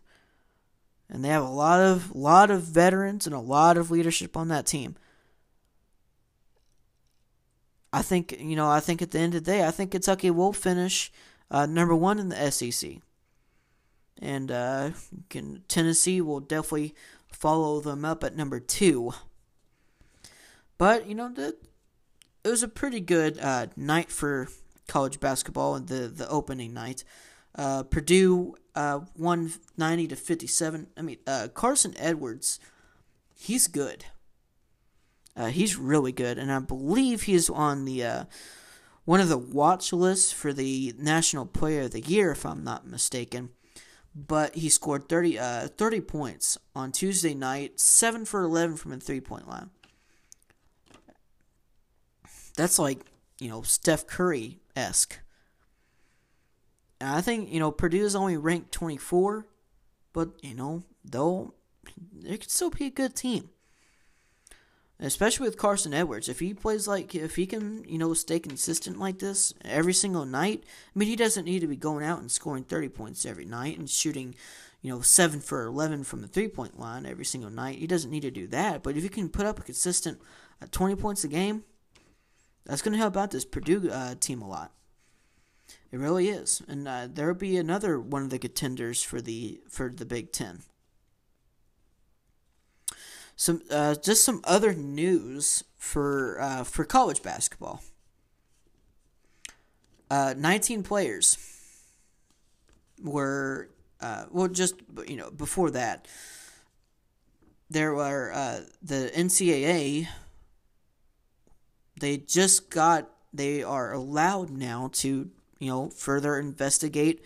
and 1.08 1.24
they 1.24 1.28
have 1.28 1.44
a 1.44 1.48
lot 1.48 1.80
of 1.80 2.14
lot 2.14 2.50
of 2.50 2.62
veterans 2.62 3.26
and 3.26 3.34
a 3.34 3.40
lot 3.40 3.76
of 3.76 3.90
leadership 3.90 4.36
on 4.36 4.48
that 4.48 4.66
team. 4.66 4.96
I 7.92 8.02
think 8.02 8.36
you 8.38 8.56
know. 8.56 8.68
I 8.68 8.80
think 8.80 9.02
at 9.02 9.12
the 9.12 9.20
end 9.20 9.34
of 9.34 9.44
the 9.44 9.52
day, 9.52 9.64
I 9.64 9.70
think 9.70 9.92
Kentucky 9.92 10.30
will 10.30 10.52
finish 10.52 11.12
uh, 11.50 11.66
number 11.66 11.94
one 11.94 12.18
in 12.18 12.30
the 12.30 12.50
SEC, 12.50 12.96
and 14.20 14.50
uh, 14.50 14.90
can, 15.30 15.62
Tennessee 15.68 16.20
will 16.20 16.40
definitely 16.40 16.94
follow 17.28 17.80
them 17.80 18.04
up 18.04 18.24
at 18.24 18.36
number 18.36 18.58
two. 18.58 19.12
But 20.78 21.06
you 21.06 21.14
know, 21.14 21.32
the, 21.32 21.56
it 22.42 22.48
was 22.48 22.64
a 22.64 22.68
pretty 22.68 22.98
good 22.98 23.38
uh, 23.38 23.68
night 23.76 24.10
for 24.10 24.48
college 24.86 25.20
basketball 25.20 25.74
and 25.74 25.88
the 25.88 26.08
the 26.08 26.28
opening 26.28 26.74
night. 26.74 27.04
Uh, 27.56 27.84
Purdue 27.84 28.56
uh, 28.74 29.00
190 29.16 30.08
to 30.08 30.16
57. 30.16 30.88
I 30.96 31.02
mean, 31.02 31.18
uh, 31.26 31.48
Carson 31.54 31.94
Edwards, 31.98 32.58
he's 33.38 33.68
good. 33.68 34.06
Uh, 35.36 35.46
he's 35.46 35.76
really 35.76 36.12
good, 36.12 36.38
and 36.38 36.50
I 36.52 36.60
believe 36.60 37.22
he's 37.22 37.50
on 37.50 37.84
the 37.84 38.04
uh, 38.04 38.24
one 39.04 39.20
of 39.20 39.28
the 39.28 39.38
watch 39.38 39.92
lists 39.92 40.32
for 40.32 40.52
the 40.52 40.94
National 40.96 41.44
Player 41.44 41.82
of 41.82 41.90
the 41.90 42.00
Year, 42.00 42.30
if 42.30 42.46
I'm 42.46 42.64
not 42.64 42.86
mistaken. 42.86 43.50
But 44.14 44.54
he 44.54 44.68
scored 44.68 45.08
30, 45.08 45.38
uh, 45.38 45.68
30 45.68 46.00
points 46.02 46.56
on 46.74 46.92
Tuesday 46.92 47.34
night, 47.34 47.80
7 47.80 48.24
for 48.24 48.42
11 48.42 48.76
from 48.76 48.92
the 48.92 49.00
three 49.00 49.20
point 49.20 49.48
line. 49.48 49.70
That's 52.56 52.78
like, 52.78 53.00
you 53.40 53.48
know, 53.48 53.62
Steph 53.62 54.06
Curry 54.06 54.60
esque. 54.76 55.18
And 57.00 57.10
I 57.10 57.20
think, 57.20 57.52
you 57.52 57.60
know, 57.60 57.70
Purdue 57.70 58.04
is 58.04 58.16
only 58.16 58.36
ranked 58.36 58.72
24, 58.72 59.46
but, 60.12 60.30
you 60.42 60.54
know, 60.54 60.84
they'll, 61.04 61.54
they 62.12 62.38
could 62.38 62.50
still 62.50 62.70
be 62.70 62.86
a 62.86 62.90
good 62.90 63.14
team. 63.14 63.50
Especially 65.00 65.44
with 65.44 65.58
Carson 65.58 65.92
Edwards. 65.92 66.28
If 66.28 66.38
he 66.38 66.54
plays 66.54 66.86
like, 66.86 67.14
if 67.14 67.34
he 67.34 67.46
can, 67.46 67.84
you 67.84 67.98
know, 67.98 68.14
stay 68.14 68.38
consistent 68.38 68.98
like 68.98 69.18
this 69.18 69.52
every 69.64 69.92
single 69.92 70.24
night, 70.24 70.62
I 70.64 70.98
mean, 70.98 71.08
he 71.08 71.16
doesn't 71.16 71.44
need 71.44 71.60
to 71.60 71.66
be 71.66 71.76
going 71.76 72.04
out 72.04 72.20
and 72.20 72.30
scoring 72.30 72.62
30 72.62 72.88
points 72.90 73.26
every 73.26 73.44
night 73.44 73.76
and 73.76 73.90
shooting, 73.90 74.36
you 74.82 74.90
know, 74.90 75.00
7 75.00 75.40
for 75.40 75.66
11 75.66 76.04
from 76.04 76.22
the 76.22 76.28
three 76.28 76.48
point 76.48 76.78
line 76.78 77.06
every 77.06 77.24
single 77.24 77.50
night. 77.50 77.78
He 77.78 77.88
doesn't 77.88 78.10
need 78.10 78.22
to 78.22 78.30
do 78.30 78.46
that. 78.46 78.84
But 78.84 78.96
if 78.96 79.02
you 79.02 79.10
can 79.10 79.28
put 79.28 79.46
up 79.46 79.58
a 79.58 79.62
consistent 79.62 80.20
uh, 80.62 80.66
20 80.70 80.94
points 80.94 81.24
a 81.24 81.28
game, 81.28 81.64
that's 82.64 82.82
going 82.82 82.92
to 82.92 82.98
help 82.98 83.16
out 83.16 83.30
this 83.30 83.44
Purdue 83.44 83.90
uh, 83.90 84.14
team 84.18 84.42
a 84.42 84.48
lot. 84.48 84.72
It 85.90 85.98
really 85.98 86.28
is, 86.28 86.60
and 86.66 86.88
uh, 86.88 87.06
there'll 87.10 87.34
be 87.34 87.56
another 87.56 88.00
one 88.00 88.22
of 88.22 88.30
the 88.30 88.38
contenders 88.38 89.02
for 89.02 89.20
the 89.20 89.60
for 89.68 89.88
the 89.88 90.04
Big 90.04 90.32
Ten. 90.32 90.62
Some 93.36 93.62
uh, 93.70 93.94
just 93.94 94.24
some 94.24 94.40
other 94.44 94.74
news 94.74 95.64
for 95.76 96.40
uh, 96.40 96.64
for 96.64 96.84
college 96.84 97.22
basketball. 97.22 97.82
Uh, 100.10 100.34
Nineteen 100.36 100.82
players 100.82 101.38
were 103.00 103.70
uh, 104.00 104.24
well, 104.30 104.48
just 104.48 104.74
you 105.06 105.16
know 105.16 105.30
before 105.30 105.70
that, 105.70 106.06
there 107.70 107.94
were 107.94 108.32
uh, 108.34 108.60
the 108.82 109.10
NCAA. 109.14 110.08
They 112.04 112.18
just 112.18 112.68
got 112.68 113.08
they 113.32 113.62
are 113.62 113.90
allowed 113.94 114.50
now 114.50 114.90
to 114.92 115.30
you 115.58 115.70
know, 115.70 115.88
further 115.88 116.38
investigate 116.38 117.24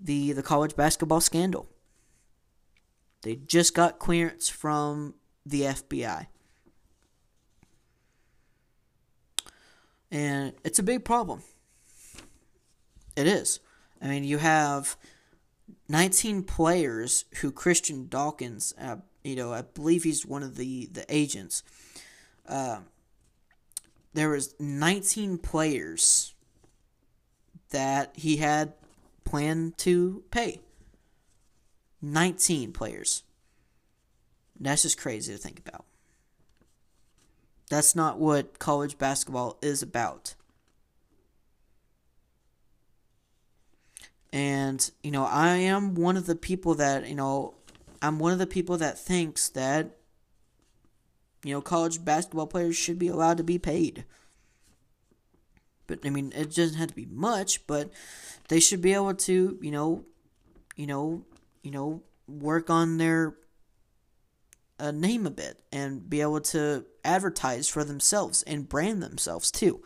the 0.00 0.30
the 0.30 0.42
college 0.44 0.76
basketball 0.76 1.20
scandal. 1.20 1.68
They 3.22 3.34
just 3.34 3.74
got 3.74 3.98
clearance 3.98 4.48
from 4.48 5.14
the 5.44 5.62
FBI. 5.62 6.28
And 10.12 10.52
it's 10.62 10.78
a 10.78 10.84
big 10.84 11.04
problem. 11.04 11.42
It 13.16 13.26
is. 13.26 13.58
I 14.00 14.06
mean, 14.06 14.22
you 14.22 14.38
have 14.38 14.96
19 15.88 16.44
players 16.44 17.24
who 17.40 17.50
Christian 17.50 18.06
Dawkins, 18.06 18.74
uh, 18.80 18.98
you 19.24 19.34
know, 19.34 19.52
I 19.52 19.62
believe 19.62 20.04
he's 20.04 20.24
one 20.24 20.44
of 20.44 20.54
the 20.54 20.86
the 20.86 21.04
agents. 21.08 21.64
Uh, 22.48 22.78
there 24.14 24.30
was 24.30 24.54
19 24.58 25.38
players 25.38 26.34
that 27.70 28.12
he 28.14 28.36
had 28.36 28.72
planned 29.24 29.76
to 29.78 30.22
pay. 30.30 30.60
19 32.00 32.72
players. 32.72 33.24
That's 34.58 34.82
just 34.82 34.98
crazy 34.98 35.32
to 35.32 35.38
think 35.38 35.58
about. 35.58 35.84
That's 37.70 37.96
not 37.96 38.18
what 38.18 38.58
college 38.58 38.98
basketball 38.98 39.58
is 39.60 39.82
about. 39.82 40.36
And, 44.32 44.90
you 45.02 45.10
know, 45.10 45.24
I 45.24 45.56
am 45.56 45.94
one 45.94 46.16
of 46.16 46.26
the 46.26 46.34
people 46.36 46.74
that, 46.76 47.08
you 47.08 47.14
know, 47.14 47.54
I'm 48.02 48.18
one 48.18 48.32
of 48.32 48.38
the 48.38 48.46
people 48.46 48.76
that 48.78 48.98
thinks 48.98 49.48
that, 49.50 49.96
you 51.44 51.52
know, 51.52 51.60
college 51.60 52.04
basketball 52.04 52.46
players 52.46 52.76
should 52.76 52.98
be 52.98 53.08
allowed 53.08 53.36
to 53.36 53.44
be 53.44 53.58
paid. 53.58 54.04
But, 55.86 56.00
I 56.04 56.10
mean, 56.10 56.32
it 56.34 56.54
doesn't 56.54 56.78
have 56.78 56.88
to 56.88 56.94
be 56.94 57.06
much, 57.06 57.66
but 57.66 57.90
they 58.48 58.58
should 58.58 58.80
be 58.80 58.94
able 58.94 59.14
to, 59.14 59.58
you 59.60 59.70
know, 59.70 60.04
you 60.76 60.86
know, 60.86 61.24
you 61.62 61.70
know, 61.70 62.02
work 62.26 62.70
on 62.70 62.96
their 62.96 63.36
uh, 64.80 64.90
name 64.90 65.26
a 65.26 65.30
bit 65.30 65.60
and 65.70 66.08
be 66.08 66.20
able 66.20 66.40
to 66.40 66.84
advertise 67.04 67.68
for 67.68 67.84
themselves 67.84 68.42
and 68.44 68.68
brand 68.68 69.02
themselves 69.02 69.50
too. 69.50 69.82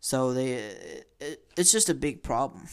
So 0.00 0.32
they, 0.32 0.52
it, 1.20 1.44
it's 1.56 1.72
just 1.72 1.88
a 1.88 1.94
big 1.94 2.22
problem, 2.22 2.68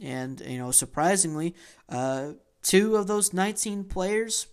and 0.00 0.40
you 0.40 0.58
know, 0.58 0.70
surprisingly, 0.70 1.56
uh, 1.88 2.34
two 2.62 2.96
of 2.96 3.06
those 3.06 3.32
nineteen 3.32 3.84
players. 3.84 4.46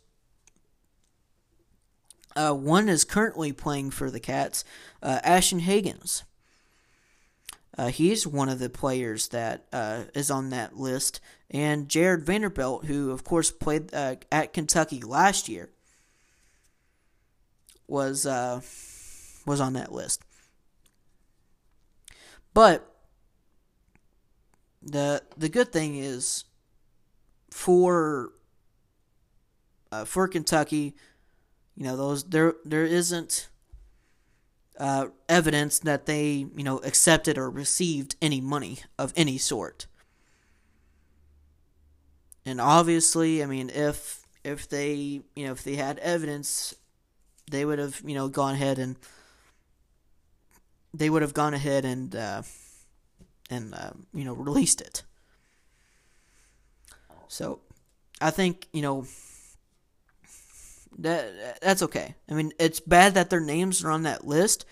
Uh, 2.35 2.53
one 2.53 2.89
is 2.89 3.05
currently 3.05 3.53
playing 3.53 3.91
for 3.91 4.11
the 4.11 4.19
Cats, 4.19 4.65
uh, 5.01 5.19
Ashton 5.23 5.61
Hagans. 5.61 6.23
Uh, 7.77 7.87
he's 7.87 8.27
one 8.27 8.49
of 8.49 8.59
the 8.59 8.69
players 8.69 9.29
that 9.29 9.65
uh, 9.71 10.03
is 10.13 10.29
on 10.31 10.49
that 10.49 10.77
list. 10.77 11.19
And 11.49 11.87
Jarred 11.87 12.25
Vanderbilt, 12.25 12.85
who 12.85 13.11
of 13.11 13.23
course 13.23 13.51
played 13.51 13.93
uh, 13.93 14.15
at 14.31 14.53
Kentucky 14.53 15.01
last 15.01 15.47
year, 15.47 15.69
was 17.87 18.25
uh, 18.25 18.61
was 19.45 19.61
on 19.61 19.73
that 19.73 19.91
list. 19.91 20.23
But 22.53 22.89
the 24.81 25.21
the 25.37 25.49
good 25.49 25.71
thing 25.71 25.95
is 25.95 26.45
for 27.55 28.33
uh, 29.89 30.03
for 30.03 30.27
Kentucky, 30.27 30.93
you 31.77 31.85
know 31.85 31.95
those 31.95 32.25
there 32.25 32.55
there 32.65 32.83
isn't 32.83 33.47
uh, 34.77 35.07
evidence 35.29 35.79
that 35.79 36.05
they, 36.05 36.47
you 36.53 36.63
know, 36.63 36.79
accepted 36.79 37.37
or 37.37 37.49
received 37.49 38.17
any 38.21 38.41
money 38.41 38.79
of 38.99 39.13
any 39.15 39.37
sort. 39.37 39.87
And 42.45 42.59
obviously, 42.59 43.41
I 43.41 43.45
mean, 43.45 43.71
if 43.73 44.27
if 44.43 44.67
they, 44.67 45.21
you 45.33 45.45
know, 45.45 45.53
if 45.53 45.63
they 45.63 45.75
had 45.75 45.97
evidence, 45.99 46.75
they 47.49 47.63
would 47.63 47.79
have, 47.79 48.01
you 48.05 48.15
know, 48.15 48.27
gone 48.27 48.55
ahead 48.55 48.79
and 48.79 48.97
they 50.93 51.09
would 51.09 51.21
have 51.21 51.33
gone 51.33 51.53
ahead 51.53 51.85
and 51.85 52.13
uh, 52.17 52.41
and 53.49 53.73
uh, 53.73 53.91
you 54.13 54.25
know 54.25 54.33
released 54.33 54.81
it. 54.81 55.03
So, 57.27 57.59
I 58.21 58.31
think 58.31 58.67
you 58.73 58.81
know 58.81 59.05
that 60.99 61.61
that's 61.61 61.81
okay. 61.83 62.15
I 62.29 62.33
mean, 62.33 62.53
it's 62.59 62.79
bad 62.79 63.13
that 63.15 63.29
their 63.29 63.41
names 63.41 63.83
are 63.83 63.91
on 63.91 64.03
that 64.03 64.25
list, 64.25 64.65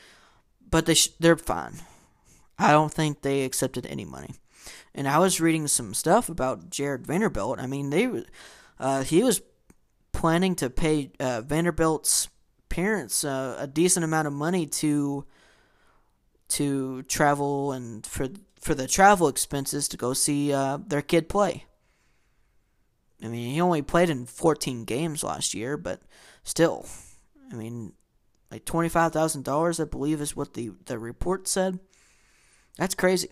but 0.70 0.86
they 0.86 0.94
sh- 0.94 1.10
they're 1.20 1.38
fine. 1.38 1.82
I 2.58 2.72
don't 2.72 2.94
think 2.94 3.22
they 3.22 3.44
accepted 3.44 3.86
any 3.86 4.06
money. 4.06 4.36
And 4.96 5.08
I 5.08 5.18
was 5.18 5.42
reading 5.42 5.68
some 5.68 5.94
stuff 5.94 6.30
about 6.30 6.70
Jarred 6.70 7.06
Vanderbilt. 7.06 7.60
I 7.60 7.68
mean, 7.68 7.90
they 7.90 8.24
uh, 8.80 9.04
he 9.04 9.24
was 9.24 9.42
planning 10.12 10.56
to 10.56 10.70
pay 10.70 11.12
uh, 11.20 11.42
Vanderbilt's 11.42 12.30
parents 12.70 13.24
uh, 13.24 13.58
a 13.60 13.68
decent 13.68 14.04
amount 14.04 14.28
of 14.28 14.34
money 14.34 14.66
to 14.66 15.26
to 16.50 17.02
travel 17.04 17.72
and 17.72 18.06
for 18.06 18.30
for 18.60 18.74
the 18.74 18.88
travel 18.88 19.28
expenses 19.28 19.88
to 19.90 19.98
go 19.98 20.14
see 20.14 20.54
uh, 20.54 20.78
their 20.88 21.02
kid 21.02 21.28
play. 21.28 21.66
I 23.24 23.28
mean, 23.28 23.54
he 23.54 23.62
only 23.62 23.82
played 23.82 24.10
in 24.10 24.26
14 24.26 24.84
games 24.84 25.24
last 25.24 25.54
year, 25.54 25.78
but 25.78 26.02
still, 26.44 26.86
I 27.52 27.56
mean, 27.56 27.94
like 28.52 28.66
$25,000, 28.66 29.80
I 29.80 29.86
believe, 29.86 30.22
is 30.22 30.36
what 30.36 30.54
the, 30.54 30.72
the 30.86 31.00
report 31.00 31.48
said. 31.48 31.80
That's 32.78 32.96
crazy. 32.96 33.30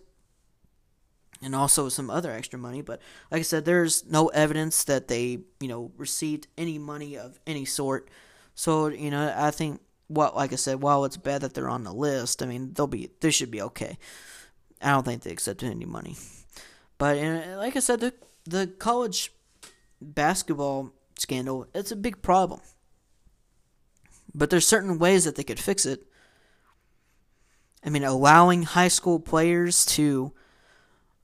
And 1.44 1.56
also 1.56 1.90
some 1.90 2.10
other 2.10 2.32
extra 2.32 2.58
money, 2.58 2.82
but 2.82 3.02
like 3.32 3.40
I 3.40 3.44
said, 3.44 3.66
there's 3.66 4.06
no 4.06 4.28
evidence 4.28 4.84
that 4.86 5.08
they, 5.08 5.40
you 5.60 5.68
know, 5.68 5.92
received 5.98 6.48
any 6.58 6.78
money 6.78 7.18
of 7.18 7.40
any 7.46 7.66
sort. 7.66 8.10
So, 8.54 8.88
you 8.88 9.10
know, 9.10 9.34
I 9.36 9.52
think, 9.52 9.82
well, 10.08 10.34
like 10.36 10.54
I 10.54 10.58
said, 10.58 10.82
while 10.82 11.04
it's 11.04 11.18
bad 11.18 11.42
that 11.42 11.54
they're 11.54 11.70
on 11.70 11.84
the 11.84 11.94
list, 11.94 12.44
I 12.44 12.46
mean, 12.46 12.74
they'll 12.74 12.88
be, 12.88 13.10
they 13.20 13.32
should 13.32 13.52
be 13.52 13.62
okay. 13.64 13.98
I 14.82 14.92
don't 14.92 15.04
think 15.04 15.24
they 15.24 15.32
accepted 15.32 15.70
any 15.70 15.86
money. 15.86 16.16
But, 16.98 17.18
and 17.18 17.58
like 17.58 17.76
I 17.76 17.80
said, 17.80 18.00
the, 18.00 18.14
the 18.46 18.68
college 18.68 19.32
basketball 20.02 20.92
scandal, 21.18 21.68
it's 21.74 21.92
a 21.92 21.96
big 21.96 22.22
problem. 22.22 22.60
But 24.34 24.50
there's 24.50 24.68
certain 24.68 24.98
ways 24.98 25.26
that 25.26 25.36
they 25.36 25.44
could 25.44 25.60
fix 25.60 25.86
it. 25.86 26.04
I 27.84 27.90
mean, 27.90 28.04
allowing 28.04 28.64
high 28.64 28.88
school 28.88 29.20
players 29.20 29.86
to, 29.88 30.34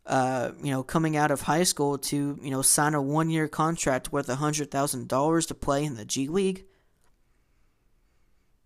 uh, 0.05 0.51
you 0.61 0.71
know, 0.71 0.83
coming 0.83 1.15
out 1.15 1.31
of 1.31 1.41
high 1.41 1.63
school 1.63 1.97
to, 1.97 2.39
you 2.41 2.51
know, 2.51 2.61
sign 2.61 2.93
a 2.93 3.01
one 3.01 3.29
year 3.29 3.47
contract 3.47 4.11
worth 4.11 4.27
$100,000 4.27 5.47
to 5.47 5.53
play 5.53 5.83
in 5.83 5.95
the 5.95 6.05
G 6.05 6.27
League 6.27 6.65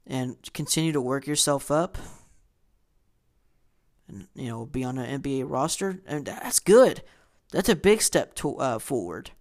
and 0.08 0.38
continue 0.54 0.92
to 0.92 1.02
work 1.02 1.28
yourself 1.28 1.70
up 1.70 1.98
and, 4.08 4.28
you 4.36 4.48
know, 4.48 4.66
be 4.66 4.84
on 4.84 4.98
an 4.98 5.22
NBA 5.22 5.50
roster. 5.50 6.00
And 6.08 6.26
that's 6.26 6.60
good. 6.60 7.04
That's 7.52 7.70
a 7.70 7.76
big 7.76 8.02
step 8.02 8.34
to, 8.36 8.56
uh, 8.58 8.80
forward. 8.80 9.32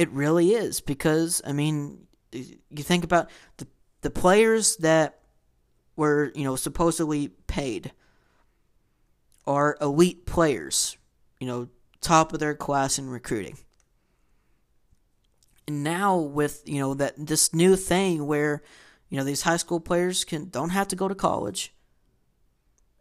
It 0.00 0.10
really 0.12 0.52
is 0.54 0.80
because 0.80 1.42
I 1.46 1.52
mean, 1.52 2.06
you 2.32 2.82
think 2.82 3.04
about 3.04 3.28
the 3.58 3.66
the 4.00 4.08
players 4.08 4.76
that 4.76 5.20
were 5.94 6.32
you 6.34 6.42
know 6.42 6.56
supposedly 6.56 7.28
paid 7.46 7.92
are 9.46 9.76
elite 9.78 10.24
players, 10.24 10.96
you 11.38 11.46
know, 11.46 11.68
top 12.00 12.32
of 12.32 12.40
their 12.40 12.54
class 12.54 12.98
in 12.98 13.10
recruiting. 13.10 13.58
And 15.68 15.84
now 15.84 16.16
with 16.16 16.62
you 16.64 16.80
know 16.80 16.94
that 16.94 17.14
this 17.18 17.52
new 17.52 17.76
thing 17.76 18.26
where 18.26 18.62
you 19.10 19.18
know 19.18 19.24
these 19.24 19.42
high 19.42 19.58
school 19.58 19.80
players 19.80 20.24
can 20.24 20.48
don't 20.48 20.70
have 20.70 20.88
to 20.88 20.96
go 20.96 21.08
to 21.08 21.14
college 21.14 21.74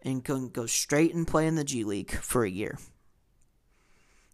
and 0.02 0.22
can 0.22 0.50
go 0.50 0.66
straight 0.66 1.16
and 1.16 1.26
play 1.26 1.48
in 1.48 1.56
the 1.56 1.64
G 1.64 1.86
League 1.86 2.12
for 2.12 2.44
a 2.44 2.50
year. 2.50 2.78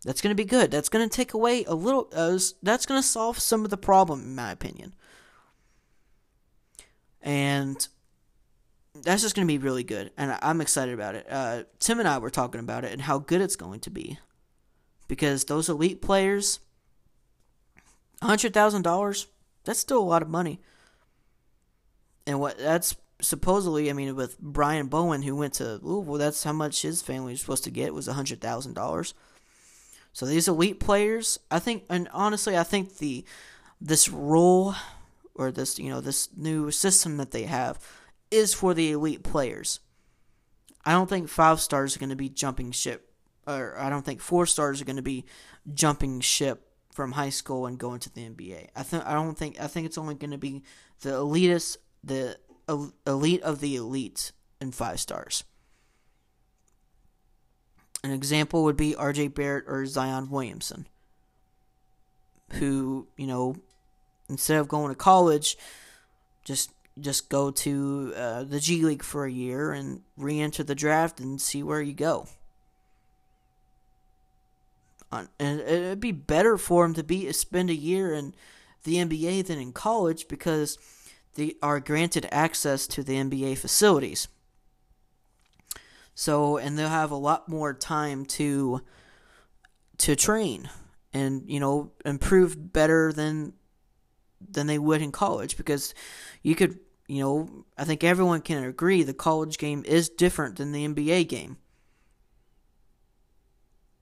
That's 0.05 0.21
going 0.21 0.31
to 0.31 0.41
be 0.41 0.47
good. 0.47 0.71
That's 0.71 0.87
going 0.87 1.07
to 1.07 1.13
take 1.13 1.33
away 1.33 1.65
a 1.65 1.73
little. 1.73 2.07
Uh, 2.13 2.39
that's 2.63 2.85
going 2.85 3.01
to 3.01 3.07
solve 3.07 3.39
some 3.39 3.65
of 3.65 3.71
the 3.71 3.77
problem, 3.77 4.21
in 4.21 4.35
my 4.35 4.51
opinion. 4.51 4.93
And 7.21 7.85
that's 9.03 9.23
just 9.23 9.35
going 9.35 9.47
to 9.47 9.51
be 9.51 9.57
really 9.57 9.83
good, 9.83 10.11
and 10.15 10.37
I'm 10.41 10.61
excited 10.61 10.93
about 10.93 11.15
it. 11.15 11.25
Uh, 11.29 11.63
Tim 11.79 11.99
and 11.99 12.07
I 12.07 12.19
were 12.19 12.29
talking 12.29 12.61
about 12.61 12.85
it 12.85 12.93
and 12.93 13.01
how 13.01 13.17
good 13.17 13.41
it's 13.41 13.55
going 13.55 13.79
to 13.81 13.89
be, 13.89 14.19
because 15.07 15.45
those 15.45 15.67
elite 15.67 16.01
players, 16.01 16.59
hundred 18.21 18.53
thousand 18.53 18.83
dollars, 18.83 19.27
that's 19.63 19.79
still 19.79 19.99
a 19.99 20.05
lot 20.05 20.21
of 20.21 20.29
money. 20.29 20.61
And 22.27 22.39
what 22.39 22.59
that's 22.59 22.95
supposedly, 23.21 23.89
I 23.89 23.93
mean, 23.93 24.15
with 24.15 24.39
Brian 24.39 24.87
Bowen 24.87 25.23
who 25.23 25.35
went 25.35 25.55
to 25.55 25.79
Louisville, 25.81 26.19
that's 26.19 26.43
how 26.43 26.53
much 26.53 26.83
his 26.83 27.01
family 27.01 27.33
was 27.33 27.41
supposed 27.41 27.63
to 27.63 27.71
get 27.71 27.93
was 27.93 28.07
a 28.07 28.13
hundred 28.13 28.39
thousand 28.39 28.75
dollars. 28.75 29.15
So 30.15 30.25
these 30.25 30.47
elite 30.47 30.79
players, 30.79 31.37
I 31.51 31.59
think, 31.59 31.83
and 31.89 32.07
honestly, 32.13 32.57
I 32.57 32.63
think 32.63 32.99
the 32.99 33.25
this 33.81 34.07
rule 34.07 34.73
or 35.33 35.51
this 35.51 35.77
you 35.77 35.89
know 35.89 35.99
this 35.99 36.29
new 36.37 36.71
system 36.71 37.17
that 37.17 37.31
they 37.31 37.43
have 37.43 37.85
is 38.31 38.53
for 38.53 38.73
the 38.73 38.93
elite 38.93 39.23
players. 39.23 39.81
I 40.85 40.93
don't 40.93 41.09
think 41.09 41.27
five 41.27 41.59
stars 41.59 41.97
are 41.97 41.99
going 41.99 42.11
to 42.11 42.15
be 42.15 42.29
jumping 42.29 42.71
ship, 42.71 43.11
or 43.45 43.77
I 43.77 43.89
don't 43.89 44.05
think 44.05 44.21
four 44.21 44.45
stars 44.45 44.81
are 44.81 44.85
going 44.85 44.95
to 44.95 45.01
be 45.01 45.25
jumping 45.73 46.21
ship 46.21 46.71
from 46.93 47.11
high 47.11 47.29
school 47.29 47.65
and 47.65 47.77
going 47.77 47.99
to 47.99 48.13
the 48.13 48.21
NBA. 48.21 48.69
I 48.73 48.83
think 48.83 49.05
I 49.05 49.15
don't 49.15 49.37
think 49.37 49.59
I 49.59 49.67
think 49.67 49.85
it's 49.85 49.97
only 49.97 50.15
going 50.15 50.31
to 50.31 50.37
be 50.37 50.63
the 51.01 51.09
elitist, 51.09 51.75
the 52.05 52.37
elite 53.05 53.43
of 53.43 53.59
the 53.59 53.75
elite, 53.75 54.31
and 54.61 54.73
five 54.73 55.01
stars. 55.01 55.43
An 58.03 58.11
example 58.11 58.63
would 58.63 58.77
be 58.77 58.95
R.J. 58.95 59.29
Barrett 59.29 59.65
or 59.67 59.85
Zion 59.85 60.29
Williamson, 60.29 60.87
who 62.53 63.07
you 63.17 63.27
know 63.27 63.55
instead 64.29 64.59
of 64.59 64.67
going 64.67 64.89
to 64.89 64.95
college, 64.95 65.57
just 66.43 66.71
just 66.99 67.29
go 67.29 67.51
to 67.51 68.13
uh, 68.15 68.43
the 68.43 68.59
G 68.59 68.81
League 68.83 69.03
for 69.03 69.25
a 69.25 69.31
year 69.31 69.71
and 69.71 70.01
re-enter 70.17 70.63
the 70.63 70.75
draft 70.75 71.19
and 71.19 71.41
see 71.41 71.61
where 71.61 71.81
you 71.81 71.93
go. 71.93 72.27
And 75.11 75.61
it'd 75.61 75.99
be 75.99 76.11
better 76.11 76.57
for 76.57 76.83
him 76.83 76.93
to 76.95 77.03
be 77.03 77.31
spend 77.31 77.69
a 77.69 77.75
year 77.75 78.13
in 78.13 78.33
the 78.83 78.95
NBA 78.95 79.47
than 79.47 79.59
in 79.59 79.71
college 79.71 80.27
because 80.27 80.77
they 81.35 81.55
are 81.61 81.79
granted 81.79 82.27
access 82.31 82.85
to 82.87 83.03
the 83.03 83.13
NBA 83.13 83.57
facilities. 83.57 84.27
So, 86.15 86.57
and 86.57 86.77
they'll 86.77 86.89
have 86.89 87.11
a 87.11 87.15
lot 87.15 87.49
more 87.49 87.73
time 87.73 88.25
to 88.25 88.81
to 89.97 90.15
train 90.15 90.69
and 91.13 91.43
you 91.47 91.59
know 91.59 91.91
improve 92.03 92.73
better 92.73 93.13
than 93.13 93.53
than 94.41 94.67
they 94.67 94.79
would 94.79 95.01
in 95.01 95.11
college 95.11 95.57
because 95.57 95.93
you 96.43 96.55
could, 96.55 96.79
you 97.07 97.21
know, 97.21 97.65
I 97.77 97.83
think 97.83 98.03
everyone 98.03 98.41
can 98.41 98.63
agree 98.63 99.03
the 99.03 99.13
college 99.13 99.57
game 99.57 99.83
is 99.85 100.09
different 100.09 100.57
than 100.57 100.71
the 100.71 100.87
NBA 100.87 101.27
game. 101.27 101.57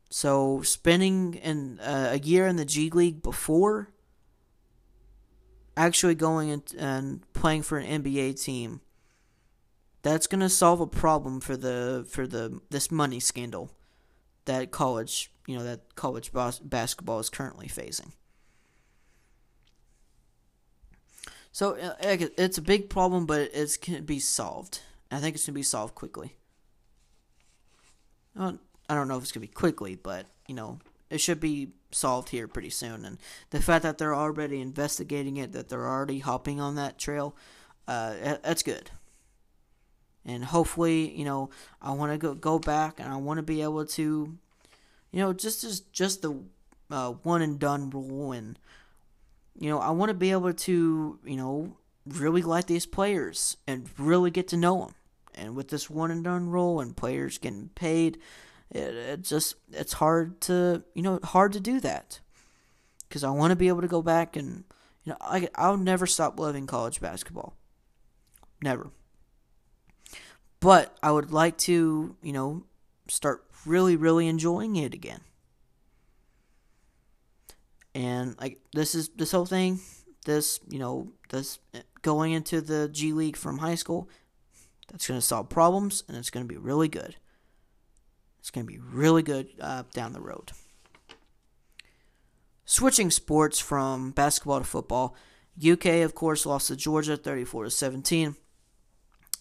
So 0.09 0.61
spending 0.61 1.36
in 1.36 1.80
uh, 1.80 2.09
a 2.11 2.20
year 2.20 2.45
in 2.45 2.55
the 2.55 2.66
G 2.66 2.89
League 2.89 3.24
before 3.24 3.89
actually 5.76 6.16
going 6.16 6.49
in, 6.49 6.64
and 6.78 7.34
playing 7.34 7.64
for 7.64 7.80
an 7.80 8.03
NBA 8.03 8.41
team, 8.41 8.82
that's 10.04 10.28
going 10.28 10.41
to 10.41 10.49
solve 10.49 10.80
a 10.82 10.88
problem 10.88 11.39
for 11.39 11.58
the 11.58 12.06
for 12.10 12.28
the 12.28 12.62
this 12.70 12.91
money 12.91 13.20
scandal 13.20 13.72
that 14.45 14.72
college, 14.72 15.32
you 15.47 15.58
know, 15.58 15.64
that 15.64 15.95
college 15.95 16.32
bas- 16.32 16.60
basketball 16.60 17.20
is 17.20 17.30
currently 17.30 17.68
facing. 17.68 18.12
So 21.51 21.76
uh, 21.78 21.95
it's 22.01 22.58
a 22.58 22.62
big 22.62 22.89
problem, 22.89 23.26
but 23.26 23.51
it 23.54 23.78
can 23.82 24.04
be 24.06 24.20
solved. 24.20 24.82
I 25.12 25.20
think 25.20 25.36
it's 25.36 25.45
gonna 25.45 25.54
be 25.54 25.64
solved 25.64 25.95
quickly. 25.95 26.36
I 28.38 28.54
don't 28.89 29.08
know 29.08 29.18
if 29.18 29.24
it's 29.24 29.32
gonna 29.32 29.41
be 29.41 29.47
quickly, 29.47 29.95
but 29.95 30.26
you 30.47 30.56
know 30.56 30.80
it 31.10 31.22
should 31.22 31.39
be 31.39 31.70
solved 31.91 32.30
here 32.30 32.47
pretty 32.47 32.72
soon. 32.72 33.06
And 33.06 33.20
the 33.51 33.62
fact 33.62 33.84
that 33.84 33.99
they're 33.99 34.16
already 34.16 34.60
investigating 34.60 35.38
it, 35.38 35.51
that 35.51 35.70
they're 35.70 35.88
already 35.88 36.20
hopping 36.20 36.60
on 36.60 36.74
that 36.76 36.97
trail, 36.97 37.36
uh, 37.88 38.16
that's 38.43 38.64
good. 38.64 38.89
And 40.26 40.46
hopefully, 40.46 41.12
you 41.18 41.26
know, 41.26 41.50
I 41.82 41.92
want 41.92 42.12
to 42.14 42.18
go 42.18 42.34
go 42.34 42.60
back 42.60 43.00
and 43.00 43.12
I 43.12 43.18
want 43.18 43.38
to 43.38 43.44
be 43.44 43.62
able 43.62 43.86
to, 43.86 44.38
you 45.12 45.20
know, 45.20 45.34
just 45.34 45.62
just 45.62 45.92
just 45.92 46.22
the 46.22 46.40
uh, 46.90 47.12
one 47.24 47.42
and 47.42 47.60
done 47.60 47.90
rule 47.90 48.32
and 48.32 48.58
you 49.58 49.70
know, 49.70 49.80
I 49.80 49.92
want 49.92 50.10
to 50.10 50.16
be 50.16 50.32
able 50.32 50.54
to, 50.54 51.20
you 51.24 51.36
know, 51.36 51.78
really 52.06 52.42
like 52.42 52.68
these 52.68 52.86
players 52.86 53.58
and 53.68 53.88
really 53.98 54.32
get 54.32 54.48
to 54.50 54.58
know 54.58 54.80
them. 54.80 54.96
And 55.36 55.56
with 55.56 55.70
this 55.70 55.90
one 55.90 56.12
and 56.12 56.24
done 56.24 56.50
rule 56.50 56.80
and 56.80 56.96
players 56.96 57.38
getting 57.38 57.70
paid, 57.76 58.20
it, 58.74 58.94
it 58.96 59.22
just 59.22 59.56
it's 59.72 59.94
hard 59.94 60.42
to 60.42 60.84
you 60.94 61.02
know 61.02 61.20
hard 61.24 61.54
to 61.54 61.60
do 61.60 61.80
that 61.80 62.20
because 63.08 63.24
I 63.24 63.30
want 63.30 63.52
to 63.52 63.56
be 63.56 63.68
able 63.68 63.82
to 63.82 63.88
go 63.88 64.02
back 64.02 64.36
and 64.36 64.64
you 65.04 65.12
know 65.12 65.18
I 65.22 65.48
I'll 65.56 65.78
never 65.78 66.08
stop 66.08 66.40
loving 66.40 66.68
college 66.68 67.00
basketball, 67.00 67.56
never. 68.62 68.92
But 70.64 70.97
I 71.03 71.11
would 71.11 71.34
like 71.34 71.57
to 71.59 72.16
you 72.24 72.32
know 72.32 72.64
start 73.09 73.43
really 73.66 73.97
really 73.97 74.30
enjoying 74.30 74.78
it 74.78 74.93
again. 74.93 75.20
And 77.93 78.39
like 78.39 78.61
this 78.74 78.95
is 78.95 79.09
this 79.09 79.34
whole 79.34 79.45
thing 79.45 79.82
this 80.26 80.61
you 80.70 80.80
know 80.80 81.11
this 81.32 81.59
going 82.01 82.32
into 82.32 82.61
the 82.61 82.88
g 82.88 83.11
league 83.11 83.36
from 83.36 83.57
high 83.57 83.76
school 83.76 84.09
that's 84.89 85.05
going 85.05 85.20
to 85.20 85.26
solve 85.26 85.49
problems 85.49 86.05
and 86.07 86.16
it's 86.16 86.30
going 86.30 86.47
to 86.47 86.53
be 86.53 86.57
really 86.57 86.88
good. 86.88 87.18
It's 88.39 88.49
going 88.49 88.66
to 88.66 88.72
be 88.72 88.80
really 88.80 89.22
good 89.22 89.49
uh, 89.59 89.84
down 89.93 90.14
the 90.14 90.22
road. 90.22 90.53
Switching 92.64 93.11
sports 93.11 93.59
from 93.59 94.11
basketball 94.11 94.59
to 94.59 94.66
football 94.66 95.14
uk 95.70 95.86
of 95.86 96.16
course 96.16 96.47
lost 96.47 96.70
to 96.70 96.76
georgia 96.76 97.16
34 97.16 97.66
to 97.66 97.70
17 97.70 98.36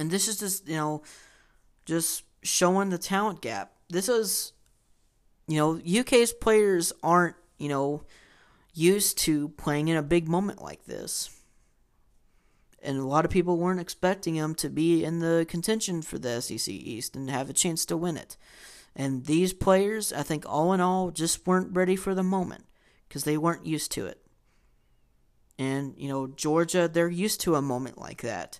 and 0.02 0.10
this 0.10 0.28
is 0.28 0.38
just 0.38 0.68
you 0.68 0.76
know 0.76 1.02
just 1.86 2.24
showing 2.42 2.90
the 2.90 2.98
talent 2.98 3.40
gap 3.40 3.72
this 3.88 4.08
is 4.08 4.52
you 5.48 5.56
know 5.56 5.80
uk's 6.00 6.32
players 6.32 6.92
aren't 7.02 7.36
you 7.58 7.68
know 7.68 8.04
used 8.74 9.18
to 9.18 9.48
playing 9.50 9.88
in 9.88 9.96
a 9.96 10.02
big 10.02 10.28
moment 10.28 10.62
like 10.62 10.84
this. 10.84 11.30
And 12.82 12.98
a 12.98 13.06
lot 13.06 13.24
of 13.24 13.30
people 13.30 13.58
weren't 13.58 13.80
expecting 13.80 14.34
him 14.34 14.54
to 14.56 14.68
be 14.68 15.04
in 15.04 15.20
the 15.20 15.46
contention 15.48 16.02
for 16.02 16.18
the 16.18 16.40
SEC 16.40 16.68
East 16.68 17.14
and 17.14 17.30
have 17.30 17.48
a 17.48 17.54
chance 17.54 17.84
to 17.86 17.96
win 17.96 18.16
it. 18.16 18.36
And 18.96 19.26
these 19.26 19.52
players, 19.52 20.12
I 20.12 20.22
think, 20.22 20.44
all 20.46 20.72
in 20.72 20.80
all, 20.80 21.10
just 21.10 21.46
weren't 21.46 21.74
ready 21.76 21.96
for 21.96 22.14
the 22.14 22.24
moment 22.24 22.64
because 23.08 23.24
they 23.24 23.38
weren't 23.38 23.66
used 23.66 23.92
to 23.92 24.06
it. 24.06 24.20
And, 25.58 25.94
you 25.96 26.08
know, 26.08 26.26
Georgia, 26.26 26.88
they're 26.88 27.08
used 27.08 27.40
to 27.42 27.54
a 27.54 27.62
moment 27.62 27.98
like 27.98 28.22
that. 28.22 28.58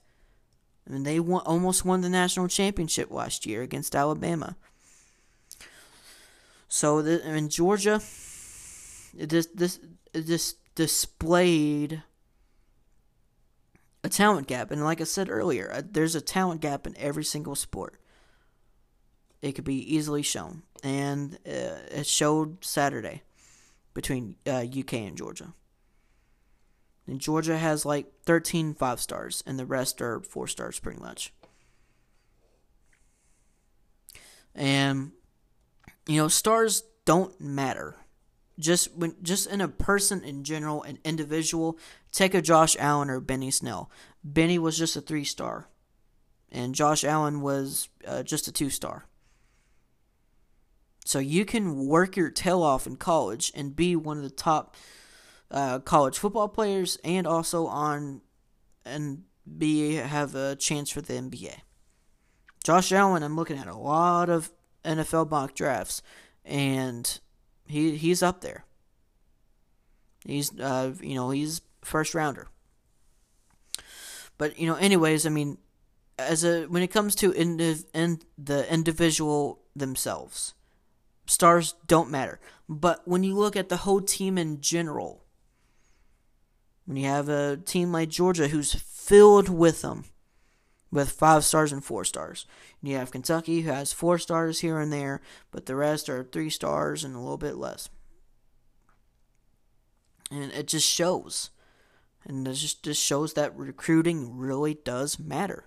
I 0.87 0.93
mean, 0.93 1.03
they 1.05 1.21
won, 1.21 1.43
almost 1.47 1.85
won 1.85 2.01
the 2.01 2.09
national 2.09 2.49
championship 2.49 3.11
last 3.11 3.47
year 3.47 3.63
against 3.63 3.95
Alabama. 3.95 4.57
So, 6.69 7.03
the, 7.03 7.27
in 7.29 7.49
Georgia, 7.49 8.01
this 9.15 9.47
this 9.55 9.79
just 10.15 10.57
displayed 10.75 12.03
a 14.05 14.09
talent 14.09 14.47
gap. 14.47 14.71
And 14.71 14.83
like 14.83 15.01
I 15.01 15.05
said 15.05 15.29
earlier, 15.31 15.71
uh, 15.73 15.83
there's 15.85 16.15
a 16.15 16.21
talent 16.21 16.61
gap 16.61 16.87
in 16.87 16.97
every 16.97 17.25
single 17.25 17.55
sport. 17.55 17.99
It 19.41 19.53
could 19.53 19.65
be 19.65 19.95
easily 19.95 20.23
shown. 20.23 20.63
And 20.83 21.35
uh, 21.47 21.79
it 21.91 22.07
showed 22.07 22.65
Saturday 22.65 23.23
between 23.95 24.37
uh, 24.47 24.65
UK 24.65 24.95
and 24.95 25.17
Georgia. 25.17 25.53
And 27.07 27.21
Georgia 27.21 27.59
has 27.59 27.85
like 27.85 28.13
13 28.25 28.75
five 28.75 29.01
stars, 29.01 29.43
and 29.47 29.59
the 29.59 29.67
rest 29.67 30.01
are 30.01 30.21
four 30.21 30.47
stars 30.47 30.79
pretty 30.79 31.01
much. 31.01 31.33
And, 34.55 35.13
you 36.07 36.19
know, 36.19 36.29
stars 36.29 36.85
don't 37.05 37.41
matter 37.41 37.97
just 38.59 38.95
when 38.95 39.15
just 39.23 39.47
in 39.49 39.61
a 39.61 39.69
person 39.69 40.23
in 40.23 40.45
general, 40.45 40.83
an 40.83 40.99
individual, 41.05 41.79
take 42.13 42.35
a 42.35 42.43
Josh 42.43 42.77
Allen 42.79 43.11
or 43.11 43.21
Benny 43.21 43.51
Snell. 43.51 43.91
Benny 44.23 44.59
was 44.59 44.79
just 44.79 44.97
a 44.97 45.01
three 45.01 45.25
star, 45.25 45.69
and 46.51 46.75
Josh 46.75 47.05
Allen 47.05 47.41
was 47.41 47.89
uh, 48.07 48.23
just 48.23 48.49
a 48.49 48.53
two 48.53 48.71
star. 48.71 49.07
So 51.05 51.19
you 51.19 51.45
can 51.45 51.87
work 51.87 52.17
your 52.17 52.31
tail 52.31 52.63
off 52.63 52.87
in 52.87 52.97
college 52.97 53.51
and 53.55 53.75
be 53.75 53.97
one 53.97 54.19
of 54.19 54.23
the 54.23 54.31
top 54.31 54.77
uh, 55.53 55.79
college 55.81 56.19
football 56.19 56.49
players, 56.49 56.99
and 57.05 57.27
also 57.27 57.67
on 57.67 58.23
and 58.85 59.23
be 59.59 59.95
have 59.95 60.35
a 60.35 60.57
chance 60.57 60.91
for 60.91 61.01
the 61.01 61.15
NBA. 61.15 61.55
Josh 62.65 62.93
Allen, 62.93 63.23
I'm 63.23 63.37
looking 63.37 63.59
at 63.59 63.67
a 63.67 63.77
lot 63.77 64.31
of 64.31 64.51
NFL 64.85 65.31
mock 65.31 65.55
drafts, 65.55 66.03
and 66.45 67.21
he 67.67 67.97
he's 67.97 68.23
up 68.23 68.41
there. 68.41 68.65
He's 70.25 70.59
uh 70.59 70.95
you 71.01 71.15
know 71.15 71.31
he's 71.31 71.61
first 71.83 72.15
rounder. 72.15 72.49
But 74.39 74.59
you 74.59 74.67
know, 74.67 74.77
anyways, 74.77 75.27
I 75.27 75.29
mean, 75.29 75.59
as 76.19 76.45
a 76.45 76.65
when 76.65 76.83
it 76.83 76.89
comes 76.89 77.15
to 77.17 77.31
in, 77.33 77.61
in 77.95 78.21
the 78.39 78.73
individual 78.73 79.61
themselves, 79.77 80.55
stars 81.27 81.75
don't 81.87 82.11
matter. 82.11 82.41
But 82.69 83.07
when 83.07 83.23
you 83.23 83.35
look 83.35 83.57
at 83.57 83.69
the 83.69 83.79
whole 83.79 84.01
team 84.01 84.39
in 84.39 84.61
general, 84.61 85.22
when 86.85 86.97
you 86.97 87.07
have 87.07 87.29
a 87.29 87.57
team 87.57 87.93
like 87.93 88.09
Georgia 88.09 88.49
who's 88.49 88.75
filled 88.75 89.49
with 89.49 89.83
them, 89.83 90.05
with 90.91 91.11
five 91.11 91.45
stars 91.45 91.73
and 91.73 91.85
four 91.85 92.05
stars. 92.05 92.47
And 92.81 92.91
you 92.91 92.97
have 92.97 93.11
Kentucky 93.11 93.63
who 93.63 93.71
has 93.71 93.93
four 93.93 94.19
stars 94.19 94.61
here 94.61 94.79
and 94.79 94.93
there, 94.93 95.21
but 95.51 95.67
the 95.67 95.77
rest 95.77 96.09
are 96.09 96.23
three 96.23 96.51
stars 96.51 97.03
and 97.03 97.15
a 97.15 97.19
little 97.19 97.39
bit 97.39 97.57
less. 97.57 97.89
And 100.31 100.53
it 100.53 100.67
just 100.67 100.89
shows. 100.89 101.51
And 102.25 102.47
it 102.47 102.55
just, 102.55 102.83
just 102.83 103.03
shows 103.03 103.35
that 103.35 103.57
recruiting 103.57 104.37
really 104.37 104.75
does 104.75 105.19
matter. 105.19 105.65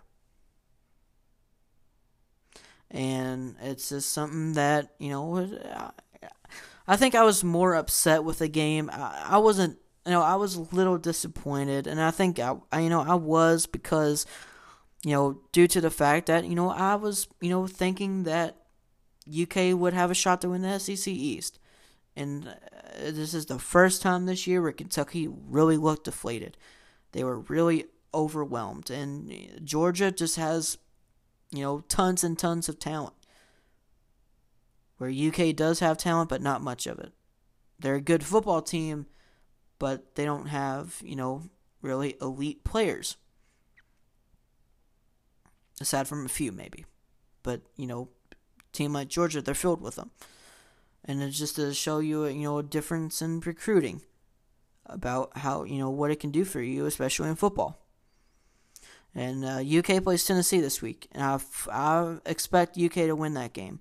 And 2.91 3.55
it's 3.61 3.89
just 3.89 4.13
something 4.13 4.53
that, 4.53 4.93
you 4.99 5.09
know, 5.09 5.91
I 6.87 6.95
think 6.95 7.15
I 7.15 7.23
was 7.23 7.43
more 7.43 7.73
upset 7.73 8.23
with 8.23 8.39
the 8.39 8.47
game. 8.47 8.89
I, 8.93 9.37
wasn't, 9.37 9.79
you 10.05 10.11
know, 10.11 10.21
I 10.21 10.35
was 10.35 10.55
a 10.55 10.61
little 10.61 10.97
disappointed. 10.97 11.87
And 11.87 12.01
I 12.01 12.11
think, 12.11 12.39
I, 12.39 12.55
you 12.79 12.89
know, 12.89 13.01
I 13.01 13.15
was 13.15 13.65
because 13.65 14.25
you 15.05 15.11
know, 15.11 15.39
due 15.51 15.67
to 15.67 15.79
the 15.79 15.91
fact 15.91 16.25
that, 16.25 16.45
you 16.45 16.55
know, 16.55 16.71
I 16.71 16.95
was, 16.95 17.27
you 17.39 17.51
know, 17.51 17.67
thinking 17.67 18.23
that 18.23 18.57
UK 19.29 19.77
would 19.77 19.93
have 19.93 20.09
a 20.09 20.15
shot 20.15 20.41
to 20.41 20.49
win 20.49 20.63
the 20.63 20.79
SEC 20.79 21.07
East. 21.07 21.59
And 22.15 22.47
uh, 22.47 23.11
this 23.11 23.35
is 23.35 23.45
the 23.45 23.59
first 23.59 24.01
time 24.01 24.25
this 24.25 24.47
year 24.47 24.63
where 24.63 24.71
Kentucky 24.71 25.27
really 25.27 25.77
looked 25.77 26.05
deflated. 26.05 26.57
They 27.11 27.23
were 27.23 27.41
really 27.41 27.85
overwhelmed. 28.15 28.89
And 28.89 29.61
Georgia 29.63 30.11
just 30.11 30.37
has, 30.37 30.79
you 31.51 31.61
know, 31.61 31.81
tons 31.81 32.23
and 32.23 32.37
tons 32.37 32.67
of 32.67 32.79
talent. 32.79 33.13
Where 34.97 35.11
UK 35.11 35.55
does 35.55 35.81
have 35.81 35.99
talent, 35.99 36.29
but 36.29 36.41
not 36.41 36.63
much 36.63 36.87
of 36.87 36.97
it. 36.97 37.13
They're 37.79 37.93
a 37.93 38.01
good 38.01 38.23
football 38.23 38.63
team, 38.63 39.05
but 39.79 40.15
they 40.15 40.25
don't 40.25 40.47
have, 40.47 41.01
you 41.03 41.15
know, 41.15 41.43
really 41.81 42.15
elite 42.21 42.63
players. 42.63 43.17
Aside 45.81 46.07
from 46.07 46.25
a 46.25 46.29
few, 46.29 46.51
maybe. 46.51 46.85
But, 47.43 47.61
you 47.75 47.85
know, 47.85 48.09
team 48.71 48.93
like 48.93 49.09
Georgia, 49.09 49.41
they're 49.41 49.53
filled 49.53 49.81
with 49.81 49.95
them. 49.95 50.11
And 51.03 51.21
it's 51.21 51.37
just 51.37 51.57
to 51.57 51.73
show 51.73 51.99
you, 51.99 52.25
you 52.25 52.43
know, 52.43 52.57
a 52.57 52.63
difference 52.63 53.21
in 53.21 53.39
recruiting 53.41 54.01
about 54.85 55.37
how, 55.37 55.63
you 55.63 55.77
know, 55.77 55.89
what 55.89 56.11
it 56.11 56.19
can 56.19 56.31
do 56.31 56.45
for 56.45 56.61
you, 56.61 56.85
especially 56.85 57.29
in 57.29 57.35
football. 57.35 57.79
And 59.13 59.45
uh, 59.45 59.61
UK 59.61 60.03
plays 60.03 60.25
Tennessee 60.25 60.59
this 60.59 60.81
week, 60.81 61.07
and 61.13 61.23
I, 61.23 61.39
I 61.71 62.17
expect 62.25 62.77
UK 62.77 62.93
to 62.93 63.13
win 63.13 63.33
that 63.35 63.53
game. 63.53 63.79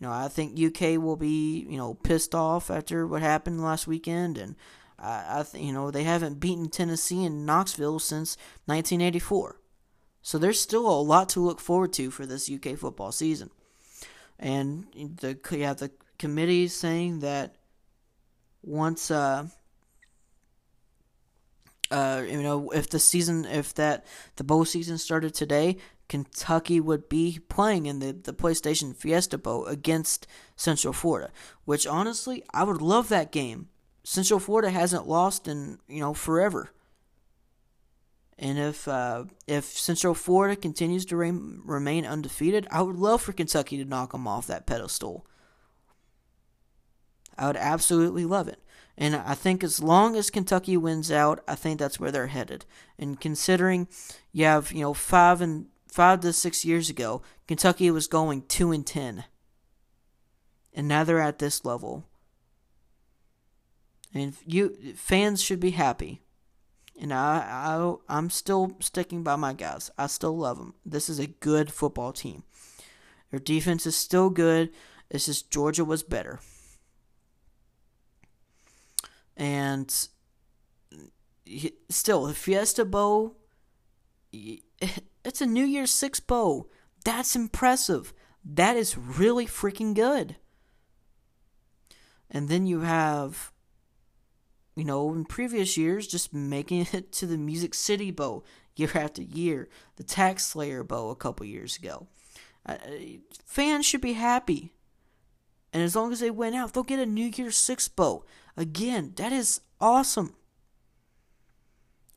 You 0.00 0.08
know, 0.08 0.12
I 0.12 0.26
think 0.26 0.58
UK 0.58 1.00
will 1.00 1.14
be, 1.14 1.64
you 1.70 1.76
know, 1.76 1.94
pissed 1.94 2.34
off 2.34 2.68
after 2.68 3.06
what 3.06 3.22
happened 3.22 3.62
last 3.62 3.86
weekend, 3.86 4.36
and 4.36 4.56
I, 5.02 5.40
I 5.40 5.42
th- 5.42 5.62
you 5.62 5.72
know, 5.72 5.90
they 5.90 6.04
haven't 6.04 6.40
beaten 6.40 6.68
Tennessee 6.68 7.24
in 7.24 7.44
Knoxville 7.44 7.98
since 7.98 8.36
1984. 8.66 9.56
So 10.22 10.38
there's 10.38 10.60
still 10.60 10.88
a 10.88 11.02
lot 11.02 11.28
to 11.30 11.40
look 11.40 11.60
forward 11.60 11.92
to 11.94 12.10
for 12.10 12.24
this 12.26 12.50
UK 12.50 12.78
football 12.78 13.12
season. 13.12 13.50
And 14.38 14.86
the 15.20 15.38
have 15.58 15.78
the 15.78 15.90
committee 16.18 16.68
saying 16.68 17.20
that 17.20 17.56
once 18.62 19.10
uh, 19.10 19.46
uh, 21.92 22.24
you 22.26 22.42
know, 22.42 22.70
if 22.70 22.88
the 22.88 22.98
season, 22.98 23.44
if 23.44 23.74
that 23.74 24.06
the 24.36 24.44
bowl 24.44 24.64
season 24.64 24.96
started 24.96 25.34
today, 25.34 25.76
Kentucky 26.08 26.80
would 26.80 27.08
be 27.08 27.38
playing 27.48 27.86
in 27.86 27.98
the, 27.98 28.12
the 28.12 28.32
PlayStation 28.32 28.96
Fiesta 28.96 29.36
Bowl 29.36 29.66
against 29.66 30.26
Central 30.56 30.92
Florida, 30.92 31.30
which 31.64 31.86
honestly, 31.86 32.42
I 32.52 32.64
would 32.64 32.80
love 32.80 33.08
that 33.10 33.30
game. 33.30 33.68
Central 34.04 34.40
Florida 34.40 34.70
hasn't 34.70 35.08
lost 35.08 35.46
in, 35.46 35.78
you 35.88 36.00
know, 36.00 36.14
forever. 36.14 36.70
And 38.38 38.58
if 38.58 38.88
uh, 38.88 39.24
if 39.46 39.64
Central 39.64 40.14
Florida 40.14 40.56
continues 40.56 41.04
to 41.06 41.16
re- 41.16 41.30
remain 41.30 42.04
undefeated, 42.04 42.66
I 42.70 42.82
would 42.82 42.96
love 42.96 43.22
for 43.22 43.32
Kentucky 43.32 43.76
to 43.78 43.84
knock 43.84 44.12
them 44.12 44.26
off 44.26 44.48
that 44.48 44.66
pedestal. 44.66 45.24
I 47.38 47.46
would 47.46 47.56
absolutely 47.56 48.24
love 48.24 48.48
it. 48.48 48.60
And 48.98 49.16
I 49.16 49.34
think 49.34 49.64
as 49.64 49.82
long 49.82 50.16
as 50.16 50.30
Kentucky 50.30 50.76
wins 50.76 51.10
out, 51.10 51.42
I 51.48 51.54
think 51.54 51.78
that's 51.78 51.98
where 51.98 52.10
they're 52.10 52.26
headed. 52.26 52.66
And 52.98 53.20
considering 53.20 53.88
you 54.32 54.44
have, 54.44 54.72
you 54.72 54.80
know, 54.80 54.94
five 54.94 55.40
and 55.40 55.66
five 55.88 56.20
to 56.20 56.32
six 56.32 56.64
years 56.64 56.90
ago, 56.90 57.22
Kentucky 57.46 57.90
was 57.90 58.06
going 58.06 58.42
two 58.42 58.72
and 58.72 58.86
ten. 58.86 59.24
And 60.74 60.88
now 60.88 61.04
they're 61.04 61.20
at 61.20 61.38
this 61.38 61.64
level. 61.64 62.06
And 64.14 64.34
you 64.46 64.94
fans 64.94 65.42
should 65.42 65.60
be 65.60 65.70
happy. 65.70 66.22
And 67.00 67.12
I, 67.12 67.38
I 67.48 67.94
I'm 68.08 68.30
still 68.30 68.76
sticking 68.80 69.22
by 69.22 69.36
my 69.36 69.52
guys. 69.54 69.90
I 69.96 70.06
still 70.06 70.36
love 70.36 70.58
them. 70.58 70.74
This 70.84 71.08
is 71.08 71.18
a 71.18 71.26
good 71.26 71.72
football 71.72 72.12
team. 72.12 72.44
Their 73.30 73.40
defense 73.40 73.86
is 73.86 73.96
still 73.96 74.28
good. 74.28 74.70
It's 75.10 75.26
just 75.26 75.50
Georgia 75.50 75.84
was 75.84 76.02
better. 76.02 76.40
And 79.36 79.92
still, 81.88 82.26
the 82.26 82.34
Fiesta 82.34 82.84
Bowl, 82.84 83.36
it's 84.32 85.40
a 85.40 85.46
New 85.46 85.64
Year's 85.64 85.90
Six 85.90 86.20
bow. 86.20 86.68
That's 87.04 87.34
impressive. 87.34 88.12
That 88.44 88.76
is 88.76 88.98
really 88.98 89.46
freaking 89.46 89.94
good. 89.94 90.36
And 92.30 92.48
then 92.48 92.66
you 92.66 92.80
have, 92.80 93.51
you 94.74 94.84
know, 94.84 95.12
in 95.12 95.24
previous 95.24 95.76
years, 95.76 96.06
just 96.06 96.32
making 96.32 96.86
it 96.92 97.12
to 97.12 97.26
the 97.26 97.36
Music 97.36 97.74
City 97.74 98.10
Bowl 98.10 98.44
year 98.74 98.90
after 98.94 99.22
year, 99.22 99.68
the 99.96 100.04
TaxSlayer 100.04 100.86
Bowl 100.86 101.10
a 101.10 101.16
couple 101.16 101.44
years 101.46 101.76
ago. 101.76 102.06
Uh, 102.64 102.76
fans 103.44 103.84
should 103.84 104.00
be 104.00 104.14
happy. 104.14 104.72
And 105.72 105.82
as 105.82 105.96
long 105.96 106.12
as 106.12 106.20
they 106.20 106.30
win 106.30 106.54
out, 106.54 106.72
they'll 106.72 106.82
get 106.82 107.00
a 107.00 107.06
New 107.06 107.30
Year's 107.34 107.56
Six 107.56 107.88
bow. 107.88 108.24
Again, 108.56 109.12
that 109.16 109.32
is 109.32 109.60
awesome. 109.80 110.34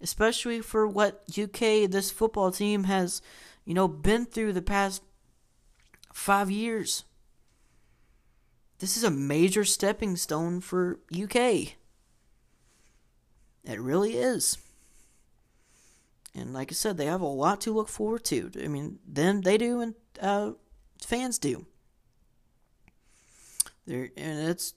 Especially 0.01 0.61
for 0.61 0.87
what 0.87 1.23
UK, 1.37 1.89
this 1.89 2.11
football 2.11 2.51
team 2.51 2.83
has, 2.83 3.21
you 3.63 3.73
know, 3.73 3.87
been 3.87 4.25
through 4.25 4.53
the 4.53 4.61
past 4.61 5.01
five 6.13 6.51
years. 6.51 7.05
This 8.79 8.97
is 8.97 9.03
a 9.03 9.11
major 9.11 9.63
stepping 9.63 10.17
stone 10.17 10.59
for 10.59 10.99
UK. 11.17 11.75
It 13.65 13.79
really 13.79 14.17
is. 14.17 14.57
And 16.35 16.53
like 16.53 16.71
I 16.71 16.75
said, 16.75 16.97
they 16.97 17.05
have 17.05 17.21
a 17.21 17.25
lot 17.25 17.61
to 17.61 17.73
look 17.73 17.87
forward 17.87 18.23
to. 18.25 18.51
I 18.61 18.67
mean, 18.67 18.99
them 19.07 19.41
they 19.41 19.57
do, 19.57 19.81
and 19.81 19.95
uh, 20.21 20.51
fans 21.01 21.39
do. 21.39 21.65
They're, 23.87 24.09
and 24.17 24.49
it's 24.49 24.73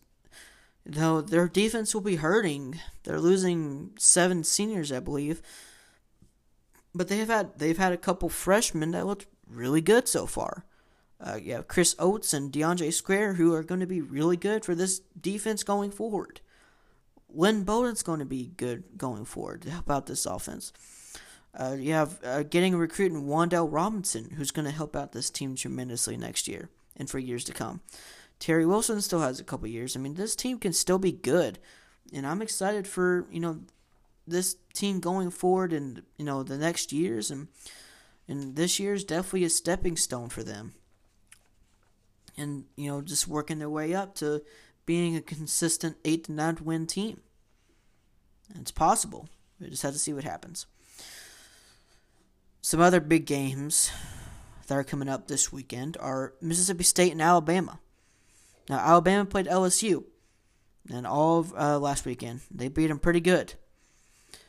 though 0.86 1.20
their 1.20 1.48
defense 1.48 1.94
will 1.94 2.00
be 2.00 2.16
hurting. 2.16 2.78
They're 3.02 3.20
losing 3.20 3.90
seven 3.98 4.44
seniors, 4.44 4.92
I 4.92 5.00
believe. 5.00 5.42
But 6.94 7.08
they 7.08 7.18
have 7.18 7.28
had 7.28 7.58
they've 7.58 7.76
had 7.76 7.92
a 7.92 7.98
couple 7.98 8.28
freshmen 8.28 8.92
that 8.92 9.06
looked 9.06 9.26
really 9.50 9.80
good 9.80 10.08
so 10.08 10.26
far. 10.26 10.64
Uh, 11.20 11.36
you 11.42 11.52
have 11.54 11.66
Chris 11.66 11.96
Oats 11.98 12.32
and 12.32 12.52
DeAndre 12.52 12.92
Square 12.92 13.34
who 13.34 13.52
are 13.52 13.64
going 13.64 13.80
to 13.80 13.86
be 13.86 14.00
really 14.00 14.36
good 14.36 14.64
for 14.64 14.76
this 14.76 15.00
defense 15.20 15.64
going 15.64 15.90
forward. 15.90 16.40
Lynn 17.32 17.64
Bowden's 17.64 18.02
going 18.02 18.20
to 18.20 18.24
be 18.24 18.52
good 18.56 18.84
going 18.96 19.24
forward 19.24 19.62
to 19.62 19.70
help 19.70 19.90
out 19.90 20.06
this 20.06 20.26
offense. 20.26 20.72
Uh, 21.54 21.76
you 21.78 21.92
have 21.92 22.18
uh, 22.24 22.42
getting 22.42 22.74
a 22.74 22.78
recruit 22.78 23.12
in 23.12 23.24
Wan'Dale 23.24 23.68
Robinson, 23.70 24.30
who's 24.36 24.50
going 24.50 24.66
to 24.66 24.70
help 24.70 24.94
out 24.94 25.12
this 25.12 25.30
team 25.30 25.54
tremendously 25.54 26.16
next 26.16 26.46
year 26.46 26.68
and 26.96 27.10
for 27.10 27.18
years 27.18 27.44
to 27.44 27.52
come. 27.52 27.80
Terry 28.38 28.64
Wilson 28.64 29.00
still 29.00 29.20
has 29.20 29.40
a 29.40 29.44
couple 29.44 29.66
years. 29.66 29.96
I 29.96 30.00
mean, 30.00 30.14
this 30.14 30.36
team 30.36 30.58
can 30.58 30.72
still 30.72 30.98
be 30.98 31.12
good, 31.12 31.58
and 32.12 32.26
I'm 32.26 32.42
excited 32.42 32.86
for 32.86 33.26
you 33.30 33.40
know 33.40 33.60
this 34.26 34.56
team 34.74 35.00
going 35.00 35.30
forward 35.30 35.72
and 35.72 36.02
you 36.18 36.24
know 36.24 36.42
the 36.42 36.58
next 36.58 36.92
years 36.92 37.30
and 37.30 37.48
and 38.28 38.56
this 38.56 38.78
year 38.78 38.92
is 38.92 39.04
definitely 39.04 39.44
a 39.44 39.50
stepping 39.50 39.96
stone 39.96 40.28
for 40.28 40.42
them. 40.44 40.74
And 42.36 42.66
you 42.76 42.90
know, 42.90 43.00
just 43.00 43.26
working 43.26 43.58
their 43.58 43.70
way 43.70 43.94
up 43.94 44.14
to 44.16 44.42
being 44.88 45.14
a 45.14 45.20
consistent 45.20 45.98
eight 46.06 46.24
to 46.24 46.32
nine 46.32 46.56
win 46.62 46.86
team. 46.86 47.20
It's 48.58 48.70
possible. 48.70 49.28
We 49.60 49.68
just 49.68 49.82
have 49.82 49.92
to 49.92 49.98
see 49.98 50.14
what 50.14 50.24
happens. 50.24 50.64
Some 52.62 52.80
other 52.80 52.98
big 52.98 53.26
games 53.26 53.90
that 54.66 54.74
are 54.74 54.84
coming 54.84 55.10
up 55.10 55.28
this 55.28 55.52
weekend 55.52 55.98
are 56.00 56.32
Mississippi 56.40 56.84
State 56.84 57.12
and 57.12 57.20
Alabama. 57.20 57.80
Now, 58.70 58.78
Alabama 58.78 59.26
played 59.26 59.44
LSU, 59.44 60.04
and 60.90 61.06
all 61.06 61.40
of, 61.40 61.52
uh, 61.54 61.78
last 61.78 62.06
weekend 62.06 62.40
they 62.50 62.68
beat 62.68 62.86
them 62.86 62.98
pretty 62.98 63.20
good. 63.20 63.56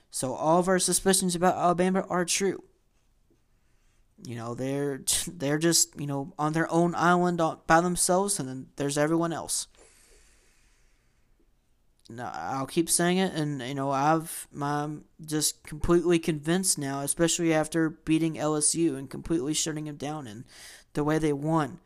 So 0.10 0.36
all 0.36 0.62
of 0.62 0.70
our 0.70 0.80
suspicions 0.80 1.36
about 1.36 1.58
Alabama 1.58 2.06
are 2.10 2.24
true. 2.24 2.64
You 4.24 4.38
know, 4.38 4.54
they're 4.54 5.02
they're 5.28 5.58
just 5.58 6.00
you 6.00 6.08
know 6.08 6.34
on 6.40 6.54
their 6.54 6.72
own 6.72 6.96
island 6.96 7.42
by 7.68 7.82
themselves, 7.82 8.40
and 8.40 8.48
then 8.48 8.68
there's 8.78 8.98
everyone 8.98 9.34
else. 9.34 9.68
I'll 12.18 12.66
keep 12.66 12.90
saying 12.90 13.18
it, 13.18 13.34
and 13.34 13.62
you 13.62 13.76
know 13.76 13.92
I've 13.92 14.48
I'm 14.60 15.06
just 15.24 15.64
completely 15.64 16.18
convinced 16.18 16.78
now, 16.78 17.02
especially 17.02 17.54
after 17.54 17.90
beating 17.90 18.36
LSU 18.36 18.98
and 18.98 19.10
completely 19.10 19.54
shutting 19.54 19.86
them 19.86 19.98
down 19.98 20.26
and 20.26 20.46
the 20.94 21.04
way 21.04 21.20
they 21.20 21.34
won. 21.34 21.80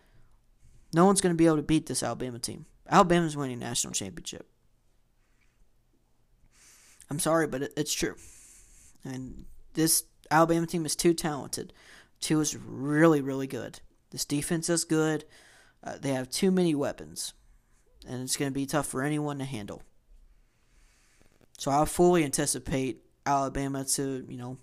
No 0.93 1.05
one's 1.05 1.21
going 1.21 1.34
to 1.34 1.38
be 1.38 1.47
able 1.47 1.57
to 1.57 1.63
beat 1.63 1.88
this 1.88 2.03
Alabama 2.03 2.39
team. 2.39 2.65
Alabama's 2.89 3.36
winning 3.36 3.59
national 3.59 3.93
championship. 3.93 4.47
I'm 7.09 7.19
sorry, 7.19 7.47
but 7.47 7.71
it's 7.76 7.93
true. 7.93 8.15
And 9.03 9.45
this 9.74 10.03
Alabama 10.32 10.67
team 10.67 10.86
is 10.86 10.95
too 10.95 11.13
talented. 11.13 11.74
Two 12.19 12.39
is 12.39 12.55
really, 12.55 13.21
really 13.21 13.47
good. 13.47 13.82
This 14.11 14.26
defense 14.26 14.69
is 14.69 14.86
good. 14.86 15.26
Uh, 15.84 15.97
they 15.99 16.13
have 16.13 16.30
too 16.30 16.51
many 16.51 16.74
weapons, 16.74 17.34
and 18.07 18.21
it's 18.21 18.38
going 18.38 18.51
to 18.51 18.53
be 18.53 18.65
tough 18.65 18.88
for 18.88 19.03
anyone 19.03 19.39
to 19.39 19.45
handle. 19.45 19.84
So 21.64 21.72
I 21.72 21.86
fully 21.86 22.26
anticipate 22.26 23.05
Alabama 23.26 23.86
to, 23.86 24.26
you 24.28 24.36
know, 24.36 24.57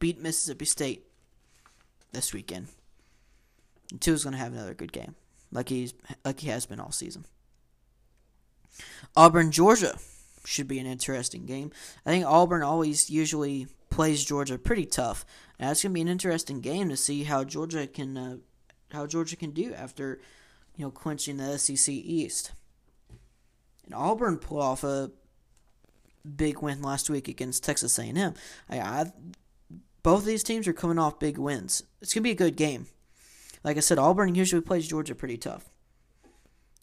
beat 0.00 0.20
Mississippi 0.20 0.64
State 0.64 1.06
this 2.10 2.34
weekend. 2.34 2.66
And 3.92 4.08
is 4.08 4.24
going 4.24 4.32
to 4.32 4.40
have 4.40 4.52
another 4.52 4.74
good 4.74 4.92
game. 4.92 5.14
like 5.52 5.68
he's 5.68 5.94
like 6.24 6.40
he 6.40 6.48
has 6.48 6.66
been 6.66 6.80
all 6.80 6.90
season. 6.90 7.24
Auburn, 9.16 9.52
Georgia 9.52 9.96
should 10.44 10.66
be 10.66 10.80
an 10.80 10.86
interesting 10.86 11.46
game. 11.46 11.70
I 12.04 12.10
think 12.10 12.26
Auburn 12.26 12.64
always 12.64 13.08
usually 13.08 13.68
plays 13.90 14.24
Georgia 14.24 14.58
pretty 14.58 14.86
tough. 14.86 15.24
And 15.60 15.70
that's 15.70 15.84
gonna 15.84 15.92
be 15.92 16.00
an 16.00 16.08
interesting 16.08 16.62
game 16.62 16.88
to 16.88 16.96
see 16.96 17.22
how 17.22 17.44
Georgia 17.44 17.86
can 17.86 18.16
uh, 18.16 18.36
how 18.90 19.06
Georgia 19.06 19.36
can 19.36 19.52
do 19.52 19.72
after 19.72 20.20
you 20.76 20.84
know 20.84 20.90
clinching 20.90 21.36
the 21.36 21.56
SEC 21.60 21.94
East. 21.94 22.50
And 23.84 23.94
Auburn 23.94 24.38
pulled 24.38 24.60
off 24.60 24.82
a 24.82 25.12
big 26.36 26.60
win 26.60 26.82
last 26.82 27.10
week 27.10 27.28
against 27.28 27.64
Texas 27.64 27.98
A&M. 27.98 28.34
I, 28.68 28.80
I, 28.80 29.12
both 30.02 30.20
of 30.20 30.26
these 30.26 30.42
teams 30.42 30.66
are 30.68 30.72
coming 30.72 30.98
off 30.98 31.18
big 31.18 31.38
wins. 31.38 31.82
It's 32.00 32.14
gonna 32.14 32.22
be 32.22 32.30
a 32.30 32.34
good 32.34 32.56
game. 32.56 32.86
Like 33.62 33.76
I 33.76 33.80
said, 33.80 33.98
Auburn 33.98 34.34
usually 34.34 34.60
plays 34.62 34.88
Georgia 34.88 35.14
pretty 35.14 35.38
tough, 35.38 35.70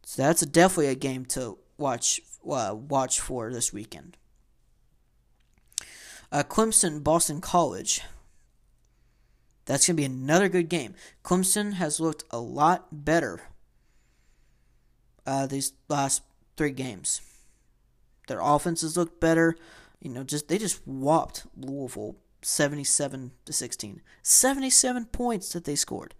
so 0.03 0.23
that's 0.23 0.45
definitely 0.45 0.87
a 0.87 0.95
game 0.95 1.25
to 1.25 1.57
watch 1.77 2.21
uh, 2.49 2.75
watch 2.75 3.19
for 3.19 3.51
this 3.51 3.71
weekend. 3.71 4.17
Uh, 6.31 6.43
Clemson, 6.43 7.03
Boston 7.03 7.41
College. 7.41 8.01
That's 9.65 9.87
going 9.87 9.95
to 9.95 10.01
be 10.01 10.05
another 10.05 10.49
good 10.49 10.69
game. 10.69 10.95
Clemson 11.23 11.73
has 11.73 11.99
looked 11.99 12.23
a 12.31 12.39
lot 12.39 12.87
better 12.91 13.41
uh, 15.25 15.45
these 15.45 15.73
last 15.87 16.23
three 16.57 16.71
games. 16.71 17.21
Their 18.31 18.39
offenses 18.39 18.95
look 18.95 19.19
better. 19.19 19.57
You 19.99 20.09
know, 20.09 20.23
just 20.23 20.47
they 20.47 20.57
just 20.57 20.81
whopped 20.87 21.45
Louisville 21.57 22.15
77 22.41 23.31
to 23.43 23.51
16. 23.51 24.01
77 24.23 25.05
points 25.07 25.51
that 25.51 25.65
they 25.65 25.75
scored. 25.75 26.15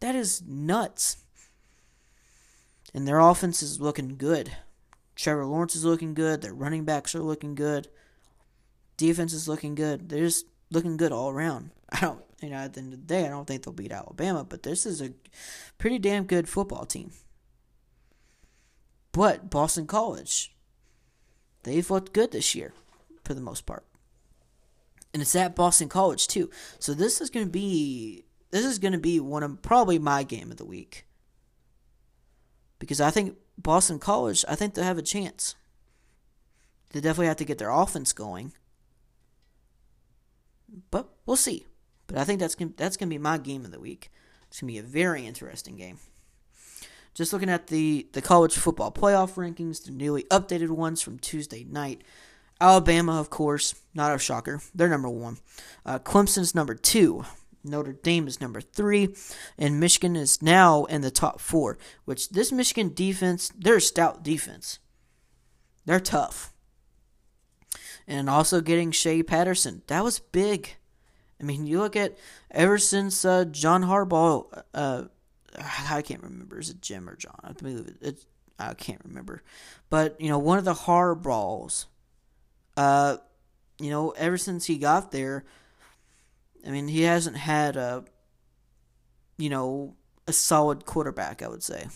That 0.00 0.14
is 0.14 0.42
nuts. 0.46 1.16
And 2.92 3.08
their 3.08 3.20
offense 3.20 3.62
is 3.62 3.80
looking 3.80 4.16
good. 4.18 4.54
Trevor 5.16 5.46
Lawrence 5.46 5.74
is 5.74 5.86
looking 5.86 6.12
good. 6.12 6.42
Their 6.42 6.52
running 6.52 6.84
backs 6.84 7.14
are 7.14 7.22
looking 7.22 7.54
good. 7.54 7.88
Defense 8.98 9.32
is 9.32 9.48
looking 9.48 9.74
good. 9.74 10.10
They're 10.10 10.26
just 10.26 10.44
looking 10.70 10.98
good 10.98 11.10
all 11.10 11.30
around. 11.30 11.70
I 11.88 12.00
don't, 12.00 12.22
you 12.42 12.50
know, 12.50 12.56
at 12.56 12.74
the 12.74 12.80
end 12.80 12.92
of 12.92 13.00
the 13.00 13.06
day, 13.06 13.24
I 13.24 13.30
don't 13.30 13.46
think 13.46 13.62
they'll 13.62 13.72
beat 13.72 13.92
Alabama, 13.92 14.44
but 14.44 14.62
this 14.62 14.84
is 14.84 15.00
a 15.00 15.14
pretty 15.78 15.98
damn 15.98 16.24
good 16.24 16.50
football 16.50 16.84
team. 16.84 17.12
But 19.10 19.48
Boston 19.48 19.86
College, 19.86 20.53
they've 21.64 21.90
looked 21.90 22.12
good 22.12 22.32
this 22.32 22.54
year 22.54 22.72
for 23.24 23.34
the 23.34 23.40
most 23.40 23.66
part. 23.66 23.84
And 25.12 25.22
it's 25.22 25.36
at 25.36 25.54
Boston 25.54 25.88
College 25.88 26.28
too. 26.28 26.50
So 26.78 26.94
this 26.94 27.20
is 27.20 27.30
going 27.30 27.46
to 27.46 27.52
be 27.52 28.24
this 28.50 28.64
is 28.64 28.78
going 28.78 28.92
to 28.92 28.98
be 28.98 29.18
one 29.18 29.42
of 29.42 29.62
probably 29.62 29.98
my 29.98 30.22
game 30.22 30.50
of 30.50 30.58
the 30.58 30.64
week. 30.64 31.06
Because 32.78 33.00
I 33.00 33.10
think 33.10 33.36
Boston 33.58 33.98
College, 33.98 34.44
I 34.48 34.54
think 34.54 34.74
they 34.74 34.84
have 34.84 34.98
a 34.98 35.02
chance. 35.02 35.56
They 36.90 37.00
definitely 37.00 37.26
have 37.26 37.36
to 37.38 37.44
get 37.44 37.58
their 37.58 37.70
offense 37.70 38.12
going. 38.12 38.52
But 40.90 41.08
we'll 41.26 41.36
see. 41.36 41.66
But 42.06 42.18
I 42.18 42.24
think 42.24 42.40
that's 42.40 42.54
gonna, 42.54 42.72
that's 42.76 42.96
going 42.96 43.08
to 43.08 43.14
be 43.14 43.18
my 43.18 43.38
game 43.38 43.64
of 43.64 43.72
the 43.72 43.80
week. 43.80 44.10
It's 44.48 44.60
going 44.60 44.68
to 44.68 44.74
be 44.74 44.78
a 44.78 44.88
very 44.88 45.26
interesting 45.26 45.76
game. 45.76 45.98
Just 47.14 47.32
looking 47.32 47.48
at 47.48 47.68
the, 47.68 48.08
the 48.12 48.20
college 48.20 48.54
football 48.54 48.90
playoff 48.90 49.34
rankings, 49.34 49.84
the 49.84 49.92
newly 49.92 50.24
updated 50.24 50.70
ones 50.70 51.00
from 51.00 51.18
Tuesday 51.18 51.64
night. 51.64 52.02
Alabama, 52.60 53.20
of 53.20 53.30
course, 53.30 53.74
not 53.94 54.14
a 54.14 54.18
shocker. 54.18 54.60
They're 54.74 54.88
number 54.88 55.08
one. 55.08 55.38
Uh, 55.86 55.98
Clemson's 55.98 56.54
number 56.54 56.74
two. 56.74 57.24
Notre 57.64 57.92
Dame 57.92 58.26
is 58.26 58.42
number 58.42 58.60
three, 58.60 59.14
and 59.56 59.80
Michigan 59.80 60.16
is 60.16 60.42
now 60.42 60.84
in 60.84 61.00
the 61.00 61.10
top 61.10 61.40
four. 61.40 61.78
Which 62.04 62.28
this 62.28 62.52
Michigan 62.52 62.92
defense, 62.94 63.50
they're 63.56 63.76
a 63.76 63.80
stout 63.80 64.22
defense. 64.22 64.80
They're 65.86 66.00
tough. 66.00 66.52
And 68.06 68.28
also 68.28 68.60
getting 68.60 68.90
Shea 68.90 69.22
Patterson, 69.22 69.82
that 69.86 70.04
was 70.04 70.18
big. 70.18 70.76
I 71.40 71.44
mean, 71.44 71.66
you 71.66 71.78
look 71.78 71.96
at 71.96 72.18
ever 72.50 72.76
since 72.76 73.24
uh, 73.24 73.46
John 73.46 73.82
Harbaugh, 73.82 74.62
uh, 74.74 75.04
I 75.58 76.02
can't 76.02 76.22
remember, 76.22 76.58
is 76.58 76.70
it 76.70 76.80
Jim 76.80 77.08
or 77.08 77.16
John? 77.16 77.38
I 77.42 77.52
believe 77.52 77.94
it, 78.00 78.24
I 78.58 78.74
can't 78.74 79.02
remember, 79.04 79.42
but 79.90 80.20
you 80.20 80.28
know, 80.28 80.38
one 80.38 80.58
of 80.58 80.64
the 80.64 80.74
Harbaughs, 80.74 81.86
uh, 82.76 83.18
you 83.78 83.90
know, 83.90 84.10
ever 84.10 84.36
since 84.36 84.66
he 84.66 84.78
got 84.78 85.10
there 85.10 85.44
I 86.66 86.70
mean, 86.70 86.88
he 86.88 87.02
hasn't 87.02 87.36
had 87.36 87.76
a, 87.76 88.04
you 89.36 89.50
know, 89.50 89.96
a 90.26 90.32
solid 90.32 90.86
quarterback, 90.86 91.42
I 91.42 91.48
would 91.48 91.62
say, 91.62 91.86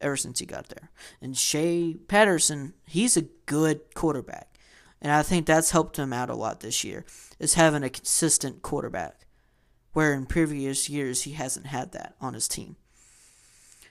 ever 0.00 0.16
since 0.16 0.40
he 0.40 0.46
got 0.46 0.68
there. 0.68 0.90
And 1.20 1.36
Shea 1.36 1.94
Patterson, 2.08 2.74
he's 2.86 3.16
a 3.16 3.28
good 3.46 3.94
quarterback. 3.94 4.58
And 5.00 5.12
I 5.12 5.22
think 5.22 5.46
that's 5.46 5.70
helped 5.70 5.98
him 5.98 6.12
out 6.12 6.30
a 6.30 6.34
lot 6.34 6.60
this 6.60 6.82
year, 6.82 7.04
is 7.38 7.54
having 7.54 7.82
a 7.82 7.90
consistent 7.90 8.62
quarterback, 8.62 9.26
where 9.94 10.12
in 10.12 10.26
previous 10.26 10.90
years 10.90 11.22
he 11.22 11.32
hasn't 11.32 11.66
had 11.66 11.92
that 11.92 12.14
on 12.20 12.34
his 12.34 12.46
team. 12.46 12.76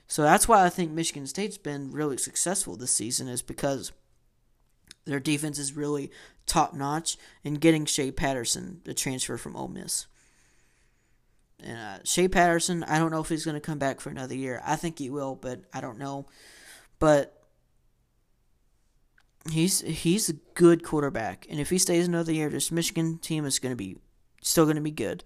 So 0.07 0.21
that's 0.21 0.47
why 0.47 0.63
I 0.63 0.69
think 0.69 0.91
Michigan 0.91 1.25
State's 1.25 1.57
been 1.57 1.91
really 1.91 2.17
successful 2.17 2.75
this 2.75 2.91
season, 2.93 3.27
is 3.27 3.41
because 3.41 3.91
their 5.05 5.19
defense 5.19 5.57
is 5.57 5.75
really 5.75 6.11
top 6.45 6.73
notch, 6.73 7.17
and 7.43 7.59
getting 7.59 7.85
Shea 7.85 8.11
Patterson 8.11 8.81
the 8.83 8.93
transfer 8.93 9.37
from 9.37 9.55
Ole 9.55 9.69
Miss. 9.69 10.05
And 11.63 11.77
uh, 11.77 12.03
Shea 12.03 12.27
Patterson, 12.27 12.83
I 12.83 12.99
don't 12.99 13.11
know 13.11 13.21
if 13.21 13.29
he's 13.29 13.45
going 13.45 13.55
to 13.55 13.61
come 13.61 13.79
back 13.79 14.01
for 14.01 14.09
another 14.09 14.35
year. 14.35 14.61
I 14.65 14.75
think 14.75 14.99
he 14.99 15.09
will, 15.09 15.35
but 15.35 15.61
I 15.73 15.79
don't 15.79 15.97
know. 15.97 16.27
But 16.99 17.41
he's 19.49 19.79
he's 19.79 20.29
a 20.29 20.33
good 20.53 20.83
quarterback, 20.83 21.47
and 21.49 21.59
if 21.59 21.69
he 21.69 21.77
stays 21.77 22.07
another 22.07 22.33
year, 22.33 22.49
this 22.49 22.71
Michigan 22.71 23.17
team 23.19 23.45
is 23.45 23.59
going 23.59 23.71
to 23.71 23.77
be 23.77 23.97
still 24.41 24.65
going 24.65 24.75
to 24.75 24.81
be 24.81 24.91
good. 24.91 25.23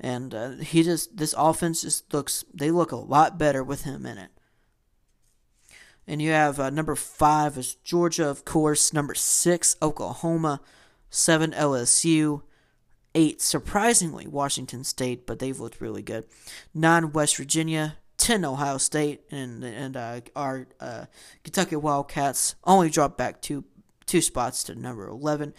And 0.00 0.34
uh, 0.34 0.50
he 0.52 0.82
just 0.82 1.16
this 1.18 1.34
offense 1.36 1.82
just 1.82 2.12
looks 2.12 2.44
they 2.54 2.70
look 2.70 2.90
a 2.90 2.96
lot 2.96 3.38
better 3.38 3.62
with 3.62 3.82
him 3.82 4.06
in 4.06 4.16
it. 4.18 4.30
And 6.06 6.20
you 6.20 6.30
have 6.30 6.58
uh, 6.58 6.70
number 6.70 6.96
five 6.96 7.58
is 7.58 7.74
Georgia, 7.76 8.28
of 8.28 8.44
course. 8.44 8.92
Number 8.92 9.14
six, 9.14 9.76
Oklahoma. 9.80 10.60
Seven, 11.10 11.52
LSU. 11.52 12.42
Eight, 13.14 13.42
surprisingly, 13.42 14.28
Washington 14.28 14.84
State, 14.84 15.26
but 15.26 15.40
they've 15.40 15.58
looked 15.58 15.80
really 15.80 16.02
good. 16.02 16.26
Nine, 16.72 17.12
West 17.12 17.36
Virginia. 17.36 17.96
10 18.20 18.44
Ohio 18.44 18.76
State 18.76 19.22
and 19.30 19.64
and 19.64 19.96
uh, 19.96 20.20
our 20.36 20.68
uh, 20.78 21.06
Kentucky 21.42 21.76
Wildcats 21.76 22.54
only 22.64 22.90
dropped 22.90 23.16
back 23.16 23.40
two 23.40 23.64
two 24.04 24.20
spots 24.20 24.62
to 24.64 24.74
number 24.74 25.08
11, 25.08 25.54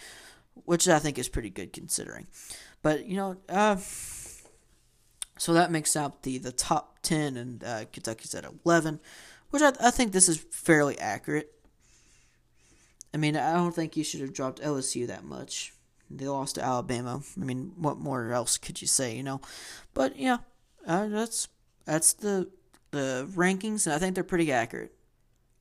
which 0.53 0.87
I 0.87 0.99
think 0.99 1.17
is 1.17 1.27
pretty 1.27 1.49
good 1.49 1.73
considering. 1.73 2.27
But 2.83 3.07
you 3.07 3.15
know, 3.15 3.37
uh, 3.49 3.77
so 5.41 5.53
that 5.53 5.71
makes 5.71 5.95
out 5.95 6.21
the 6.21 6.37
the 6.37 6.51
top 6.51 6.99
10 7.01 7.35
and 7.35 7.63
uh, 7.63 7.85
Kentucky's 7.91 8.35
at 8.35 8.45
11 8.63 8.99
which 9.49 9.63
I, 9.63 9.73
I 9.81 9.89
think 9.89 10.11
this 10.11 10.29
is 10.29 10.37
fairly 10.51 10.99
accurate. 10.99 11.51
I 13.11 13.17
mean, 13.17 13.35
I 13.35 13.55
don't 13.55 13.73
think 13.73 13.97
you 13.97 14.03
should 14.03 14.21
have 14.21 14.33
dropped 14.33 14.61
LSU 14.61 15.05
that 15.07 15.23
much. 15.23 15.73
They 16.09 16.27
lost 16.27 16.55
to 16.55 16.63
Alabama. 16.63 17.21
I 17.39 17.43
mean, 17.43 17.73
what 17.75 17.97
more 17.97 18.31
else 18.31 18.57
could 18.57 18.81
you 18.81 18.87
say, 18.87 19.15
you 19.15 19.23
know? 19.23 19.41
But 19.93 20.17
yeah, 20.17 20.37
uh, 20.85 21.07
that's 21.07 21.47
that's 21.85 22.13
the 22.13 22.49
the 22.91 23.27
rankings, 23.33 23.85
and 23.85 23.95
I 23.95 23.97
think 23.99 24.15
they're 24.15 24.23
pretty 24.23 24.51
accurate. 24.51 24.93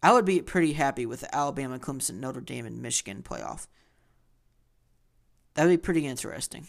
I 0.02 0.12
would 0.12 0.26
be 0.26 0.42
pretty 0.42 0.74
happy 0.74 1.06
with 1.06 1.20
the 1.20 1.34
Alabama, 1.34 1.78
Clemson, 1.78 2.20
Notre 2.20 2.40
Dame, 2.40 2.66
and 2.66 2.82
Michigan 2.82 3.22
playoff. 3.22 3.66
That'd 5.54 5.70
be 5.70 5.76
pretty 5.76 6.06
interesting. 6.06 6.66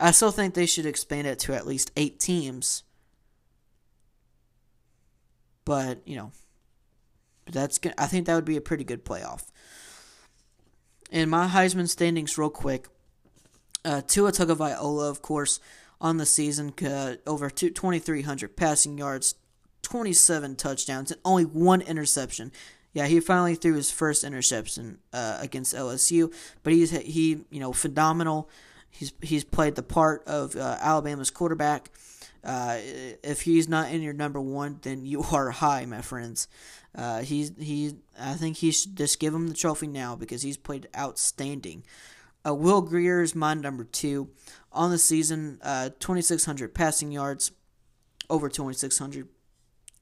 I 0.00 0.10
still 0.12 0.30
think 0.30 0.54
they 0.54 0.66
should 0.66 0.86
expand 0.86 1.26
it 1.26 1.38
to 1.40 1.54
at 1.54 1.66
least 1.66 1.92
eight 1.96 2.18
teams 2.18 2.84
but 5.70 6.00
you 6.04 6.16
know, 6.16 6.32
that's 7.46 7.78
I 7.96 8.06
think 8.06 8.26
that 8.26 8.34
would 8.34 8.44
be 8.44 8.56
a 8.56 8.60
pretty 8.60 8.82
good 8.82 9.04
playoff. 9.04 9.44
And 11.12 11.30
my 11.30 11.46
Heisman 11.46 11.88
standings, 11.88 12.36
real 12.36 12.50
quick. 12.50 12.88
Uh, 13.84 14.02
Tua 14.04 14.32
Tagovailoa, 14.32 15.08
of 15.08 15.22
course, 15.22 15.60
on 16.00 16.16
the 16.16 16.26
season, 16.26 16.74
uh, 16.84 17.14
over 17.24 17.48
2,300 17.48 18.56
passing 18.56 18.98
yards, 18.98 19.36
27 19.82 20.56
touchdowns, 20.56 21.12
and 21.12 21.20
only 21.24 21.44
one 21.44 21.82
interception. 21.82 22.50
Yeah, 22.92 23.06
he 23.06 23.20
finally 23.20 23.54
threw 23.54 23.74
his 23.74 23.92
first 23.92 24.24
interception 24.24 24.98
uh, 25.12 25.38
against 25.40 25.72
LSU, 25.72 26.34
but 26.64 26.72
he's 26.72 26.90
he 26.90 27.44
you 27.48 27.60
know 27.60 27.72
phenomenal. 27.72 28.50
He's 28.90 29.12
he's 29.22 29.44
played 29.44 29.76
the 29.76 29.82
part 29.82 30.22
of 30.26 30.56
uh, 30.56 30.76
Alabama's 30.80 31.30
quarterback. 31.30 31.90
Uh, 32.42 32.78
if 33.22 33.42
he's 33.42 33.68
not 33.68 33.90
in 33.90 34.02
your 34.02 34.12
number 34.12 34.40
one, 34.40 34.78
then 34.82 35.04
you 35.04 35.22
are 35.32 35.50
high, 35.50 35.84
my 35.86 36.02
friends. 36.02 36.48
Uh, 36.94 37.20
he's 37.20 37.52
he. 37.58 37.94
I 38.18 38.34
think 38.34 38.58
he 38.58 38.72
should 38.72 38.96
just 38.96 39.20
give 39.20 39.34
him 39.34 39.48
the 39.48 39.54
trophy 39.54 39.86
now 39.86 40.16
because 40.16 40.42
he's 40.42 40.56
played 40.56 40.88
outstanding. 40.96 41.84
Uh, 42.46 42.54
Will 42.54 42.80
Grier 42.80 43.22
is 43.22 43.34
my 43.34 43.54
number 43.54 43.84
two 43.84 44.30
on 44.72 44.90
the 44.90 44.98
season. 44.98 45.58
Uh, 45.62 45.90
2,600 46.00 46.74
passing 46.74 47.12
yards, 47.12 47.52
over 48.30 48.48
2,600 48.48 49.28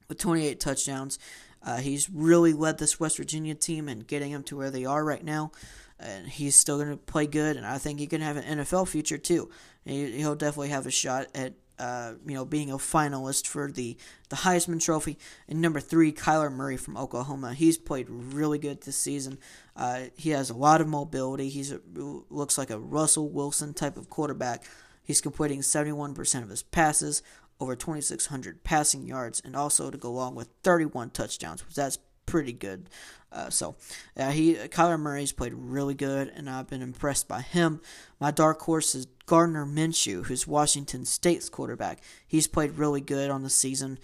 with 0.07 0.17
28 0.17 0.59
touchdowns. 0.59 1.19
Uh, 1.61 1.77
he's 1.77 2.09
really 2.09 2.53
led 2.53 2.77
this 2.77 2.99
West 2.99 3.17
Virginia 3.17 3.53
team 3.53 3.89
and 3.89 4.07
getting 4.07 4.31
them 4.31 4.43
to 4.43 4.55
where 4.55 4.71
they 4.71 4.85
are 4.85 5.03
right 5.03 5.23
now. 5.23 5.51
And 5.99 6.27
he's 6.27 6.55
still 6.55 6.77
going 6.77 6.91
to 6.91 6.97
play 6.97 7.27
good, 7.27 7.57
and 7.57 7.65
I 7.65 7.77
think 7.77 7.99
he 7.99 8.07
can 8.07 8.21
have 8.21 8.37
an 8.37 8.59
NFL 8.59 8.87
future 8.87 9.17
too. 9.17 9.49
He, 9.83 10.23
will 10.23 10.35
definitely 10.35 10.69
have 10.69 10.85
a 10.85 10.91
shot 10.91 11.27
at 11.35 11.55
uh, 11.79 12.13
you 12.25 12.33
know 12.33 12.45
being 12.45 12.71
a 12.71 12.77
finalist 12.77 13.47
for 13.47 13.71
the 13.71 13.97
the 14.29 14.37
Heisman 14.37 14.81
Trophy. 14.81 15.17
And 15.47 15.61
number 15.61 15.79
three, 15.79 16.11
Kyler 16.11 16.51
Murray 16.51 16.77
from 16.77 16.97
Oklahoma. 16.97 17.53
He's 17.53 17.77
played 17.77 18.07
really 18.09 18.59
good 18.59 18.81
this 18.81 18.97
season. 18.97 19.39
Uh, 19.75 20.03
he 20.15 20.29
has 20.31 20.49
a 20.49 20.55
lot 20.55 20.81
of 20.81 20.87
mobility. 20.87 21.49
He's 21.49 21.71
a, 21.71 21.81
looks 21.95 22.57
like 22.57 22.69
a 22.69 22.79
Russell 22.79 23.29
Wilson 23.29 23.73
type 23.73 23.97
of 23.97 24.09
quarterback. 24.09 24.63
He's 25.03 25.21
completing 25.21 25.61
71% 25.61 26.43
of 26.43 26.49
his 26.49 26.61
passes, 26.61 27.23
over 27.59 27.75
2,600 27.75 28.63
passing 28.63 29.07
yards, 29.07 29.41
and 29.43 29.55
also 29.55 29.89
to 29.89 29.97
go 29.97 30.09
along 30.09 30.35
with 30.35 30.49
31 30.63 31.09
touchdowns, 31.09 31.65
which 31.65 31.75
that's 31.75 31.97
pretty 32.29 32.53
good. 32.53 32.89
Uh, 33.31 33.49
so, 33.49 33.75
he 34.15 34.55
Kyler 34.55 34.99
Murray's 34.99 35.31
played 35.31 35.53
really 35.53 35.93
good, 35.93 36.29
and 36.35 36.49
I've 36.49 36.67
been 36.67 36.81
impressed 36.81 37.27
by 37.27 37.41
him. 37.41 37.79
My 38.19 38.31
dark 38.31 38.59
horse 38.61 38.95
is 38.95 39.05
Gardner 39.27 39.67
Minshew, 39.67 40.25
who's 40.25 40.47
Washington 40.47 41.05
State's 41.05 41.49
quarterback. 41.49 42.01
He's 42.27 42.47
played 42.47 42.71
really 42.71 43.01
good 43.01 43.29
on 43.29 43.43
the 43.43 43.49
season, 43.49 43.99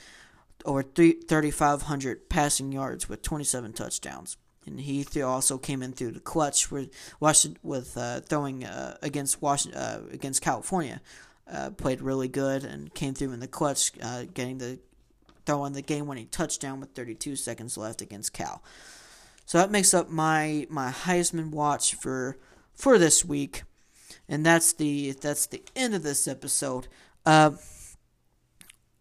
over 0.65 0.83
3,500 0.83 2.29
passing 2.29 2.71
yards 2.71 3.09
with 3.09 3.23
27 3.23 3.73
touchdowns. 3.73 4.37
And 4.67 4.79
he 4.79 5.05
also 5.21 5.57
came 5.57 5.81
in 5.81 5.93
through 5.93 6.11
the 6.11 6.19
clutch 6.19 6.71
with 6.71 6.91
Washington, 7.19 7.59
with 7.63 7.97
uh, 7.97 8.21
throwing 8.21 8.65
uh, 8.65 8.97
against 9.01 9.41
Washington, 9.41 9.79
uh, 9.79 10.01
against 10.11 10.41
California 10.41 11.01
uh, 11.51 11.71
played 11.71 12.01
really 12.01 12.27
good 12.27 12.63
and 12.63 12.93
came 12.93 13.13
through 13.13 13.31
in 13.31 13.39
the 13.39 13.47
clutch, 13.47 13.93
getting 14.33 14.57
the 14.57 14.79
throwing 15.45 15.73
the 15.73 15.81
game-winning 15.81 16.27
touchdown 16.27 16.79
with 16.79 16.91
32 16.91 17.35
seconds 17.35 17.77
left 17.77 18.01
against 18.01 18.33
Cal. 18.33 18.63
So 19.45 19.57
that 19.59 19.71
makes 19.71 19.93
up 19.93 20.09
my 20.09 20.65
my 20.69 20.91
Heisman 20.91 21.51
watch 21.51 21.93
for 21.93 22.37
for 22.73 22.97
this 22.97 23.23
week, 23.23 23.63
and 24.27 24.45
that's 24.45 24.73
the 24.73 25.11
that's 25.11 25.45
the 25.45 25.61
end 25.75 25.93
of 25.93 26.03
this 26.03 26.27
episode. 26.27 26.87
Uh, 27.25 27.51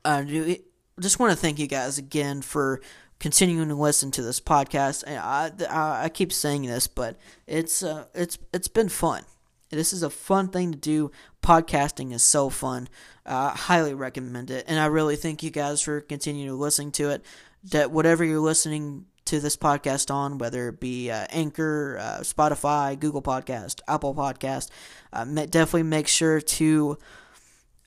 I 0.04 0.60
just 1.00 1.18
want 1.18 1.32
to 1.32 1.36
thank 1.36 1.58
you 1.58 1.66
guys 1.66 1.96
again 1.96 2.42
for 2.42 2.80
continuing 3.18 3.68
to 3.68 3.74
listen 3.74 4.10
to 4.12 4.22
this 4.22 4.38
podcast. 4.40 5.02
I, 5.08 5.50
I, 5.70 6.04
I 6.04 6.08
keep 6.10 6.32
saying 6.32 6.62
this, 6.66 6.86
but 6.86 7.16
it's 7.46 7.82
uh, 7.82 8.04
it's 8.14 8.38
it's 8.52 8.68
been 8.68 8.90
fun. 8.90 9.24
This 9.70 9.92
is 9.92 10.02
a 10.02 10.10
fun 10.10 10.48
thing 10.48 10.72
to 10.72 10.78
do. 10.78 11.10
Podcasting 11.44 12.12
is 12.14 12.22
so 12.22 12.48
fun. 12.48 12.88
Uh, 13.26 13.52
I 13.54 13.56
highly 13.56 13.92
recommend 13.92 14.50
it. 14.50 14.64
And 14.66 14.80
I 14.80 14.86
really 14.86 15.16
thank 15.16 15.42
you 15.42 15.50
guys 15.50 15.82
for 15.82 16.00
continuing 16.00 16.48
to 16.48 16.54
listening 16.54 16.92
to 16.92 17.10
it. 17.10 17.24
That 17.64 17.90
whatever 17.90 18.24
you're 18.24 18.40
listening 18.40 19.04
to 19.26 19.40
this 19.40 19.56
podcast 19.56 20.12
on, 20.12 20.38
whether 20.38 20.68
it 20.68 20.80
be 20.80 21.10
uh, 21.10 21.26
Anchor, 21.30 21.98
uh, 22.00 22.20
Spotify, 22.20 22.98
Google 22.98 23.22
Podcast, 23.22 23.80
Apple 23.86 24.14
Podcast, 24.14 24.70
uh, 25.12 25.24
definitely 25.24 25.82
make 25.82 26.08
sure 26.08 26.40
to 26.40 26.98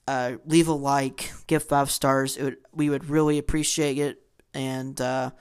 uh, 0.07 0.33
leave 0.45 0.67
a 0.67 0.73
like, 0.73 1.31
give 1.47 1.63
five 1.63 1.91
stars. 1.91 2.37
Would, 2.37 2.57
we 2.73 2.89
would 2.89 3.09
really 3.09 3.37
appreciate 3.37 3.97
it, 3.97 4.21
and 4.53 4.99
uh, 5.01 5.31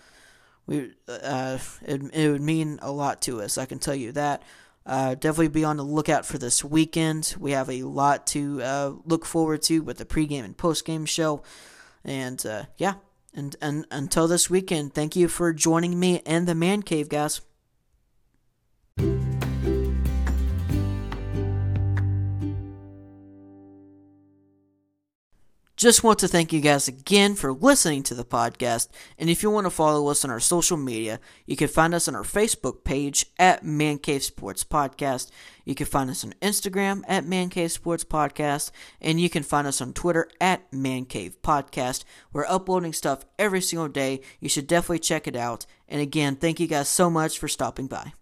we 0.66 0.92
uh, 1.08 1.58
it, 1.82 2.02
it 2.12 2.30
would 2.30 2.42
mean 2.42 2.78
a 2.82 2.90
lot 2.90 3.22
to 3.22 3.40
us. 3.40 3.58
I 3.58 3.66
can 3.66 3.78
tell 3.78 3.94
you 3.94 4.12
that. 4.12 4.42
Uh, 4.86 5.14
definitely 5.14 5.48
be 5.48 5.64
on 5.64 5.76
the 5.76 5.82
lookout 5.82 6.24
for 6.24 6.38
this 6.38 6.62
weekend. 6.62 7.34
We 7.38 7.50
have 7.50 7.68
a 7.68 7.82
lot 7.82 8.26
to 8.28 8.62
uh, 8.62 8.92
look 9.04 9.26
forward 9.26 9.62
to 9.62 9.80
with 9.80 9.98
the 9.98 10.04
pregame 10.04 10.44
and 10.44 10.56
postgame 10.56 11.08
show. 11.08 11.42
And 12.04 12.44
uh, 12.46 12.66
yeah, 12.76 12.94
and, 13.34 13.56
and 13.60 13.84
until 13.90 14.28
this 14.28 14.48
weekend, 14.48 14.94
thank 14.94 15.16
you 15.16 15.26
for 15.26 15.52
joining 15.52 15.98
me 15.98 16.22
and 16.24 16.46
the 16.46 16.54
Man 16.54 16.82
Cave, 16.82 17.08
guys. 17.08 17.40
Just 25.76 26.02
want 26.02 26.18
to 26.20 26.28
thank 26.28 26.54
you 26.54 26.62
guys 26.62 26.88
again 26.88 27.34
for 27.34 27.52
listening 27.52 28.02
to 28.04 28.14
the 28.14 28.24
podcast. 28.24 28.88
And 29.18 29.28
if 29.28 29.42
you 29.42 29.50
want 29.50 29.66
to 29.66 29.70
follow 29.70 30.08
us 30.08 30.24
on 30.24 30.30
our 30.30 30.40
social 30.40 30.78
media, 30.78 31.20
you 31.44 31.54
can 31.54 31.68
find 31.68 31.92
us 31.92 32.08
on 32.08 32.14
our 32.14 32.22
Facebook 32.22 32.82
page 32.82 33.26
at 33.38 33.62
Man 33.62 33.98
Cave 33.98 34.22
Sports 34.22 34.64
Podcast. 34.64 35.30
You 35.66 35.74
can 35.74 35.84
find 35.84 36.08
us 36.08 36.24
on 36.24 36.32
Instagram 36.40 37.02
at 37.06 37.26
Man 37.26 37.50
Cave 37.50 37.72
Sports 37.72 38.04
Podcast. 38.04 38.70
And 39.02 39.20
you 39.20 39.28
can 39.28 39.42
find 39.42 39.66
us 39.66 39.82
on 39.82 39.92
Twitter 39.92 40.30
at 40.40 40.72
Man 40.72 41.04
Cave 41.04 41.36
Podcast. 41.42 42.04
We're 42.32 42.46
uploading 42.46 42.94
stuff 42.94 43.26
every 43.38 43.60
single 43.60 43.88
day. 43.88 44.22
You 44.40 44.48
should 44.48 44.66
definitely 44.66 45.00
check 45.00 45.28
it 45.28 45.36
out. 45.36 45.66
And 45.90 46.00
again, 46.00 46.36
thank 46.36 46.58
you 46.58 46.68
guys 46.68 46.88
so 46.88 47.10
much 47.10 47.38
for 47.38 47.48
stopping 47.48 47.86
by. 47.86 48.14